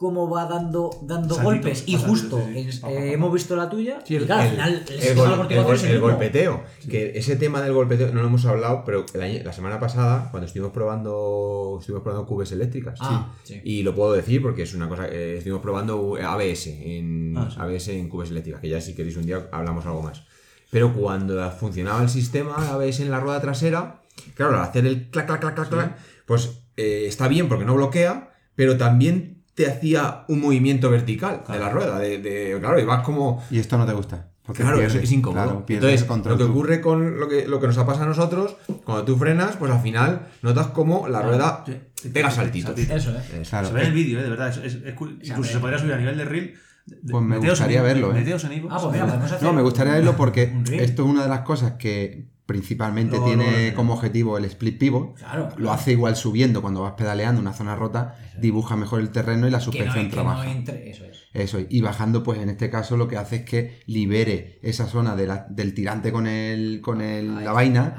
cómo 0.01 0.27
va 0.27 0.47
dando, 0.47 0.89
dando 1.03 1.35
Saltitos, 1.35 1.43
golpes. 1.43 1.83
Y 1.85 1.95
justo 1.95 2.41
sí, 2.43 2.53
sí. 2.53 2.59
en- 2.59 2.81
Pa, 2.81 2.87
pa, 2.87 2.93
eh, 2.93 2.97
pa. 2.97 3.05
hemos 3.13 3.31
visto 3.33 3.55
la 3.55 3.69
tuya. 3.69 3.99
Sí, 4.03 4.15
y 4.15 4.19
claro, 4.25 4.41
al 4.41 4.49
final 4.49 4.85
el, 4.89 5.15
gol- 5.15 5.47
gol- 5.47 5.99
golpeteo. 5.99 6.63
Que 6.89 7.11
ese 7.15 7.35
tema 7.35 7.61
del 7.61 7.73
golpeteo 7.73 8.11
no 8.11 8.21
lo 8.21 8.27
hemos 8.27 8.43
hablado, 8.47 8.83
pero 8.83 9.05
año- 9.21 9.41
la 9.43 9.53
semana 9.53 9.79
pasada, 9.79 10.29
cuando 10.31 10.47
estuvimos 10.47 10.71
probando 10.73 11.77
estuvimos 11.79 12.03
probando 12.03 12.25
cubes 12.27 12.51
eléctricas. 12.51 12.97
Ah, 12.99 13.31
sí. 13.43 13.61
Y 13.63 13.83
lo 13.83 13.93
puedo 13.93 14.13
decir 14.13 14.41
porque 14.41 14.63
es 14.63 14.73
una 14.73 14.89
cosa. 14.89 15.07
eh, 15.07 15.37
estuvimos 15.37 15.61
probando 15.61 16.17
ABS 16.19 16.67
en, 16.97 17.37
Ah. 17.37 17.47
ABS 17.59 17.89
en 17.89 18.09
cubes 18.09 18.31
eléctricas, 18.31 18.59
que 18.59 18.69
ya 18.69 18.81
si 18.81 18.95
queréis 18.95 19.17
un 19.17 19.25
día 19.27 19.47
hablamos 19.51 19.85
algo 19.85 20.01
más. 20.01 20.23
Pero 20.71 20.93
cuando 20.93 21.49
funcionaba 21.51 22.01
el 22.01 22.09
sistema 22.09 22.55
ABS 22.71 23.01
en 23.03 23.11
la 23.11 23.19
rueda 23.19 23.39
trasera, 23.39 24.01
claro, 24.35 24.55
al 24.57 24.63
hacer 24.63 24.85
el 24.87 25.09
clac, 25.11 25.27
clac, 25.27 25.41
clac, 25.41 25.53
clac, 25.55 25.69
clac, 25.69 25.97
pues 26.25 26.63
eh, 26.77 27.05
está 27.07 27.27
bien 27.27 27.47
porque 27.49 27.65
no 27.65 27.75
bloquea, 27.75 28.33
pero 28.55 28.77
también 28.77 29.40
te 29.63 29.71
hacía 29.71 30.23
un 30.27 30.41
movimiento 30.41 30.89
vertical 30.89 31.43
de 31.47 31.59
la 31.59 31.69
rueda. 31.69 31.99
De, 31.99 32.17
de- 32.19 32.57
claro, 32.59 32.79
y 32.79 32.85
vas 32.85 33.03
como. 33.03 33.43
Y 33.51 33.59
esto 33.59 33.77
no 33.77 33.85
te 33.85 33.93
gusta. 33.93 34.27
Porque 34.43 34.63
claro, 34.63 34.81
es, 34.81 35.11
incómodo. 35.11 35.43
claro, 35.43 35.65
Entonces, 35.69 36.07
lo 36.07 36.37
que 36.37 36.43
tú. 36.45 36.49
ocurre 36.49 36.81
con 36.81 37.19
lo 37.19 37.29
que, 37.29 37.47
lo 37.47 37.59
que 37.61 37.67
nos 37.67 37.77
ha 37.77 37.85
pasado 37.85 38.05
a 38.05 38.07
nosotros, 38.09 38.55
cuando 38.83 39.05
tú 39.05 39.15
frenas, 39.15 39.55
pues 39.55 39.71
al 39.71 39.81
final 39.81 40.27
notas 40.41 40.67
como 40.67 41.07
la 41.07 41.21
rueda 41.21 41.63
sí. 41.65 42.09
pega 42.09 42.31
saltitos. 42.31 42.77
Eso, 42.77 43.11
¿eh? 43.11 43.43
Claro. 43.47 43.67
Se 43.67 43.73
ve 43.73 43.81
en 43.81 43.87
el 43.87 43.93
vídeo, 43.93 44.19
¿eh? 44.19 44.23
de 44.23 44.29
verdad. 44.29 44.49
es- 44.49 44.57
es- 44.57 44.83
es 44.83 44.93
cu- 44.95 45.09
incluso 45.21 45.51
se 45.53 45.59
podría 45.59 45.77
subir 45.77 45.93
a 45.93 45.97
nivel 45.97 46.17
de 46.17 46.25
reel. 46.25 46.55
De- 46.87 47.11
Pues 47.11 47.23
me 47.23 47.35
en 47.35 47.47
gustaría 47.47 47.81
verlo, 47.83 48.15
¿eh? 48.15 48.19
en. 48.19 48.67
Ah, 48.71 48.79
pues 48.81 48.91
mira. 48.93 49.39
No, 49.41 49.53
me 49.53 49.61
gustaría 49.61 49.93
verlo 49.93 50.15
porque 50.17 50.51
esto 50.73 51.03
es 51.03 51.09
una 51.09 51.21
de 51.23 51.29
las 51.29 51.41
cosas 51.41 51.73
que 51.73 52.30
principalmente 52.51 53.17
tiene 53.19 53.73
como 53.73 53.93
objetivo 53.93 54.37
el 54.37 54.45
split 54.45 54.77
pivot. 54.77 55.15
Claro. 55.17 55.49
Lo 55.57 55.71
hace 55.71 55.91
igual 55.93 56.15
subiendo 56.15 56.61
cuando 56.61 56.81
vas 56.81 56.93
pedaleando 56.93 57.39
una 57.41 57.53
zona 57.53 57.75
rota, 57.75 58.15
dibuja 58.39 58.75
mejor 58.75 58.99
el 58.99 59.09
terreno 59.09 59.47
y 59.47 59.51
la 59.51 59.59
suspensión 59.61 60.05
que 60.07 60.11
trabaja. 60.11 60.51
entre. 60.51 60.89
Eso 60.89 61.05
es. 61.05 61.17
Eso, 61.33 61.59
es. 61.59 61.67
y 61.69 61.79
bajando, 61.79 62.23
pues 62.23 62.39
en 62.39 62.49
este 62.49 62.69
caso 62.69 62.97
lo 62.97 63.07
que 63.07 63.15
hace 63.17 63.37
es 63.37 63.41
que 63.43 63.79
libere 63.85 64.59
esa 64.63 64.85
zona 64.87 65.15
de 65.15 65.27
la- 65.27 65.45
del 65.49 65.73
tirante 65.73 66.11
con, 66.11 66.27
el, 66.27 66.81
con 66.81 66.99
el- 66.99 67.45
la 67.45 67.53
vaina 67.53 67.95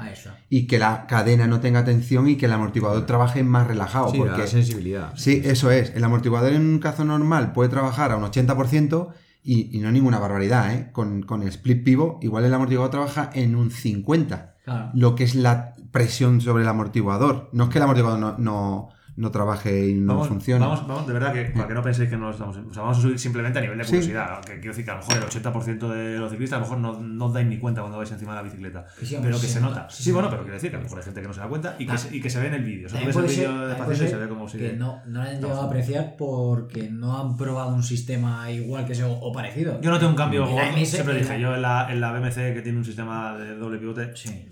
y 0.49 0.67
que 0.67 0.77
la 0.77 1.07
cadena 1.07 1.47
no 1.47 1.59
tenga 1.59 1.83
tensión 1.83 2.27
y 2.29 2.35
que 2.35 2.45
el 2.45 2.51
amortiguador 2.53 3.07
trabaje 3.07 3.41
más 3.43 3.65
relajado. 3.65 4.11
Sí, 4.11 4.17
porque 4.19 4.37
la 4.37 4.47
sensibilidad. 4.47 5.13
Sí, 5.15 5.41
eso 5.43 5.71
es. 5.71 5.93
El 5.95 6.03
amortiguador 6.03 6.53
en 6.53 6.61
un 6.61 6.77
caso 6.79 7.03
normal 7.05 7.53
puede 7.53 7.69
trabajar 7.69 8.11
a 8.11 8.17
un 8.17 8.23
80% 8.23 9.09
y, 9.43 9.75
y 9.77 9.79
no 9.81 9.91
ninguna 9.91 10.19
barbaridad, 10.19 10.73
¿eh? 10.73 10.89
Con, 10.91 11.23
con 11.23 11.41
el 11.41 11.49
split 11.49 11.83
pivot, 11.83 12.23
igual 12.23 12.45
el 12.45 12.53
amortiguador 12.53 12.91
trabaja 12.91 13.29
en 13.33 13.55
un 13.55 13.69
50%, 13.69 14.49
Claro. 14.63 14.91
lo 14.93 15.13
que 15.15 15.25
es 15.25 15.35
la 15.35 15.75
presión 15.91 16.39
sobre 16.39 16.63
el 16.63 16.69
amortiguador. 16.69 17.49
No 17.51 17.65
es 17.65 17.69
que 17.69 17.79
el 17.79 17.83
amortiguador 17.83 18.19
no, 18.19 18.37
no, 18.37 18.89
no 19.15 19.29
trabaje 19.29 19.89
y 19.89 19.93
no 19.93 20.13
Vamos, 20.13 20.27
funcione. 20.27 20.65
vamos, 20.65 20.87
vamos, 20.87 21.05
de 21.07 21.13
verdad 21.13 21.31
que 21.33 21.43
para 21.51 21.67
que 21.67 21.73
no 21.75 21.83
penséis 21.83 22.09
que 22.09 22.17
no 22.17 22.31
estamos. 22.31 22.57
O 22.57 22.73
sea, 22.73 22.81
vamos 22.81 22.97
a 22.97 23.01
subir 23.01 23.19
simplemente 23.19 23.59
a 23.59 23.61
nivel 23.61 23.77
de 23.77 23.83
Sí. 23.83 23.91
curiosidad. 23.91 24.41
Que 24.43 24.53
quiero 24.55 24.69
decir 24.71 24.85
que 24.85 24.91
a 24.91 24.95
lo 24.95 24.99
mejor 25.01 25.17
el 25.17 25.23
80% 25.23 25.89
de 25.89 26.17
los 26.17 26.31
ciclistas 26.31 26.57
a 26.57 26.59
lo 26.61 26.65
mejor 26.65 26.77
no, 26.79 26.99
no 26.99 27.25
os 27.25 27.33
dais 27.33 27.45
ni 27.45 27.57
cuenta 27.59 27.81
cuando 27.81 27.97
vais 27.99 28.11
encima 28.11 28.31
de 28.31 28.37
la 28.37 28.41
bicicleta. 28.43 28.85
Que 28.99 29.05
sí, 29.05 29.15
hombre, 29.15 29.29
pero 29.29 29.41
que 29.41 29.47
se 29.47 29.53
se, 29.53 29.61
nota, 29.61 29.75
nota. 29.81 29.89
sí, 29.91 29.97
Sí, 29.97 30.03
se 30.05 30.11
bueno, 30.13 30.29
pero 30.31 30.41
quiero 30.41 30.55
decir 30.55 30.69
que 30.71 30.75
a 30.77 30.79
lo 30.79 30.83
mejor 30.85 30.97
hay 30.99 31.05
gente 31.05 31.21
que 31.21 31.27
no 31.27 31.33
se 31.33 31.39
da 31.41 31.47
cuenta 31.47 31.75
y, 31.77 31.85
que, 31.85 31.97
se, 31.97 32.15
y 32.17 32.21
que 32.21 32.29
se 32.31 32.39
ve 32.39 32.47
en 32.47 32.53
el 32.55 32.63
vídeo. 32.63 32.87
O 32.87 32.89
sea, 32.89 32.99
tú 33.01 33.05
También 33.05 33.23
ves 33.27 33.37
el 33.37 33.39
vídeo 33.45 33.51
de 33.53 33.75
también 33.75 33.77
Paciencia 33.77 34.05
puede 34.05 34.07
y 34.07 34.09
se 34.09 34.17
ve 34.17 34.29
como 34.29 34.49
si. 34.49 34.57
que 34.57 34.73
no, 34.73 35.01
no 35.05 35.21
lo 35.23 35.29
han 35.29 35.35
llegado 35.41 35.61
a 35.61 35.65
apreciar 35.65 36.15
porque 36.17 36.89
no 36.89 37.17
han 37.19 37.37
probado 37.37 37.75
un 37.75 37.83
sistema 37.83 38.49
igual 38.49 38.85
que 38.85 38.93
ese 38.93 39.03
o, 39.03 39.31
parecido. 39.31 39.79
Yo 39.81 39.91
no 39.91 39.99
tengo 39.99 40.09
un 40.11 40.17
cambio. 40.17 40.45
MS, 40.47 40.85
siempre 40.89 41.13
dije, 41.19 41.29
la- 41.33 41.37
yo 41.37 41.55
en 41.55 41.61
la, 41.61 41.91
en 41.91 42.01
la 42.01 42.11
BMC 42.13 42.53
que 42.55 42.61
tiene 42.63 42.79
un 42.79 42.85
sistema 42.85 43.37
de 43.37 43.55
doble 43.57 43.77
pivote, 43.77 44.15
Sí. 44.15 44.49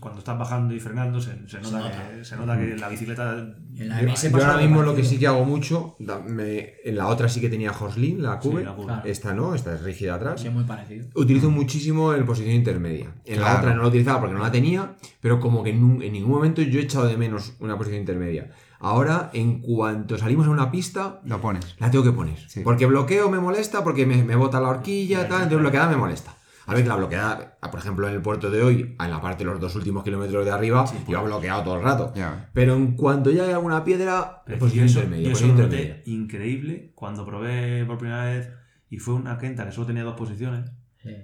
Cuando 0.00 0.18
estás 0.20 0.38
bajando 0.38 0.74
y 0.74 0.80
frenando, 0.80 1.20
se, 1.20 1.30
se 1.48 1.60
nota, 1.60 1.78
nota. 1.78 2.08
Que, 2.10 2.24
se 2.24 2.36
nota 2.36 2.58
que 2.58 2.76
la 2.76 2.88
bicicleta. 2.88 3.32
En 3.76 3.88
la 3.88 4.00
Yo, 4.02 4.36
ahora 4.36 4.56
mismo 4.58 4.82
lo 4.82 4.94
que 4.94 5.04
sí 5.04 5.18
que 5.18 5.26
hago 5.26 5.44
mucho, 5.44 5.96
da- 5.98 6.18
me- 6.20 6.74
en 6.84 6.96
la 6.96 7.08
otra 7.08 7.28
sí 7.28 7.40
que 7.40 7.48
tenía 7.48 7.72
Hoslin, 7.72 8.22
la 8.22 8.38
Cube, 8.38 8.64
la. 8.64 8.74
Claro. 8.74 9.02
esta 9.04 9.34
no, 9.34 9.54
esta 9.54 9.74
es 9.74 9.82
rígida 9.82 10.14
atrás. 10.14 10.40
Sí, 10.40 10.48
muy 10.50 10.64
parecido. 10.64 11.06
Utilizo 11.14 11.50
muchísimo 11.50 12.14
en 12.14 12.24
posición 12.24 12.54
intermedia. 12.54 13.12
En 13.24 13.40
la 13.40 13.58
otra 13.58 13.74
no 13.74 13.82
la 13.82 13.88
utilizaba 13.88 14.20
porque 14.20 14.34
no 14.34 14.40
la 14.42 14.50
tenía, 14.52 14.96
pero 15.20 15.40
como 15.40 15.62
que 15.62 15.70
en, 15.70 15.98
ningún 15.98 16.30
momento 16.30 16.62
yo 16.62 16.80
he 16.80 16.82
echado 16.82 17.06
de 17.06 17.16
menos 17.16 17.54
una 17.60 17.76
posición 17.76 18.00
intermedia. 18.00 18.50
Ahora, 18.78 19.30
en 19.32 19.60
cuanto 19.60 20.18
salimos 20.18 20.46
a 20.46 20.50
una 20.50 20.70
pista, 20.70 21.20
Lo 21.24 21.40
pones. 21.40 21.76
la 21.78 21.90
tengo 21.90 22.04
que 22.04 22.12
poner. 22.12 22.38
Sí. 22.48 22.60
Porque 22.62 22.84
bloqueo 22.86 23.30
me 23.30 23.38
molesta, 23.40 23.82
porque 23.82 24.04
me, 24.06 24.22
me 24.22 24.36
bota 24.36 24.60
la 24.60 24.68
horquilla, 24.68 25.22
tal, 25.28 25.42
entonces 25.44 25.60
bloqueada 25.60 25.88
me 25.90 25.96
molesta. 25.96 26.34
A 26.66 26.74
ver, 26.74 26.86
la 26.86 26.96
bloqueada, 26.96 27.56
por 27.70 27.78
ejemplo, 27.78 28.08
en 28.08 28.14
el 28.14 28.22
puerto 28.22 28.50
de 28.50 28.62
hoy, 28.62 28.96
en 28.98 29.10
la 29.10 29.20
parte 29.20 29.44
de 29.44 29.50
los 29.50 29.60
dos 29.60 29.74
últimos 29.76 30.02
kilómetros 30.02 30.44
de 30.44 30.50
arriba, 30.50 30.84
iba 31.06 31.22
bloqueado 31.22 31.62
todo 31.62 31.76
el 31.76 31.82
rato. 31.82 32.12
Ves. 32.14 32.24
Pero 32.52 32.74
en 32.74 32.96
cuanto 32.96 33.30
ya 33.30 33.44
hay 33.44 33.52
alguna 33.52 33.84
piedra, 33.84 34.42
Pero 34.44 34.58
posición 34.58 34.86
yo 34.86 34.90
eso, 34.90 34.98
intermedia. 35.00 35.24
yo 35.26 35.30
eso 35.32 35.40
posición 35.40 35.56
lo 35.58 35.64
intermedia. 35.64 35.96
noté 35.98 36.10
increíble 36.10 36.92
cuando 36.94 37.24
probé 37.24 37.84
por 37.84 37.98
primera 37.98 38.24
vez 38.24 38.50
y 38.90 38.98
fue 38.98 39.14
una 39.14 39.38
Kenta 39.38 39.64
que 39.64 39.72
solo 39.72 39.86
tenía 39.86 40.02
dos 40.02 40.16
posiciones 40.16 40.70
Sí. 41.02 41.14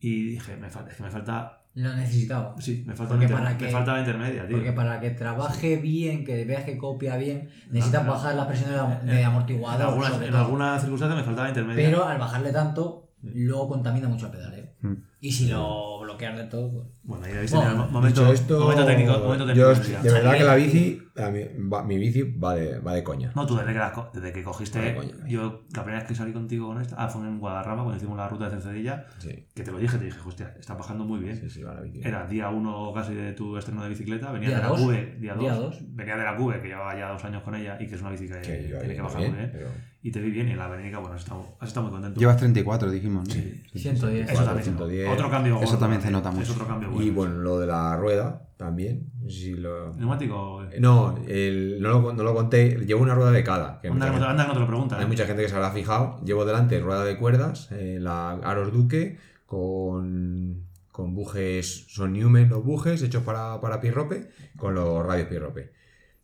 y 0.00 0.24
dije, 0.30 0.56
me 0.56 0.70
falta, 0.70 0.90
es 0.90 0.96
que 0.96 1.02
me 1.02 1.10
falta. 1.10 1.62
Lo 1.74 1.94
necesitaba. 1.94 2.54
Sí, 2.58 2.84
me 2.86 2.94
falta, 2.96 3.16
Porque 3.16 3.28
para 3.28 3.50
me 3.50 3.58
que- 3.58 3.68
falta 3.68 3.92
la 3.92 3.98
intermedia, 4.00 4.46
tío. 4.48 4.56
Porque 4.56 4.72
para 4.72 4.98
que 4.98 5.10
trabaje 5.10 5.76
bien, 5.76 6.24
que 6.24 6.46
veas 6.46 6.64
que 6.64 6.78
copia 6.78 7.18
bien, 7.18 7.50
necesitas 7.70 8.06
bajar 8.06 8.34
la 8.34 8.48
presión 8.48 8.70
de, 9.04 9.12
de 9.12 9.22
amortiguador. 9.24 9.82
en 9.82 9.86
algunas, 9.88 10.22
en 10.22 10.34
algunas 10.34 10.80
circunstancias 10.80 11.18
me 11.18 11.24
faltaba 11.24 11.44
la 11.48 11.50
intermedia. 11.50 11.84
Pero 11.90 12.04
al 12.06 12.18
bajarle 12.18 12.50
tanto, 12.50 13.05
luego 13.22 13.68
contamina 13.68 14.08
mucho 14.08 14.26
el 14.26 14.32
pedaleo. 14.32 14.66
Mm. 14.82 14.92
Y 15.20 15.32
si 15.32 15.48
lo 15.48 16.00
bloqueas 16.00 16.36
del 16.36 16.48
todo, 16.48 16.70
pues. 16.70 16.84
bueno, 17.02 17.24
ahí 17.24 17.32
habéis 17.32 17.50
Bueno, 17.50 17.66
tenido 17.68 17.84
el 17.86 17.90
momento, 17.92 18.20
Dicho 18.20 18.32
esto, 18.32 18.60
momento 18.60 18.86
técnico. 18.86 19.12
Momento 19.18 19.46
técnico 19.46 19.72
yo, 19.72 20.02
de 20.02 20.12
verdad 20.12 20.36
que 20.36 20.44
la 20.44 20.54
bici, 20.54 21.02
a 21.16 21.30
mí- 21.30 21.68
va- 21.72 21.82
mi 21.82 21.98
bici 21.98 22.22
va 22.22 22.54
de, 22.54 22.78
va 22.78 22.92
de 22.94 23.02
coña. 23.02 23.32
No, 23.34 23.44
tú 23.46 23.56
desde 23.56 23.72
que, 23.72 23.78
la 23.78 23.90
co- 23.92 24.10
desde 24.14 24.32
que 24.32 24.42
cogiste. 24.44 24.96
Yo, 25.26 25.64
la 25.74 25.82
primera 25.82 25.98
vez 26.00 26.08
que 26.08 26.14
salí 26.14 26.32
contigo 26.32 26.68
con 26.68 26.80
esta. 26.80 26.94
Ah, 26.98 27.08
fue 27.08 27.22
en 27.22 27.40
Guadarrama 27.40 27.82
cuando 27.82 27.96
hicimos 27.96 28.16
la 28.16 28.28
ruta 28.28 28.44
de 28.44 28.50
Cercedilla. 28.52 29.06
Sí, 29.18 29.46
Que 29.54 29.64
te 29.64 29.72
lo 29.72 29.78
dije, 29.78 29.98
te 29.98 30.04
dije, 30.04 30.18
hostia, 30.24 30.54
está 30.60 30.74
bajando 30.74 31.04
muy 31.04 31.18
bien. 31.18 31.36
sí, 31.36 31.48
sí, 31.50 31.62
va 31.62 31.74
la 31.74 31.80
bici. 31.80 32.00
Era 32.04 32.26
día 32.28 32.50
uno 32.50 32.92
casi 32.94 33.14
de 33.14 33.32
tu 33.32 33.56
estreno 33.56 33.82
de 33.82 33.88
bicicleta, 33.88 34.30
venía 34.30 34.50
Día 34.50 34.58
de 34.58 34.62
la 34.62 34.68
dos. 34.68 34.80
Cube, 34.80 35.16
día 35.18 35.32
2, 35.34 35.40
Día 35.42 35.54
dos. 35.54 35.78
venía 35.88 36.16
de 36.16 36.24
la 36.24 36.36
Cube, 36.36 36.60
que 36.60 36.68
llevaba 36.68 36.96
ya 36.96 37.08
dos 37.08 37.24
años 37.24 37.42
con 37.42 37.54
ella 37.56 37.76
y 37.80 37.86
que 37.88 37.94
es 37.96 38.00
una 38.00 38.10
bici 38.10 38.28
que, 38.28 38.38
tiene 38.40 38.94
que 38.94 39.00
bajar 39.02 39.20
muy 39.22 39.30
bien. 39.30 39.50
pero- 39.52 39.68
Y 40.06 40.12
te 40.12 40.20
vi 40.20 40.30
bien 40.30 40.46
y 40.46 40.52
en 40.52 40.58
la 40.58 40.68
Verónica, 40.68 40.98
bueno, 41.00 41.16
has 41.16 41.22
estado, 41.22 41.56
has 41.58 41.66
estado 41.66 41.86
muy 41.86 41.92
contento. 41.94 42.20
Llevas 42.20 42.36
34, 42.36 42.92
dijimos, 42.92 43.26
¿no? 43.26 43.34
Sí. 43.34 43.60
110. 43.74 44.30
Eso 44.30 44.44
también, 44.44 44.62
110. 44.64 45.08
otro 45.10 45.28
cambio 45.28 45.56
Eso 45.56 45.64
gordo, 45.64 45.78
también 45.78 46.00
se 46.00 46.10
nota 46.12 46.28
Es 46.28 46.34
mucho. 46.36 46.52
otro 46.52 46.66
cambio 46.68 46.90
bueno. 46.90 47.04
Y 47.04 47.10
bueno, 47.10 47.34
lo 47.34 47.58
de 47.58 47.66
la 47.66 47.96
rueda 47.96 48.48
también. 48.56 49.10
si 49.28 49.54
lo- 49.54 49.92
¿Neumático? 49.94 50.62
No, 50.78 51.18
el- 51.26 51.80
no, 51.82 51.88
lo, 51.88 52.12
no 52.12 52.22
lo 52.22 52.34
conté. 52.36 52.76
Llevo 52.86 53.02
una 53.02 53.16
rueda 53.16 53.32
de 53.32 53.42
cada. 53.42 53.80
que 53.80 53.88
Anda, 53.88 54.12
gente- 54.12 54.24
anda 54.24 54.44
que 54.44 54.48
no 54.48 54.54
te 54.54 54.60
lo 54.60 54.66
preguntan. 54.68 54.98
hay 55.00 55.06
¿eh? 55.06 55.08
mucha 55.08 55.26
gente 55.26 55.42
que 55.42 55.48
se 55.48 55.56
habrá 55.56 55.72
fijado. 55.72 56.20
Llevo 56.24 56.44
delante 56.44 56.78
rueda 56.78 57.02
de 57.04 57.16
cuerdas, 57.16 57.68
eh, 57.72 57.98
la 58.00 58.30
Aros 58.30 58.72
Duque, 58.72 59.18
con, 59.46 60.66
con 60.92 61.14
bujes, 61.16 61.86
son 61.88 62.12
Newman 62.12 62.48
los 62.48 62.64
bujes 62.64 63.02
hechos 63.02 63.24
para, 63.24 63.60
para 63.60 63.80
Pirrope, 63.80 64.28
con 64.56 64.72
los 64.76 65.04
radios 65.04 65.26
Pirrope. 65.26 65.72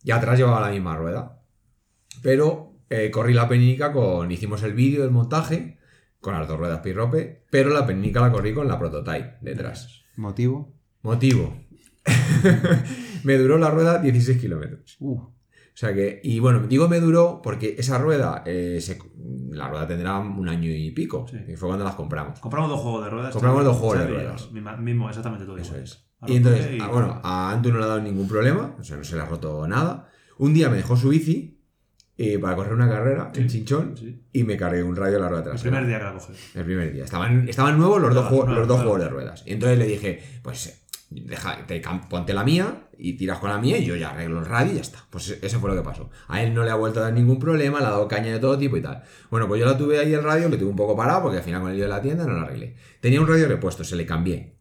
Y 0.05 0.12
atrás 0.12 0.38
llevaba 0.38 0.61
la 0.61 0.71
misma 0.73 0.97
rueda. 0.97 1.40
Pero 2.23 2.71
eh, 2.92 3.11
corrí 3.11 3.33
la 3.35 3.48
penica 3.48 3.92
con. 3.92 4.31
Hicimos 4.31 4.62
el 4.62 4.74
vídeo 4.74 5.02
del 5.02 5.11
montaje 5.11 5.78
con 6.20 6.35
las 6.35 6.46
dos 6.46 6.59
ruedas 6.59 6.81
Pirrope, 6.81 7.44
pero 7.50 7.70
la 7.70 7.87
penica 7.87 8.20
la 8.20 8.31
corrí 8.31 8.52
con 8.55 8.68
la 8.68 8.78
prototype 8.78 9.38
detrás. 9.40 10.02
¿Motivo? 10.16 10.74
Motivo. 11.02 11.57
me 13.24 13.37
duró 13.38 13.59
la 13.59 13.70
rueda 13.70 13.98
16 13.98 14.38
kilómetros. 14.40 14.96
Uh, 15.00 15.14
O 15.18 15.33
sea 15.74 15.94
que, 15.94 16.20
y 16.22 16.38
bueno, 16.38 16.61
digo 16.66 16.88
me 16.88 17.00
duró 17.00 17.40
porque 17.42 17.76
esa 17.78 17.98
rueda, 17.98 18.42
eh, 18.46 18.78
se- 18.81 18.98
la 19.50 19.68
rueda 19.68 19.87
tendrá 19.87 20.18
un 20.18 20.48
año 20.48 20.70
y 20.70 20.90
pico, 20.90 21.26
Sí. 21.28 21.38
que 21.46 21.57
fue 21.57 21.68
cuando 21.68 21.85
las 21.85 21.94
compramos. 21.94 22.38
Compramos 22.40 22.70
dos 22.70 22.81
juegos 22.81 23.05
de 23.05 23.11
ruedas. 23.11 23.33
Compramos 23.33 23.64
dos 23.64 23.76
juegos 23.78 23.98
de 24.00 24.07
ruedas. 24.07 24.50
Mismo, 24.52 25.09
exactamente 25.09 25.46
todo. 25.46 25.57
Eso 25.57 25.68
igual. 25.70 25.83
es. 25.85 26.05
A 26.20 26.31
Y 26.31 26.37
entonces, 26.37 26.70
y- 26.74 26.78
ah, 26.81 26.88
bueno, 26.88 27.20
a 27.24 27.50
Antu 27.52 27.72
no 27.72 27.78
le 27.78 27.85
ha 27.85 27.88
dado 27.88 28.00
ningún 28.00 28.28
problema, 28.28 28.76
o 28.78 28.85
sea, 28.85 28.96
no 28.96 29.02
se 29.05 29.16
le 29.16 29.22
ha 29.22 29.26
roto 29.26 29.66
nada. 29.66 30.09
Un 30.38 30.55
día 30.55 30.68
me 30.68 30.76
dejó 30.76 30.96
su 30.96 31.09
bici 31.09 31.52
eh, 32.24 32.38
para 32.38 32.54
correr 32.56 32.72
una 32.74 32.88
carrera 32.88 33.30
en 33.35 33.48
Chinchón 33.48 33.94
y 34.32 34.44
me 34.44 34.56
cargué 34.56 34.82
un 34.82 34.94
radio 34.96 35.16
a 35.18 35.20
la 35.20 35.28
rueda 35.28 35.42
El 35.42 35.48
trasera. 35.50 35.70
primer 35.70 35.87
día 35.88 35.98
que 35.98 36.04
la 36.04 36.12
cogí. 36.14 36.32
El 36.54 36.64
primer 36.64 36.92
día. 36.92 37.04
Estaban, 37.04 37.48
estaban 37.48 37.78
nuevos 37.78 38.00
los 38.00 38.14
dos, 38.14 38.26
juegos, 38.26 38.48
los 38.50 38.68
dos 38.68 38.80
juegos 38.82 39.00
de 39.00 39.08
ruedas. 39.08 39.42
Y 39.46 39.52
entonces 39.54 39.78
le 39.78 39.87
dije, 39.87 40.22
pues 40.42 40.78
deja, 41.11 41.66
te 41.66 41.82
ponte 42.08 42.32
la 42.32 42.42
mía 42.44 42.88
y 42.96 43.14
tiras 43.18 43.38
con 43.38 43.50
la 43.50 43.58
mía 43.58 43.76
y 43.78 43.85
yo 43.85 43.96
ya 43.96 44.11
arreglo 44.11 44.38
el 44.38 44.46
radio 44.46 44.72
y 44.72 44.76
ya 44.76 44.80
está. 44.82 44.98
Pues 45.11 45.38
eso 45.42 45.61
fue 45.61 45.68
lo 45.70 45.76
que 45.76 45.82
pasó. 45.82 46.08
A 46.28 46.42
él 46.42 46.54
no 46.54 46.64
le 46.64 46.70
ha 46.70 46.74
vuelto 46.74 47.00
a 47.00 47.04
dar 47.04 47.12
ningún 47.12 47.38
problema, 47.38 47.80
le 47.80 47.87
ha 47.87 47.90
dado 47.90 48.08
caña 48.08 48.32
de 48.32 48.38
todo 48.38 48.56
tipo 48.56 48.76
y 48.76 48.82
tal. 48.82 49.02
Bueno, 49.30 49.46
pues 49.48 49.61
yo 49.61 49.66
la 49.66 49.76
tuve 49.76 49.98
ahí 49.98 50.14
el 50.14 50.22
radio, 50.22 50.48
lo 50.48 50.56
tuve 50.56 50.70
un 50.70 50.76
poco 50.76 50.96
parado 50.96 51.22
porque 51.22 51.38
al 51.38 51.42
final 51.44 51.61
con 51.61 51.70
el 51.70 51.76
lío 51.76 51.85
de 51.85 51.90
la 51.90 52.00
tienda 52.00 52.24
no 52.26 52.32
lo 52.35 52.40
arreglé. 52.40 52.76
Tenía 53.00 53.20
un 53.20 53.26
radio 53.28 53.48
repuesto, 53.48 53.85
se 53.85 53.96
le 53.96 54.06
cambié. 54.06 54.56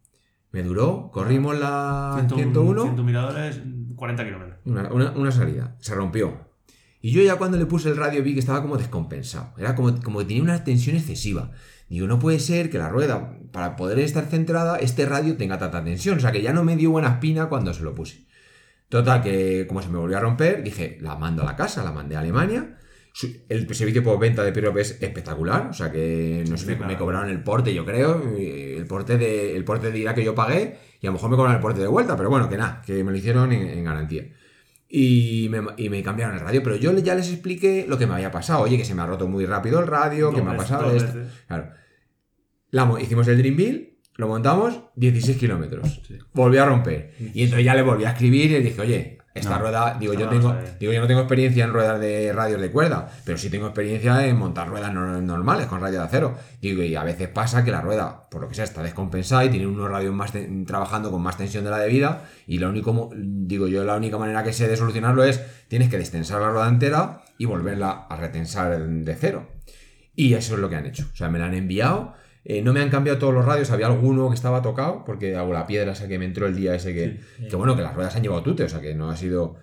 Me 0.52 0.64
duró, 0.64 1.10
corrimos 1.14 1.58
la 1.58 2.14
101, 2.28 2.82
101 2.82 3.04
miradores, 3.06 3.62
40 3.96 4.26
kilómetros. 4.26 4.60
una, 4.66 4.92
una- 4.92 5.12
una 5.12 5.32
salida, 5.32 5.78
se 5.80 5.96
rompió. 5.96 6.51
Y 7.02 7.12
yo 7.12 7.24
ya 7.24 7.36
cuando 7.38 7.58
le 7.58 7.66
puse 7.66 7.90
el 7.90 7.98
radio 7.98 8.24
vi 8.24 8.34
que 8.34 8.40
estaba 8.40 8.62
como 8.62 8.78
descompensado. 8.78 9.54
Era 9.58 9.76
como, 9.76 10.00
como 10.02 10.20
que 10.20 10.26
tenía 10.26 10.44
una 10.44 10.64
tensión 10.64 10.96
excesiva. 10.96 11.52
Digo, 11.90 12.08
no 12.08 12.20
puede 12.20 12.40
ser 12.40 12.70
que 12.70 12.78
la 12.78 12.90
rueda, 12.90 13.38
para 13.52 13.76
poder 13.76 14.00
estar 14.00 14.26
centrada, 14.26 14.78
este 14.78 15.06
radio 15.06 15.36
tenga 15.36 15.58
tanta 15.58 15.84
tensión. 15.84 16.18
O 16.18 16.22
sea 16.22 16.32
que 16.32 16.42
ya 16.42 16.54
no 16.54 16.64
me 16.64 16.76
dio 16.78 16.92
buena 16.92 17.10
espina 17.10 17.50
cuando 17.50 17.74
se 17.74 17.84
lo 17.84 17.96
puse. 17.96 18.26
Total, 18.90 19.22
que 19.24 19.66
como 19.68 19.82
se 19.82 19.90
me 19.90 19.98
volvió 19.98 20.18
a 20.18 20.20
romper, 20.22 20.64
dije, 20.64 20.98
la 21.02 21.16
mando 21.16 21.44
a 21.44 21.46
la 21.46 21.56
casa, 21.56 21.84
la 21.84 21.92
mandé 21.92 22.16
a 22.16 22.20
Alemania. 22.20 22.78
El 23.50 23.74
servicio 23.76 24.04
por 24.04 24.20
venta 24.20 24.42
de 24.44 24.54
Pirop 24.54 24.78
es 24.78 25.02
espectacular, 25.02 25.68
o 25.70 25.74
sea 25.74 25.92
que 25.92 26.46
no 26.50 26.56
sé, 26.58 26.64
Sí, 26.64 26.72
me, 26.72 26.78
claro. 26.78 26.92
me 26.94 26.98
cobraron 26.98 27.30
el 27.30 27.44
porte, 27.44 27.74
yo 27.74 27.86
creo, 27.86 28.22
el 28.38 28.86
porte 28.88 29.18
de 29.18 29.54
el 29.56 29.66
porte 29.66 29.92
de 29.92 30.00
ira 30.00 30.14
que 30.16 30.24
yo 30.24 30.34
pagué, 30.34 30.78
y 31.02 31.08
a 31.08 31.10
lo 31.10 31.14
mejor 31.14 31.30
me 31.30 31.36
cobraron 31.36 31.58
el 31.58 31.62
porte 31.62 31.82
de 31.82 31.88
vuelta, 31.88 32.16
pero 32.16 32.30
bueno, 32.30 32.48
que 32.48 32.56
nada, 32.56 32.82
que 32.86 33.04
me 33.04 33.12
lo 33.12 33.18
hicieron 33.18 33.52
en, 33.52 33.68
en 33.68 33.84
garantía. 33.84 34.28
Y 34.94 35.48
me, 35.50 35.62
y 35.78 35.88
me 35.90 36.04
cambiaron 36.04 36.36
el 36.36 36.42
radio, 36.42 36.62
pero 36.62 36.76
yo 36.76 36.92
ya 36.98 37.16
les 37.16 37.30
expliqué 37.32 37.86
lo 37.88 37.98
que 37.98 38.06
me 38.08 38.14
había 38.16 38.30
pasado. 38.30 38.64
Oye, 38.64 38.78
que 38.78 38.84
se 38.84 38.94
me 38.94 39.02
ha 39.02 39.06
roto 39.06 39.26
muy 39.28 39.46
rápido 39.46 39.80
el 39.80 39.88
radio, 39.88 40.32
que 40.32 40.38
Dos 40.38 40.46
me 40.46 40.52
ha 40.52 40.58
pasado 40.58 40.92
esto. 40.92 41.18
Claro. 41.48 41.70
La 42.72 42.84
mo- 42.86 43.00
hicimos 43.00 43.26
el 43.30 43.38
Dreamville, 43.38 44.00
lo 44.18 44.28
montamos, 44.28 44.82
16 44.98 45.38
kilómetros. 45.38 46.02
Sí. 46.06 46.18
Volví 46.34 46.58
a 46.58 46.66
romper. 46.66 47.14
Y 47.34 47.44
entonces 47.44 47.64
ya 47.66 47.74
le 47.74 47.84
volví 47.84 48.04
a 48.04 48.10
escribir 48.12 48.46
y 48.52 48.54
le 48.56 48.62
dije, 48.62 48.82
oye, 48.82 49.18
Esta 49.34 49.52
No. 49.52 49.60
rueda, 49.60 49.96
digo, 49.98 50.14
yo 50.14 50.26
No, 50.26 50.30
tengo, 50.30 50.56
digo, 50.78 50.92
yo 50.92 51.00
no 51.00 51.08
tengo 51.08 51.22
experiencia 51.22 51.64
en 51.64 51.72
ruedas 51.72 52.02
de 52.02 52.34
radios 52.34 52.60
de 52.60 52.70
cuerda, 52.70 53.10
pero 53.24 53.38
sí 53.38 53.50
tengo 53.50 53.68
experiencia 53.68 54.26
en 54.28 54.38
montar 54.38 54.68
ruedas 54.68 54.94
no- 54.94 55.22
normales 55.22 55.68
con 55.68 55.80
radios 55.80 56.02
de 56.02 56.08
acero. 56.08 56.36
Digo, 56.62 56.84
y 56.84 56.96
a 56.96 57.04
veces 57.06 57.30
pasa 57.30 57.64
que 57.64 57.72
la 57.72 57.80
rueda, 57.80 58.28
por 58.30 58.42
lo 58.42 58.50
que 58.50 58.56
sea, 58.56 58.66
está 58.66 58.84
descompensada 58.84 59.46
y 59.46 59.50
tiene 59.50 59.68
unos 59.68 59.90
radios 59.90 60.14
más 60.14 60.34
trabajando 60.68 61.12
con 61.12 61.22
más 61.22 61.38
tensión 61.38 61.64
de 61.64 61.70
la 61.70 61.78
debida. 61.80 62.24
Y 62.46 62.58
la 62.58 62.68
único, 62.68 63.10
digo 63.16 63.68
yo, 63.70 63.86
la 63.86 63.96
única 63.96 64.18
manera 64.18 64.44
que 64.44 64.52
sé 64.52 64.68
de 64.68 64.76
solucionarlo 64.76 65.24
es 65.24 65.42
tienes 65.70 65.90
que 65.90 65.98
destensar 65.98 66.42
la 66.42 66.50
rueda 66.50 66.68
entera 66.68 67.22
y 67.38 67.46
volverla 67.46 68.08
a 68.10 68.16
retensar 68.18 68.78
de 68.86 69.16
cero. 69.16 69.48
Y 70.14 70.34
eso 70.34 70.56
es 70.56 70.60
lo 70.60 70.68
que 70.70 70.76
han 70.76 70.86
hecho. 70.86 71.08
O 71.14 71.16
sea, 71.16 71.30
me 71.30 71.40
la 71.40 71.46
han 71.46 71.54
enviado. 71.54 72.14
Eh, 72.44 72.62
no 72.62 72.74
me 72.74 72.82
han 72.82 72.90
cambiado 72.90 73.20
todos 73.20 73.34
los 73.34 73.46
radios, 73.46 73.70
había 73.72 73.88
alguno 73.88 74.30
que 74.30 74.36
estaba 74.36 74.62
tocado, 74.62 75.04
porque 75.06 75.36
hago 75.36 75.54
la 75.54 75.68
piedra 75.68 75.92
esa 75.92 76.08
que 76.08 76.18
me 76.20 76.26
entró 76.26 76.48
el 76.48 76.56
día 76.56 76.74
ese 76.76 76.94
que. 76.94 77.20
Que 77.50 77.56
bueno, 77.56 77.76
que 77.76 77.82
las 77.84 77.94
ruedas 77.96 78.16
han 78.16 78.24
llevado 78.24 78.42
tute, 78.44 78.64
o 78.64 78.70
sea 78.70 78.82
que 78.82 78.96
no 78.96 79.10
ha 79.10 79.16
sido. 79.16 79.56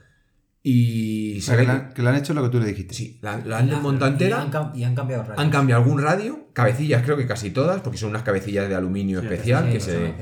Y 0.62 1.38
O 1.38 1.40
se 1.40 1.46
sea, 1.46 1.56
que, 1.56 1.60
ve 1.62 1.66
le 1.66 1.72
que- 1.78 1.84
han, 1.86 1.92
que 1.94 2.02
le 2.02 2.08
han 2.08 2.16
hecho 2.16 2.34
lo 2.34 2.42
que 2.42 2.48
tú 2.50 2.60
le 2.60 2.66
dijiste. 2.66 2.94
Sí, 2.94 3.18
la, 3.22 3.38
la 3.38 3.58
han 3.58 3.70
desmontado 3.70 4.10
Y 4.10 4.12
entera. 4.14 4.42
han, 4.42 4.50
cam- 4.52 4.72
y 4.76 4.84
han 4.84 4.94
cambiado 4.94 5.22
radios. 5.22 5.38
Han 5.38 5.50
cambiado 5.50 5.82
algún 5.82 6.02
radio, 6.02 6.48
cabecillas 6.52 7.02
creo 7.04 7.16
que 7.16 7.26
casi 7.26 7.50
todas, 7.50 7.80
porque 7.80 7.96
son 7.98 8.10
unas 8.10 8.22
cabecillas 8.22 8.68
de 8.68 8.74
aluminio 8.74 9.20
Sí, 9.20 9.26
especial. 9.26 9.66
Sí, 9.66 9.72
que 9.72 9.80
se, 9.80 10.14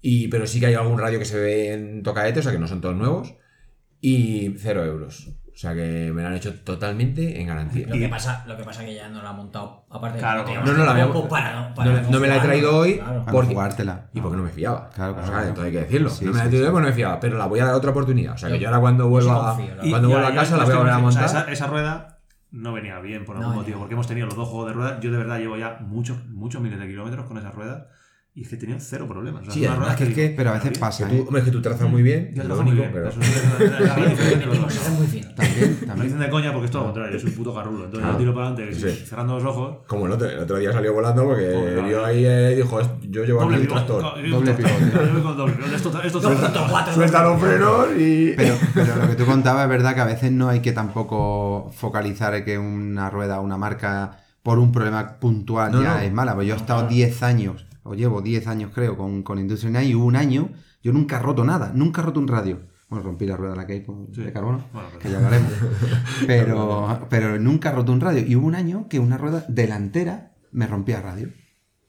y, 0.00 0.28
pero 0.28 0.46
sí 0.46 0.60
que 0.60 0.66
hay 0.66 0.74
algún 0.74 0.98
radio 0.98 1.18
que 1.18 1.24
se 1.24 1.38
ve 1.38 1.72
en 1.72 2.02
tocaete, 2.02 2.40
o 2.40 2.42
sea 2.42 2.52
que 2.52 2.58
no 2.58 2.66
son 2.68 2.80
todos 2.80 2.96
nuevos. 2.96 3.34
Y 4.00 4.54
cero 4.58 4.84
euros. 4.84 5.30
O 5.58 5.60
sea 5.60 5.74
que 5.74 6.12
me 6.14 6.22
lo 6.22 6.28
han 6.28 6.34
hecho 6.34 6.54
totalmente 6.60 7.40
en 7.40 7.48
garantía. 7.48 7.88
Lo 7.88 7.94
que 7.96 8.08
pasa, 8.08 8.44
lo 8.46 8.56
que 8.56 8.62
pasa 8.62 8.84
que 8.84 8.94
ya 8.94 9.08
no 9.08 9.20
la 9.20 9.30
ha 9.30 9.32
montado. 9.32 9.86
Aparte, 9.90 10.20
Claro, 10.20 10.44
no, 10.46 10.54
no, 10.64 10.72
no 10.72 10.84
la 10.84 10.90
había- 10.92 11.12
para, 11.28 11.74
para 11.74 11.90
no, 12.00 12.10
no 12.12 12.20
me 12.20 12.28
la 12.28 12.36
he 12.36 12.40
traído 12.40 12.76
hoy 12.76 12.98
Claro. 12.98 13.24
Porque, 13.28 13.54
jugártela. 13.54 14.06
y 14.14 14.20
porque 14.20 14.36
no 14.36 14.44
me 14.44 14.50
fiaba. 14.50 14.88
Claro, 14.90 15.10
O 15.10 15.14
claro, 15.16 15.26
sea, 15.26 15.34
claro. 15.34 15.48
entonces 15.48 15.66
hay 15.66 15.72
que 15.72 15.84
decirlo. 15.84 16.10
Sí, 16.10 16.24
no 16.26 16.30
me 16.30 16.38
la 16.38 16.44
he 16.44 16.48
traído 16.48 16.66
sí. 16.66 16.70
porque 16.70 16.82
no 16.82 16.88
me 16.90 16.94
fiaba, 16.94 17.18
pero 17.18 17.38
la 17.38 17.46
voy 17.46 17.58
a 17.58 17.64
dar 17.64 17.74
otra 17.74 17.90
oportunidad. 17.90 18.34
O 18.34 18.38
sea 18.38 18.48
que 18.50 18.54
Yo- 18.54 18.60
yo 18.60 18.68
ahora 18.68 18.80
cuando 18.80 19.08
vuelva, 19.08 19.56
confío, 19.56 19.74
la 19.74 19.84
Y- 19.84 19.90
cuando 19.90 20.08
vuelva 20.10 20.28
a 20.28 20.34
casa 20.34 20.56
la 20.58 20.64
voy 20.64 20.72
a 20.74 20.76
volver 20.76 20.92
a. 20.92 20.98
O 20.98 21.00
montar. 21.00 21.28
sea, 21.28 21.40
esa, 21.40 21.50
esa 21.52 21.66
rueda 21.66 22.18
no 22.52 22.72
venía 22.72 23.00
bien 23.00 23.24
por 23.24 23.34
algún 23.36 23.50
No, 23.50 23.56
motivo, 23.56 23.78
ya. 23.78 23.80
porque 23.80 23.94
hemos 23.94 24.06
tenido 24.06 24.26
los 24.28 24.36
dos 24.36 24.48
juegos 24.48 24.68
de 24.68 24.74
ruedas. 24.74 25.00
Yo 25.00 25.10
de 25.10 25.18
verdad 25.18 25.38
llevo 25.40 25.56
ya 25.56 25.78
muchos, 25.80 26.24
muchos 26.28 26.62
miles 26.62 26.78
de 26.78 26.86
kilómetros 26.86 27.26
con 27.26 27.36
esa 27.36 27.50
rueda 27.50 27.88
y 28.38 28.42
es 28.42 28.48
que 28.48 28.56
tenido 28.56 28.78
cero 28.80 29.06
problemas. 29.08 29.48
O 29.48 29.50
sea, 29.50 29.72
además 29.72 29.96
que 29.96 30.04
es 30.04 30.14
que- 30.14 30.34
Pero 30.36 30.50
a 30.50 30.52
veces 30.54 30.70
bien. 30.70 30.80
pasa, 30.80 31.08
Que 31.08 31.10
tú- 31.16 31.16
¿eh? 31.22 31.24
hombre, 31.26 31.38
es 31.40 31.44
que 31.46 31.50
tú 31.50 31.60
trazas 31.62 31.90
muy 31.90 32.02
bien, 32.02 32.28
Yo 32.34 32.42
trazo 32.44 32.48
lo 32.48 32.62
muy 32.62 32.72
único, 32.72 32.88
bien, 32.88 32.92
pero. 32.92 33.10
muy 34.96 35.06
fino. 35.06 35.28
También, 35.34 35.76
Me 35.80 35.86
también. 35.86 36.06
dicen 36.06 36.20
de 36.20 36.30
coña 36.30 36.52
porque 36.52 36.66
es 36.66 36.70
todo 36.70 36.82
lo 36.82 36.86
contrario, 36.88 37.12
yo 37.14 37.20
soy 37.20 37.30
un 37.30 37.36
puto 37.36 37.52
garrulo. 37.54 37.84
Entonces 37.86 38.00
Claro. 38.00 38.12
yo 38.14 38.18
tiro 38.18 38.34
para 38.34 38.46
adelante 38.48 38.74
Sí. 38.74 39.04
cerrando 39.06 39.34
los 39.34 39.44
ojos. 39.44 39.76
Como 39.86 40.06
el 40.06 40.12
otro, 40.12 40.28
el 40.28 40.38
otro 40.38 40.56
día 40.58 40.72
salió 40.72 40.92
volando 40.92 41.24
porque 41.24 41.82
vio 41.86 42.04
ahí 42.04 42.24
eh, 42.24 42.54
dijo, 42.56 42.80
"Es- 42.80 42.88
yo 43.10 43.24
llevo 43.24 43.42
aquí 43.42 43.54
pivote. 43.54 43.66
tractor. 43.68 44.02
Doble 44.02 44.28
yo- 44.30 44.40
pivote. 44.56 44.62
yo 44.62 45.12
voy 45.12 45.22
con 45.22 45.36
doble 45.36 45.52
pivote. 45.54 45.74
Esto, 45.76 46.02
esto, 46.02 46.20
Suelta- 46.20 47.22
los 47.24 47.40
frenos 47.40 47.86
y. 47.98 48.34
Pero, 48.36 48.54
pero 48.74 48.96
lo 48.96 49.08
que 49.08 49.14
tú 49.16 49.26
contabas 49.26 49.64
es 49.64 49.68
verdad 49.70 49.94
que 49.94 50.00
a 50.00 50.04
veces 50.06 50.30
no 50.32 50.48
hay 50.48 50.60
que 50.60 50.72
tampoco 50.72 51.70
focalizar 51.74 52.44
que 52.44 52.58
una 52.58 53.10
rueda, 53.10 53.40
una 53.40 53.56
marca, 53.56 54.18
por 54.42 54.58
un 54.58 54.72
problema 54.72 55.18
puntual 55.18 55.72
No, 55.72 55.82
ya 55.82 55.94
no. 55.94 56.00
es 56.00 56.12
mala. 56.12 56.34
Pues 56.34 56.46
yo 56.46 56.54
he 56.54 56.56
estado 56.56 56.86
10 56.88 57.22
años, 57.22 57.66
o 57.88 57.94
llevo 57.94 58.20
10 58.22 58.46
años 58.46 58.70
creo, 58.74 58.96
con, 58.96 59.22
con 59.22 59.38
Industria 59.38 59.70
Night 59.70 59.90
y 59.90 59.94
hubo 59.94 60.04
un 60.06 60.16
año, 60.16 60.50
yo 60.82 60.92
nunca 60.92 61.16
he 61.18 61.22
roto 61.22 61.44
nada, 61.44 61.72
nunca 61.74 62.02
he 62.02 62.04
roto 62.04 62.20
un 62.20 62.28
radio. 62.28 62.60
Bueno, 62.88 63.04
rompí 63.04 63.26
la 63.26 63.36
rueda 63.36 63.52
de 63.52 63.56
la 63.58 63.66
que 63.66 63.72
hay 63.74 63.80
por- 63.80 64.06
Sí. 64.14 64.22
de 64.22 64.32
carbono, 64.32 64.64
Bueno, 64.72 64.88
pero- 64.90 64.98
que 65.00 65.10
ya 65.10 65.16
hablaremos. 65.16 65.52
Pero, 66.26 67.06
pero 67.10 67.38
nunca 67.38 67.70
he 67.70 67.72
roto 67.72 67.92
un 67.92 68.00
radio. 68.00 68.24
Y 68.26 68.34
hubo 68.36 68.46
un 68.46 68.54
año 68.54 68.86
que 68.88 68.98
una 68.98 69.18
rueda 69.18 69.44
delantera 69.48 70.32
me 70.52 70.66
rompía 70.66 71.00
radio. 71.00 71.28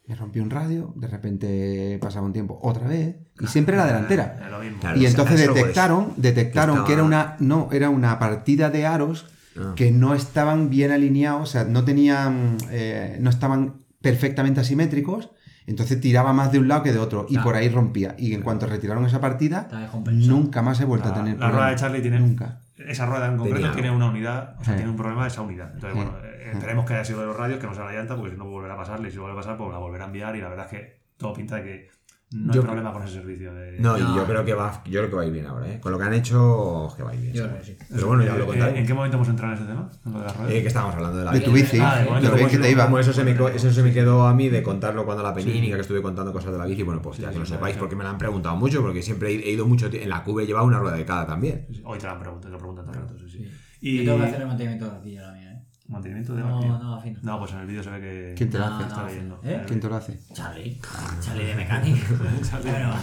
Me 0.08 0.16
rompió 0.16 0.42
un 0.44 0.50
radio, 0.50 0.92
de 0.96 1.08
repente 1.08 2.00
pasaba 2.02 2.26
un 2.26 2.34
tiempo 2.34 2.60
otra 2.64 2.88
vez, 2.88 3.16
y 3.40 3.48
siempre 3.48 3.76
era 3.76 3.86
delantera. 3.86 4.40
Es 4.46 4.52
lo 4.52 4.60
mismo. 4.60 4.80
Claro. 4.80 4.98
Y 5.00 5.06
entonces 5.06 5.40
detectaron, 5.40 6.14
detectaron 6.18 6.76
estaba- 6.78 6.88
que 6.88 6.94
era 6.94 7.04
una, 7.04 7.36
no, 7.40 7.70
era 7.72 7.90
una 7.90 8.18
partida 8.20 8.70
de 8.70 8.86
aros 8.86 9.28
Ah. 9.60 9.74
que 9.76 9.92
no 9.92 10.14
estaban 10.16 10.70
bien 10.70 10.92
alineados, 10.92 11.42
o 11.42 11.52
sea, 11.52 11.64
no 11.66 11.84
tenían, 11.84 12.58
eh, 12.72 13.18
no 13.20 13.30
estaban 13.30 13.84
perfectamente 14.02 14.62
asimétricos, 14.62 15.32
entonces 15.70 16.00
tiraba 16.02 16.34
más 16.34 16.52
de 16.52 16.60
un 16.60 16.68
lado 16.68 16.84
que 16.84 16.92
de 16.92 17.00
otro 17.00 17.26
y 17.30 17.34
Claro. 17.34 17.46
por 17.46 17.56
ahí 17.56 17.70
rompía. 17.70 18.16
Y 18.18 18.34
en 18.34 18.42
cuanto 18.42 18.66
retiraron 18.68 19.06
esa 19.06 19.22
partida, 19.22 19.68
nunca 20.12 20.62
más 20.62 20.80
he 20.82 20.86
vuelto 20.86 21.08
La, 21.10 21.16
a 21.16 21.18
tener 21.18 21.40
la 21.40 21.50
rueda 21.52 21.70
de 21.70 21.76
Charlie 21.76 22.02
tiene. 22.02 22.20
Nunca. 22.20 22.60
Esa 22.78 23.06
rueda 23.06 23.28
en 23.28 23.38
concreto 23.38 23.58
Tenía. 23.60 23.72
tiene 23.74 23.92
una 23.92 24.08
unidad, 24.10 24.56
o 24.60 24.64
sea, 24.64 24.74
Sí. 24.74 24.78
tiene 24.78 24.90
un 24.92 24.98
problema 24.98 25.24
de 25.24 25.28
esa 25.28 25.42
unidad. 25.42 25.72
Entonces, 25.74 25.92
Sí. 25.92 25.96
bueno, 26.10 26.18
eh, 26.26 26.52
esperemos 26.54 26.86
que 26.86 26.94
haya 26.94 27.04
sido 27.06 27.20
de 27.20 27.26
los 27.28 27.36
radios, 27.36 27.60
que 27.60 27.68
no 27.68 27.74
sea 27.76 27.84
la 27.86 27.92
llanta, 27.94 28.16
porque 28.16 28.32
si 28.32 28.38
no 28.38 28.46
volverá 28.46 28.74
a 28.76 28.78
pasarle. 28.78 29.10
Y 29.10 29.12
si 29.12 29.18
vuelve 29.18 29.34
a 29.34 29.42
pasar, 29.42 29.58
pues 29.58 29.70
la 29.72 29.78
volverá 29.78 30.06
a 30.06 30.08
enviar. 30.08 30.36
Y 30.36 30.42
la 30.42 30.48
verdad 30.50 30.66
es 30.66 30.72
que 30.72 31.00
todo 31.18 31.34
pinta 31.34 31.58
de 31.58 31.64
que 31.64 31.90
no 32.32 32.54
Yo- 32.54 32.62
hay 32.62 32.66
problema 32.68 32.94
con 32.94 33.04
ese 33.04 33.14
servicio. 33.16 33.54
De... 33.54 33.80
No, 33.80 33.98
y 33.98 34.02
No. 34.02 34.16
yo 34.18 34.26
creo 34.26 34.46
que 34.46 34.54
va, 34.54 34.84
yo 34.86 35.00
creo 35.00 35.10
que 35.10 35.16
va 35.16 35.22
a 35.24 35.26
ir 35.26 35.32
bien 35.34 35.48
ahora, 35.48 35.68
¿eh? 35.68 35.80
Con 35.80 35.92
lo 35.92 35.98
que 35.98 36.04
han 36.06 36.14
hecho, 36.14 36.94
que 36.96 37.02
va 37.04 37.10
a 37.12 37.16
ir 37.16 37.22
bien. 37.22 37.34
Yo 37.34 37.48
creo 37.50 37.64
sí. 37.64 37.78
Pero 37.90 38.08
bueno, 38.08 38.24
ya 38.24 38.36
lo 38.36 38.44
Eh, 38.44 38.48
contaré. 38.48 38.80
¿En 38.80 38.86
qué 38.86 38.94
momento 38.94 39.18
hemos 39.18 39.30
entrado 39.30 39.54
en 39.54 39.60
ese 39.60 39.68
tema? 39.68 39.90
En 40.06 40.12
lo 40.14 40.20
de 40.20 40.26
las 40.26 40.38
ruedas. 40.38 40.54
Eh, 40.54 40.62
que 40.62 40.68
estábamos 40.68 40.96
hablando 40.96 41.18
de 41.18 41.26
la 41.26 41.32
De 41.32 41.40
tu 41.42 41.52
bici, 41.52 41.80
Ah, 41.82 41.98
de 42.00 42.06
momento, 42.06 42.30
lo 42.30 42.36
bien 42.36 42.50
que 42.50 42.58
te 42.60 42.72
iba. 42.72 42.86
Como 42.86 43.00
eso 43.00 43.14
se, 43.14 43.24
me, 43.24 43.32
eso 43.56 43.72
se 43.72 43.84
me 43.84 43.92
quedó 43.94 44.28
a 44.28 44.34
mí 44.36 44.50
de 44.50 44.62
contarlo 44.62 45.06
cuando 45.06 45.24
la 45.24 45.34
penínica, 45.34 45.76
que 45.76 45.82
estuve 45.82 46.02
contando 46.02 46.32
cosas 46.32 46.52
de 46.52 46.58
la 46.60 46.66
bici, 46.66 46.84
bueno, 46.84 47.02
pues 47.02 47.18
ya 47.18 47.28
Sí, 47.30 47.34
que 47.34 47.40
lo 47.40 47.46
sí, 47.46 47.54
sepáis, 47.54 47.78
porque 47.78 47.96
me 47.96 48.04
la 48.04 48.12
han 48.12 48.18
preguntado 48.18 48.56
mucho, 48.56 48.82
porque 48.82 49.02
siempre 49.02 49.30
he 49.32 49.52
ido 49.52 49.66
mucho 49.66 49.88
en 49.92 50.10
la 50.10 50.24
cube 50.24 50.44
he 50.44 50.46
llevado 50.46 50.68
una 50.68 50.80
rueda 50.80 50.96
de 50.98 51.06
cada 51.06 51.26
también. 51.26 51.66
Sí, 51.70 51.76
sí. 51.76 51.82
Hoy 51.86 51.98
te 51.98 52.06
la 52.06 52.12
han 52.14 52.20
preguntado, 52.20 52.48
te 52.50 52.52
lo 52.54 52.58
preguntan 52.60 52.86
todo 52.86 52.94
el 52.96 53.02
rato, 53.02 53.16
sí, 53.20 53.30
sí. 53.30 53.44
Yo 53.44 54.02
Y 54.02 54.06
tengo 54.06 54.18
que 54.20 54.24
hacer 54.26 54.42
el 54.42 54.48
mantenimiento 54.48 54.86
de 54.92 54.98
aquí, 54.98 55.16
la 55.16 55.32
mía. 55.32 55.49
Mantenimiento 55.90 56.34
de 56.36 56.42
No, 56.42 56.50
martillo. 56.52 56.80
no, 56.80 56.96
afino. 56.96 57.20
No, 57.24 57.40
pues 57.40 57.52
en 57.54 57.60
el 57.60 57.68
vídeo 57.68 57.84
se 57.84 57.90
ve 57.90 58.00
que. 58.00 58.34
¿Quién 58.38 58.50
te 58.50 58.58
lo 58.60 58.66
No, 58.70 58.76
hace? 58.76 58.84
no. 58.84 58.90
Está 58.90 59.04
leyendo. 59.06 59.40
¿Eh? 59.44 59.64
¿Quién 59.68 59.80
te 59.80 59.90
lo 59.90 59.96
hace? 59.96 60.20
Charlie. 60.34 60.80
Charlie 61.22 61.46
de 61.46 61.56
mecánico. 61.56 62.06
Bueno, 62.64 62.94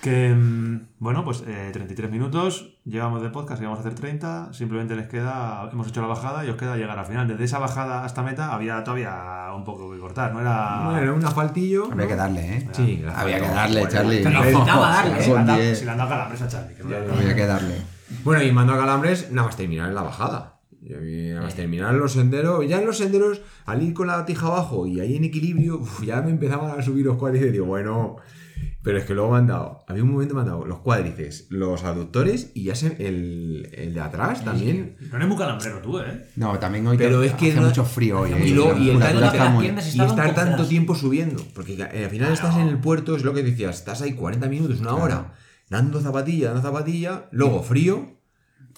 Que, 0.00 0.32
mm, 0.32 0.80
bueno, 1.00 1.24
pues 1.24 1.42
eh, 1.44 1.70
33 1.72 2.08
minutos, 2.08 2.78
llevamos 2.84 3.20
de 3.20 3.30
podcast 3.30 3.60
y 3.60 3.64
vamos 3.64 3.78
a 3.78 3.82
hacer 3.82 3.96
30, 3.96 4.52
simplemente 4.52 4.94
les 4.94 5.08
queda, 5.08 5.68
hemos 5.72 5.88
hecho 5.88 6.00
la 6.00 6.06
bajada 6.06 6.44
y 6.44 6.50
os 6.50 6.56
queda 6.56 6.76
llegar 6.76 6.96
al 6.96 7.04
final. 7.04 7.26
Desde 7.26 7.42
esa 7.42 7.58
bajada 7.58 8.04
hasta 8.04 8.22
meta 8.22 8.54
había 8.54 8.84
todavía 8.84 9.48
un 9.56 9.64
poco 9.64 9.90
que 9.92 9.98
cortar, 9.98 10.32
no 10.32 10.40
era... 10.40 10.82
Bueno, 10.90 11.14
un 11.16 11.24
asfaltillo. 11.24 11.86
Había 11.90 12.04
¿no? 12.04 12.08
que 12.08 12.14
darle, 12.14 12.56
¿eh? 12.58 12.68
Sí, 12.70 13.04
Había 13.12 13.40
que 13.40 13.48
darle, 13.48 13.88
Charlie. 13.88 14.18
Pero 14.22 14.30
No, 14.38 14.44
necesitaba 14.44 14.88
darle, 14.88 15.20
si 15.20 15.24
¿eh? 15.24 15.26
le 15.26 15.30
con 15.32 15.40
han 15.40 15.46
dado- 15.48 15.60
10. 15.62 15.78
si 15.80 15.84
le 15.84 15.90
han 15.90 15.98
dado 15.98 16.10
calambres 16.10 16.42
a 16.42 16.48
Charlie. 16.48 16.74
que 16.76 16.84
no- 16.84 17.14
Había 17.14 17.34
que 17.34 17.46
darle. 17.46 17.82
Bueno, 18.22 18.42
y 18.44 18.52
mando 18.52 18.74
a 18.74 18.78
calambres 18.78 19.32
nada 19.32 19.48
más 19.48 19.56
terminar 19.56 19.88
en 19.88 19.94
la 19.96 20.02
bajada. 20.02 20.57
Y 20.80 21.28
Nada 21.30 21.42
más 21.42 21.54
terminar 21.54 21.92
en 21.94 22.00
los 22.00 22.12
senderos. 22.12 22.66
Ya 22.68 22.78
en 22.80 22.86
los 22.86 22.98
senderos, 22.98 23.40
al 23.66 23.82
ir 23.82 23.94
con 23.94 24.06
la 24.06 24.24
tija 24.24 24.46
abajo 24.46 24.86
y 24.86 25.00
ahí 25.00 25.16
en 25.16 25.24
equilibrio, 25.24 25.78
uf, 25.80 26.02
ya 26.04 26.22
me 26.22 26.30
empezaban 26.30 26.78
a 26.78 26.82
subir 26.82 27.04
los 27.06 27.16
cuádriceps. 27.16 27.52
Digo, 27.52 27.66
bueno. 27.66 28.16
Pero 28.82 28.98
es 28.98 29.04
que 29.04 29.14
luego 29.14 29.32
me 29.32 29.38
han 29.38 29.46
dado. 29.46 29.84
Había 29.88 30.02
un 30.02 30.12
momento 30.12 30.34
me 30.34 30.40
han 30.40 30.46
dado 30.46 30.64
los 30.64 30.78
cuádriceps, 30.80 31.46
los 31.50 31.84
aductores 31.84 32.52
y 32.54 32.64
ya 32.64 32.74
se, 32.74 32.96
el, 33.06 33.68
el 33.72 33.92
de 33.92 34.00
atrás 34.00 34.44
también. 34.44 34.96
No 35.10 35.16
eres 35.16 35.28
muy 35.28 35.36
calambrero 35.36 35.78
tú, 35.80 35.98
¿eh? 35.98 36.26
No, 36.36 36.58
también 36.58 36.86
hoy 36.86 36.96
Pero 36.96 37.20
que 37.20 37.26
es 37.26 37.34
que 37.34 37.50
hace 37.50 37.60
no- 37.60 37.66
mucho 37.66 37.84
frío 37.84 38.20
hoy. 38.20 38.32
hace 38.32 38.42
¿eh? 38.44 38.48
Y 38.48 38.54
luego, 38.54 38.78
y 38.78 38.90
el 38.90 38.98
tanto 38.98 39.24
está 39.24 39.48
muy- 39.50 39.66
Y 39.66 40.00
estar 40.00 40.34
tanto 40.34 40.66
tiempo 40.66 40.94
subiendo. 40.94 41.42
Porque 41.54 41.74
eh, 41.74 42.04
al 42.04 42.10
final 42.10 42.32
estás 42.32 42.56
en 42.56 42.68
el 42.68 42.78
puerto, 42.78 43.14
es 43.16 43.24
lo 43.24 43.34
que 43.34 43.42
decías, 43.42 43.76
estás 43.78 44.00
ahí 44.02 44.14
40 44.14 44.48
minutos, 44.48 44.80
una 44.80 44.94
hora, 44.94 45.34
dando 45.68 46.00
zapatilla, 46.00 46.48
dando 46.52 46.62
zapatilla, 46.62 47.28
luego 47.32 47.62
frío. 47.62 48.17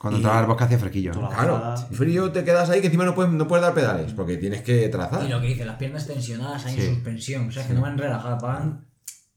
Cuando 0.00 0.16
Y- 0.18 0.20
entraba 0.22 0.38
al 0.40 0.46
bosque 0.46 0.64
hacía 0.64 0.78
fresquillo. 0.78 1.12
¿no? 1.12 1.22
la 1.22 1.28
Claro, 1.28 1.76
frío 1.92 2.32
te 2.32 2.42
quedas 2.42 2.70
ahí 2.70 2.80
que 2.80 2.86
encima 2.86 3.04
no 3.04 3.14
puedes, 3.14 3.30
no 3.32 3.46
puedes 3.46 3.62
dar 3.62 3.74
pedales 3.74 4.14
porque 4.14 4.38
tienes 4.38 4.62
que 4.62 4.88
trazar. 4.88 5.26
Y 5.26 5.28
lo 5.28 5.40
que 5.42 5.48
dice, 5.48 5.66
las 5.66 5.76
piernas 5.76 6.06
tensionadas 6.06 6.64
ahí 6.64 6.74
Sí. 6.76 6.80
en 6.86 6.94
suspensión. 6.94 7.48
O 7.48 7.52
sea, 7.52 7.66
que 7.66 7.74
no 7.74 7.82
van 7.82 7.98
relajadas, 7.98 8.40
van 8.42 8.86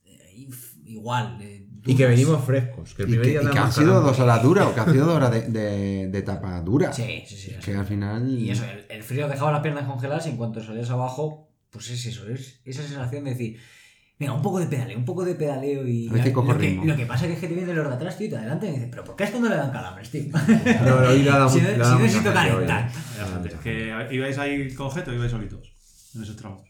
eh, 0.06 0.48
igual. 0.86 1.36
eh, 1.42 1.66
Y 1.86 1.94
que 1.94 2.06
venimos 2.06 2.42
frescos. 2.42 2.94
Que 2.94 3.02
el 3.02 3.10
Y 3.10 3.12
que, 3.18 3.28
día 3.28 3.42
y 3.42 3.46
que 3.46 3.58
han 3.58 3.70
sido 3.70 4.00
dos 4.00 4.18
horas 4.18 4.42
duras, 4.42 4.66
o 4.68 4.74
que 4.74 4.80
ha 4.80 4.84
sido 4.90 5.04
dos 5.04 5.16
horas 5.16 5.30
de, 5.32 5.42
de, 5.42 6.08
de 6.08 6.18
etapa 6.18 6.58
dura. 6.62 6.90
Sí, 6.94 7.24
sí, 7.26 7.36
sí. 7.36 7.52
Que 7.62 7.74
al 7.76 7.84
final. 7.84 8.26
Y 8.38 8.48
eso, 8.50 8.64
el, 8.64 8.86
el 8.88 9.02
frío 9.02 9.28
dejaba 9.28 9.52
las 9.52 9.60
piernas 9.60 9.84
congeladas 9.84 10.26
y 10.26 10.30
en 10.30 10.38
cuanto 10.38 10.62
salías 10.64 10.88
abajo, 10.88 11.50
pues 11.68 11.90
es 11.90 12.06
eso, 12.06 12.26
es 12.30 12.62
esa 12.64 12.82
sensación 12.84 13.24
de 13.24 13.30
decir, 13.32 13.58
venga, 14.18 14.32
un 14.32 14.42
poco 14.42 14.60
de 14.60 14.66
pedaleo, 14.66 14.96
un 14.98 15.04
poco 15.04 15.24
de 15.24 15.34
pedaleo 15.34 15.86
y... 15.86 16.08
A 16.08 16.12
ver 16.12 16.22
si 16.24 16.32
cojo 16.32 16.52
lo, 16.52 16.58
que, 16.58 16.66
ritmo. 16.68 16.84
lo 16.84 16.96
que 16.96 17.06
pasa 17.06 17.26
es 17.26 17.38
que 17.38 17.48
te 17.48 17.54
vienen 17.54 17.74
los 17.76 17.88
de 17.88 17.94
atrás, 17.94 18.16
tío, 18.16 18.26
y 18.26 18.30
te 18.30 18.36
adelante 18.36 18.66
y 18.66 18.70
me 18.70 18.74
dices, 18.76 18.90
pero 18.90 19.04
¿por 19.04 19.16
qué 19.16 19.24
a 19.24 19.26
esto 19.26 19.40
no 19.40 19.48
le 19.48 19.56
dan 19.56 19.70
calambres, 19.72 20.10
tío? 20.10 20.24
No, 20.84 21.00
no, 21.00 21.08
hoy 21.08 21.22
le 21.22 21.30
ha 21.30 21.38
dado 21.38 21.48
Si 21.48 21.60
no- 21.60 21.68
si 21.70 21.76
dado 21.78 21.98
necesito 21.98 22.32
calentar. 22.32 22.90
Es 23.46 23.54
que 23.54 23.92
ibais 24.12 24.38
ahí 24.38 24.72
con 24.74 24.90
Jeto 24.90 25.10
o 25.10 25.14
ibais 25.14 25.30
solitos 25.30 25.72
en 26.14 26.22
esos 26.22 26.36
tramos. 26.36 26.62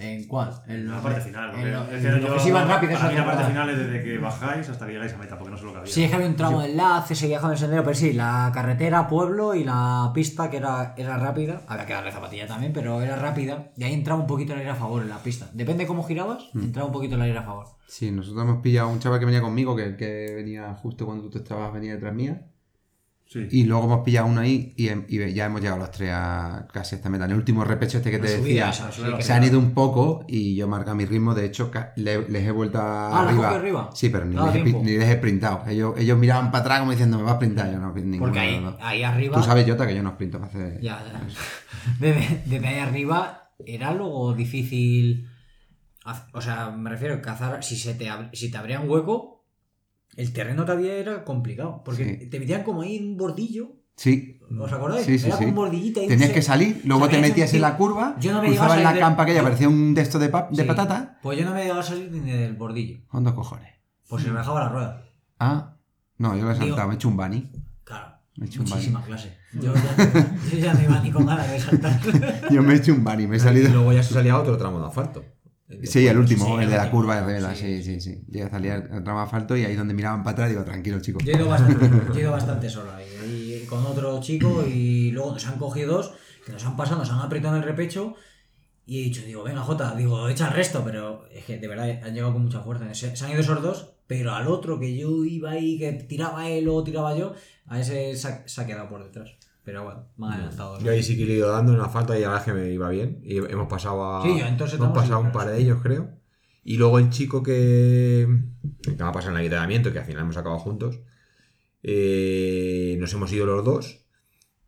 ¿En 0.00 0.28
cuál? 0.28 0.52
En 0.68 0.88
la 0.88 1.00
parte 1.02 1.20
final. 1.20 1.54
en 1.56 1.72
lo- 1.72 1.82
es 1.84 1.88
que 2.02 2.08
en 2.08 2.20
yo- 2.20 2.28
lo 2.28 2.34
que 2.34 2.40
sí 2.40 2.50
van 2.52 2.68
rápido, 2.68 2.92
para 2.92 3.04
eso 3.06 3.12
mí 3.12 3.18
la 3.18 3.24
parte 3.26 3.44
final 3.44 3.70
es 3.70 3.78
desde 3.78 4.02
que 4.04 4.18
bajáis 4.18 4.68
hasta 4.68 4.86
que 4.86 4.92
llegáis 4.92 5.12
a 5.12 5.18
meta, 5.18 5.36
porque 5.36 5.50
no 5.50 5.56
sé 5.58 5.64
lo 5.64 5.72
que 5.72 5.78
había. 5.78 5.92
Sí, 5.92 6.04
es 6.04 6.10
que 6.10 6.16
había 6.16 6.28
un 6.28 6.36
tramo 6.36 6.60
de 6.62 6.70
enlace, 6.70 7.14
seguía 7.16 7.40
con 7.40 7.50
el 7.50 7.58
sendero, 7.58 7.82
pero 7.82 7.94
sí, 7.96 8.12
la 8.12 8.50
carretera, 8.54 9.08
pueblo 9.08 9.54
y 9.54 9.64
la 9.64 10.10
pista 10.14 10.48
que 10.50 10.58
era, 10.58 10.94
era 10.96 11.18
rápida, 11.18 11.62
había 11.66 11.84
que 11.86 11.92
darle 11.94 12.12
zapatilla 12.12 12.46
también, 12.46 12.72
pero 12.72 13.02
era 13.02 13.16
rápida, 13.16 13.70
y 13.76 13.84
ahí 13.84 13.92
entraba 13.94 14.20
un 14.20 14.26
poquito 14.28 14.52
el 14.52 14.60
aire 14.60 14.70
a 14.70 14.74
favor 14.76 15.02
en 15.02 15.08
la 15.08 15.18
pista. 15.18 15.48
Depende 15.52 15.82
de 15.84 15.88
cómo 15.88 16.04
girabas, 16.04 16.44
entraba 16.54 16.86
un 16.86 16.92
poquito 16.92 17.16
el 17.16 17.22
aire 17.22 17.38
a 17.38 17.42
favor. 17.42 17.66
Sí, 17.88 18.10
nosotros 18.12 18.42
hemos 18.44 18.62
pillado 18.62 18.88
a 18.88 18.92
un 18.92 19.00
chaval 19.00 19.18
que 19.18 19.24
venía 19.24 19.40
conmigo, 19.40 19.74
que, 19.74 19.96
que 19.96 20.32
venía 20.36 20.74
justo 20.74 21.06
cuando 21.06 21.28
tú 21.28 21.38
estabas, 21.38 21.72
venía 21.72 21.94
detrás 21.94 22.14
mía. 22.14 22.42
Sí. 23.30 23.46
Y 23.50 23.64
luego 23.64 23.84
hemos 23.84 24.00
pillado 24.04 24.26
uno 24.26 24.40
ahí 24.40 24.72
y, 24.74 24.88
em- 24.88 25.04
y 25.06 25.34
ya 25.34 25.44
hemos 25.44 25.60
llegado 25.60 25.78
los 25.78 25.90
tres 25.90 26.10
a 26.14 26.66
casi 26.72 26.94
esta 26.96 27.10
meta. 27.10 27.26
En 27.26 27.32
el 27.32 27.36
último 27.36 27.62
repecho 27.62 27.98
este 27.98 28.10
que 28.10 28.18
te 28.18 28.26
decía, 28.38 28.38
subida, 28.38 28.70
esa, 28.70 28.90
sí, 28.90 29.02
que 29.18 29.22
se 29.22 29.32
han 29.34 29.44
ido 29.44 29.58
un 29.58 29.74
poco 29.74 30.24
y 30.26 30.56
yo 30.56 30.66
marca 30.66 30.94
mi 30.94 31.04
ritmo. 31.04 31.34
De 31.34 31.44
hecho, 31.44 31.70
les 31.96 32.42
he 32.46 32.50
vuelto 32.50 32.78
Ah, 32.80 33.10
¿la 33.12 33.28
arriba. 33.28 33.50
arriba? 33.50 33.90
Sí, 33.92 34.08
pero 34.08 34.24
ni, 34.24 34.34
Ah, 34.38 34.46
les 34.46 34.54
he, 34.56 34.72
ni 34.72 34.96
les 34.96 35.08
he 35.10 35.16
sprintado. 35.18 35.62
Ellos, 35.68 35.92
ellos 35.98 36.16
miraban 36.18 36.50
para 36.50 36.62
atrás 36.64 36.78
como 36.78 36.92
diciendo, 36.92 37.18
me 37.18 37.24
va 37.24 37.32
a 37.32 37.34
sprintar. 37.34 37.70
Yo 37.70 37.78
no, 37.78 37.92
ninguno 37.92 38.18
Porque 38.18 38.38
ahí, 38.40 38.62
dos. 38.62 38.74
ahí 38.80 39.02
arriba. 39.02 39.36
Tú 39.36 39.42
sabes, 39.42 39.68
Jota, 39.68 39.86
que 39.86 39.94
yo 39.94 40.02
no 40.02 40.12
sprinto 40.12 40.38
para 40.40 40.50
hacer... 40.50 40.80
Ya, 40.80 40.98
ya. 41.04 41.20
Desde, 42.00 42.42
desde 42.46 42.66
ahí 42.66 42.78
arriba 42.78 43.50
era 43.66 43.92
luego 43.92 44.32
difícil. 44.32 45.28
O 46.32 46.40
sea, 46.40 46.70
me 46.70 46.88
refiero 46.88 47.14
a 47.16 47.20
cazar. 47.20 47.62
Si, 47.62 47.76
se 47.76 47.92
te, 47.94 48.08
si 48.32 48.50
te 48.50 48.56
abría 48.56 48.80
un 48.80 48.88
hueco, 48.88 49.37
el 50.18 50.32
terreno 50.32 50.64
todavía 50.64 50.94
era 50.94 51.24
complicado. 51.24 51.82
Porque 51.84 52.18
Sí. 52.20 52.26
te 52.28 52.38
metían 52.40 52.62
como 52.64 52.82
ahí 52.82 52.96
en 52.96 53.08
un 53.12 53.16
bordillo. 53.16 53.72
Sí. 53.96 54.38
¿Os 54.60 54.72
acordáis? 54.72 55.04
Sí, 55.06 55.18
sí, 55.18 55.26
era 55.26 55.36
como 55.36 55.48
un 55.48 55.54
bordillito 55.54 56.00
ahí. 56.00 56.06
Tenías 56.08 56.28
no 56.28 56.34
que 56.34 56.42
salir, 56.42 56.80
luego 56.84 57.08
te 57.08 57.16
me 57.16 57.28
metías 57.28 57.52
en 57.54 57.60
la 57.62 57.76
curva, 57.76 58.16
Yo 58.20 58.32
no 58.32 58.40
me 58.42 58.48
cruzabas 58.48 58.76
la 58.78 58.82
salir 58.84 58.94
de- 58.94 59.00
campa 59.00 59.22
aquella, 59.24 59.42
parecía 59.42 59.68
un 59.68 59.94
de 59.94 60.04
de, 60.04 60.28
pa- 60.28 60.48
de 60.50 60.62
Sí. 60.62 60.68
patata. 60.68 61.18
Pues 61.22 61.38
yo 61.38 61.44
no 61.44 61.52
me 61.54 61.62
llegaba 61.62 61.80
a 61.80 61.82
salir 61.82 62.10
ni 62.12 62.30
del 62.30 62.54
bordillo. 62.54 63.00
Con 63.08 63.24
dos 63.24 63.34
cojones. 63.34 63.72
Pues 64.08 64.22
se 64.22 64.30
me 64.30 64.38
dejaba 64.38 64.60
la 64.60 64.68
rueda. 64.68 65.04
Ah, 65.40 65.76
no, 66.18 66.36
yo 66.36 66.44
lo 66.44 66.50
he 66.50 66.54
Digo- 66.54 66.66
saltado, 66.68 66.88
me 66.88 66.94
he 66.94 66.96
hecho 66.96 67.08
un 67.08 67.16
bunny. 67.16 67.50
Claro. 67.84 68.06
Me 68.36 68.46
he 68.46 68.48
hecho 68.48 68.62
un 68.62 68.68
Muchísima 68.68 69.02
clase. 69.04 69.36
Yo 69.52 69.74
ya, 69.74 70.30
yo 70.52 70.58
ya 70.58 70.74
no 70.74 70.82
iba 70.82 71.00
ni 71.00 71.10
con 71.10 71.26
ganas 71.26 71.50
de 71.50 71.58
saltar. 71.58 71.98
Yo 72.52 72.62
me 72.62 72.74
he 72.74 72.76
hecho 72.76 72.92
un 72.92 73.02
bunny, 73.02 73.26
me 73.26 73.36
he 73.36 73.38
Y 73.38 73.40
salido. 73.42 73.70
luego 73.72 73.92
ya 73.94 74.02
se 74.02 74.14
salía 74.14 74.38
otro 74.38 74.56
tramo 74.58 74.78
de 74.80 74.86
asfalto. 74.86 75.24
Sí, 75.82 76.06
el 76.06 76.16
último, 76.16 76.58
el 76.60 76.70
de 76.70 76.76
la 76.76 76.90
curva 76.90 77.16
de 77.16 77.26
Revela, 77.26 77.54
Sí. 77.54 77.82
sí, 77.82 78.00
sí. 78.00 78.22
Llega 78.30 78.46
a 78.46 78.50
salir 78.50 78.72
el 78.72 79.04
tramo 79.04 79.20
asfalto 79.20 79.54
y 79.56 79.64
ahí 79.64 79.76
donde 79.76 79.92
miraban 79.92 80.22
para 80.22 80.32
atrás 80.32 80.48
digo, 80.50 80.64
tranquilo, 80.64 81.00
chicos. 81.00 81.22
Yo 81.24 81.32
he 81.32 81.36
ido 81.36 81.48
bastante, 81.48 81.88
yo 82.08 82.14
he 82.14 82.20
ido 82.20 82.30
bastante 82.32 82.70
solo 82.70 82.90
ahí, 82.92 83.60
y 83.62 83.66
con 83.66 83.84
otro 83.84 84.18
chico 84.20 84.64
y 84.66 85.10
luego 85.10 85.32
nos 85.32 85.46
han 85.46 85.58
cogido 85.58 85.94
dos, 85.98 86.14
que 86.46 86.52
nos 86.52 86.64
han 86.64 86.76
pasado, 86.76 86.98
nos 87.00 87.10
han 87.10 87.20
apretado 87.20 87.56
en 87.56 87.62
el 87.62 87.68
repecho 87.68 88.14
y 88.86 89.00
he 89.00 89.04
dicho, 89.04 89.20
digo, 89.26 89.42
venga 89.42 89.60
Jota, 89.60 89.94
digo, 89.94 90.30
echa 90.30 90.48
el 90.48 90.54
resto, 90.54 90.82
pero 90.82 91.28
es 91.30 91.44
que 91.44 91.58
de 91.58 91.68
verdad 91.68 91.90
han 92.02 92.14
llegado 92.14 92.32
con 92.32 92.42
mucha 92.44 92.60
fuerza. 92.60 92.86
Se, 92.94 93.14
se 93.14 93.24
han 93.26 93.32
ido 93.32 93.40
esos 93.40 93.60
dos, 93.60 93.92
pero 94.06 94.32
al 94.34 94.48
otro 94.48 94.80
que 94.80 94.96
yo 94.96 95.26
iba 95.26 95.50
ahí, 95.50 95.78
que 95.78 95.92
tiraba 95.92 96.48
él 96.48 96.66
o 96.70 96.82
tiraba 96.82 97.14
yo, 97.14 97.34
a 97.66 97.78
ese 97.78 98.16
se 98.16 98.28
ha, 98.28 98.48
se 98.48 98.62
ha 98.62 98.66
quedado 98.66 98.88
por 98.88 99.04
detrás. 99.04 99.32
Pero 99.68 99.84
bueno, 99.84 100.06
me 100.16 100.26
han 100.28 100.32
adelantado. 100.32 100.74
dos. 100.76 100.82
Yo 100.82 100.90
ahí 100.92 101.02
sí 101.02 101.14
que 101.18 101.26
le 101.26 101.34
he 101.34 101.36
ido 101.36 101.52
dando 101.52 101.74
en 101.74 101.80
asfalto 101.80 102.16
y 102.16 102.20
la 102.20 102.28
verdad 102.30 102.48
es 102.48 102.52
que 102.54 102.58
me 102.58 102.70
iba 102.72 102.88
bien. 102.88 103.20
Y 103.22 103.36
hemos 103.36 103.68
pasado 103.68 104.02
a. 104.16 104.22
Sí, 104.22 104.40
entonces 104.40 104.78
hemos 104.78 104.92
pasado 104.94 105.20
un 105.20 105.30
par 105.30 105.46
de 105.50 105.58
ellos, 105.60 105.80
creo. 105.82 106.08
Y 106.64 106.78
luego 106.78 106.98
el 106.98 107.10
chico 107.10 107.42
que. 107.42 108.26
que 108.82 108.90
me 108.92 109.04
ha 109.04 109.12
pasado 109.12 109.32
en 109.34 109.40
el 109.40 109.44
entrenamiento, 109.44 109.92
que 109.92 109.98
al 109.98 110.06
final 110.06 110.22
hemos 110.22 110.38
acabado 110.38 110.58
juntos. 110.58 111.00
eh, 111.82 112.96
nos 112.98 113.12
hemos 113.12 113.30
ido 113.32 113.44
los 113.44 113.62
dos. 113.62 114.06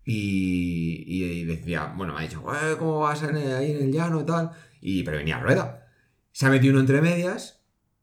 Y, 0.04 1.04
y 1.06 1.44
decía, 1.44 1.94
bueno, 1.96 2.12
me 2.14 2.20
ha 2.20 2.22
dicho, 2.22 2.42
"Eh, 2.52 2.76
¿cómo 2.78 3.00
vas 3.00 3.22
en 3.22 3.36
el- 3.36 3.54
ahí 3.54 3.70
en 3.72 3.84
el 3.84 3.92
llano 3.92 4.20
y 4.20 4.24
tal? 4.26 4.50
Y, 4.82 5.02
pero 5.02 5.16
venía 5.18 5.36
a 5.38 5.40
rueda. 5.40 5.86
Se 6.32 6.44
ha 6.46 6.50
metido 6.50 6.72
uno 6.72 6.80
entre 6.80 7.00
medias. 7.00 7.59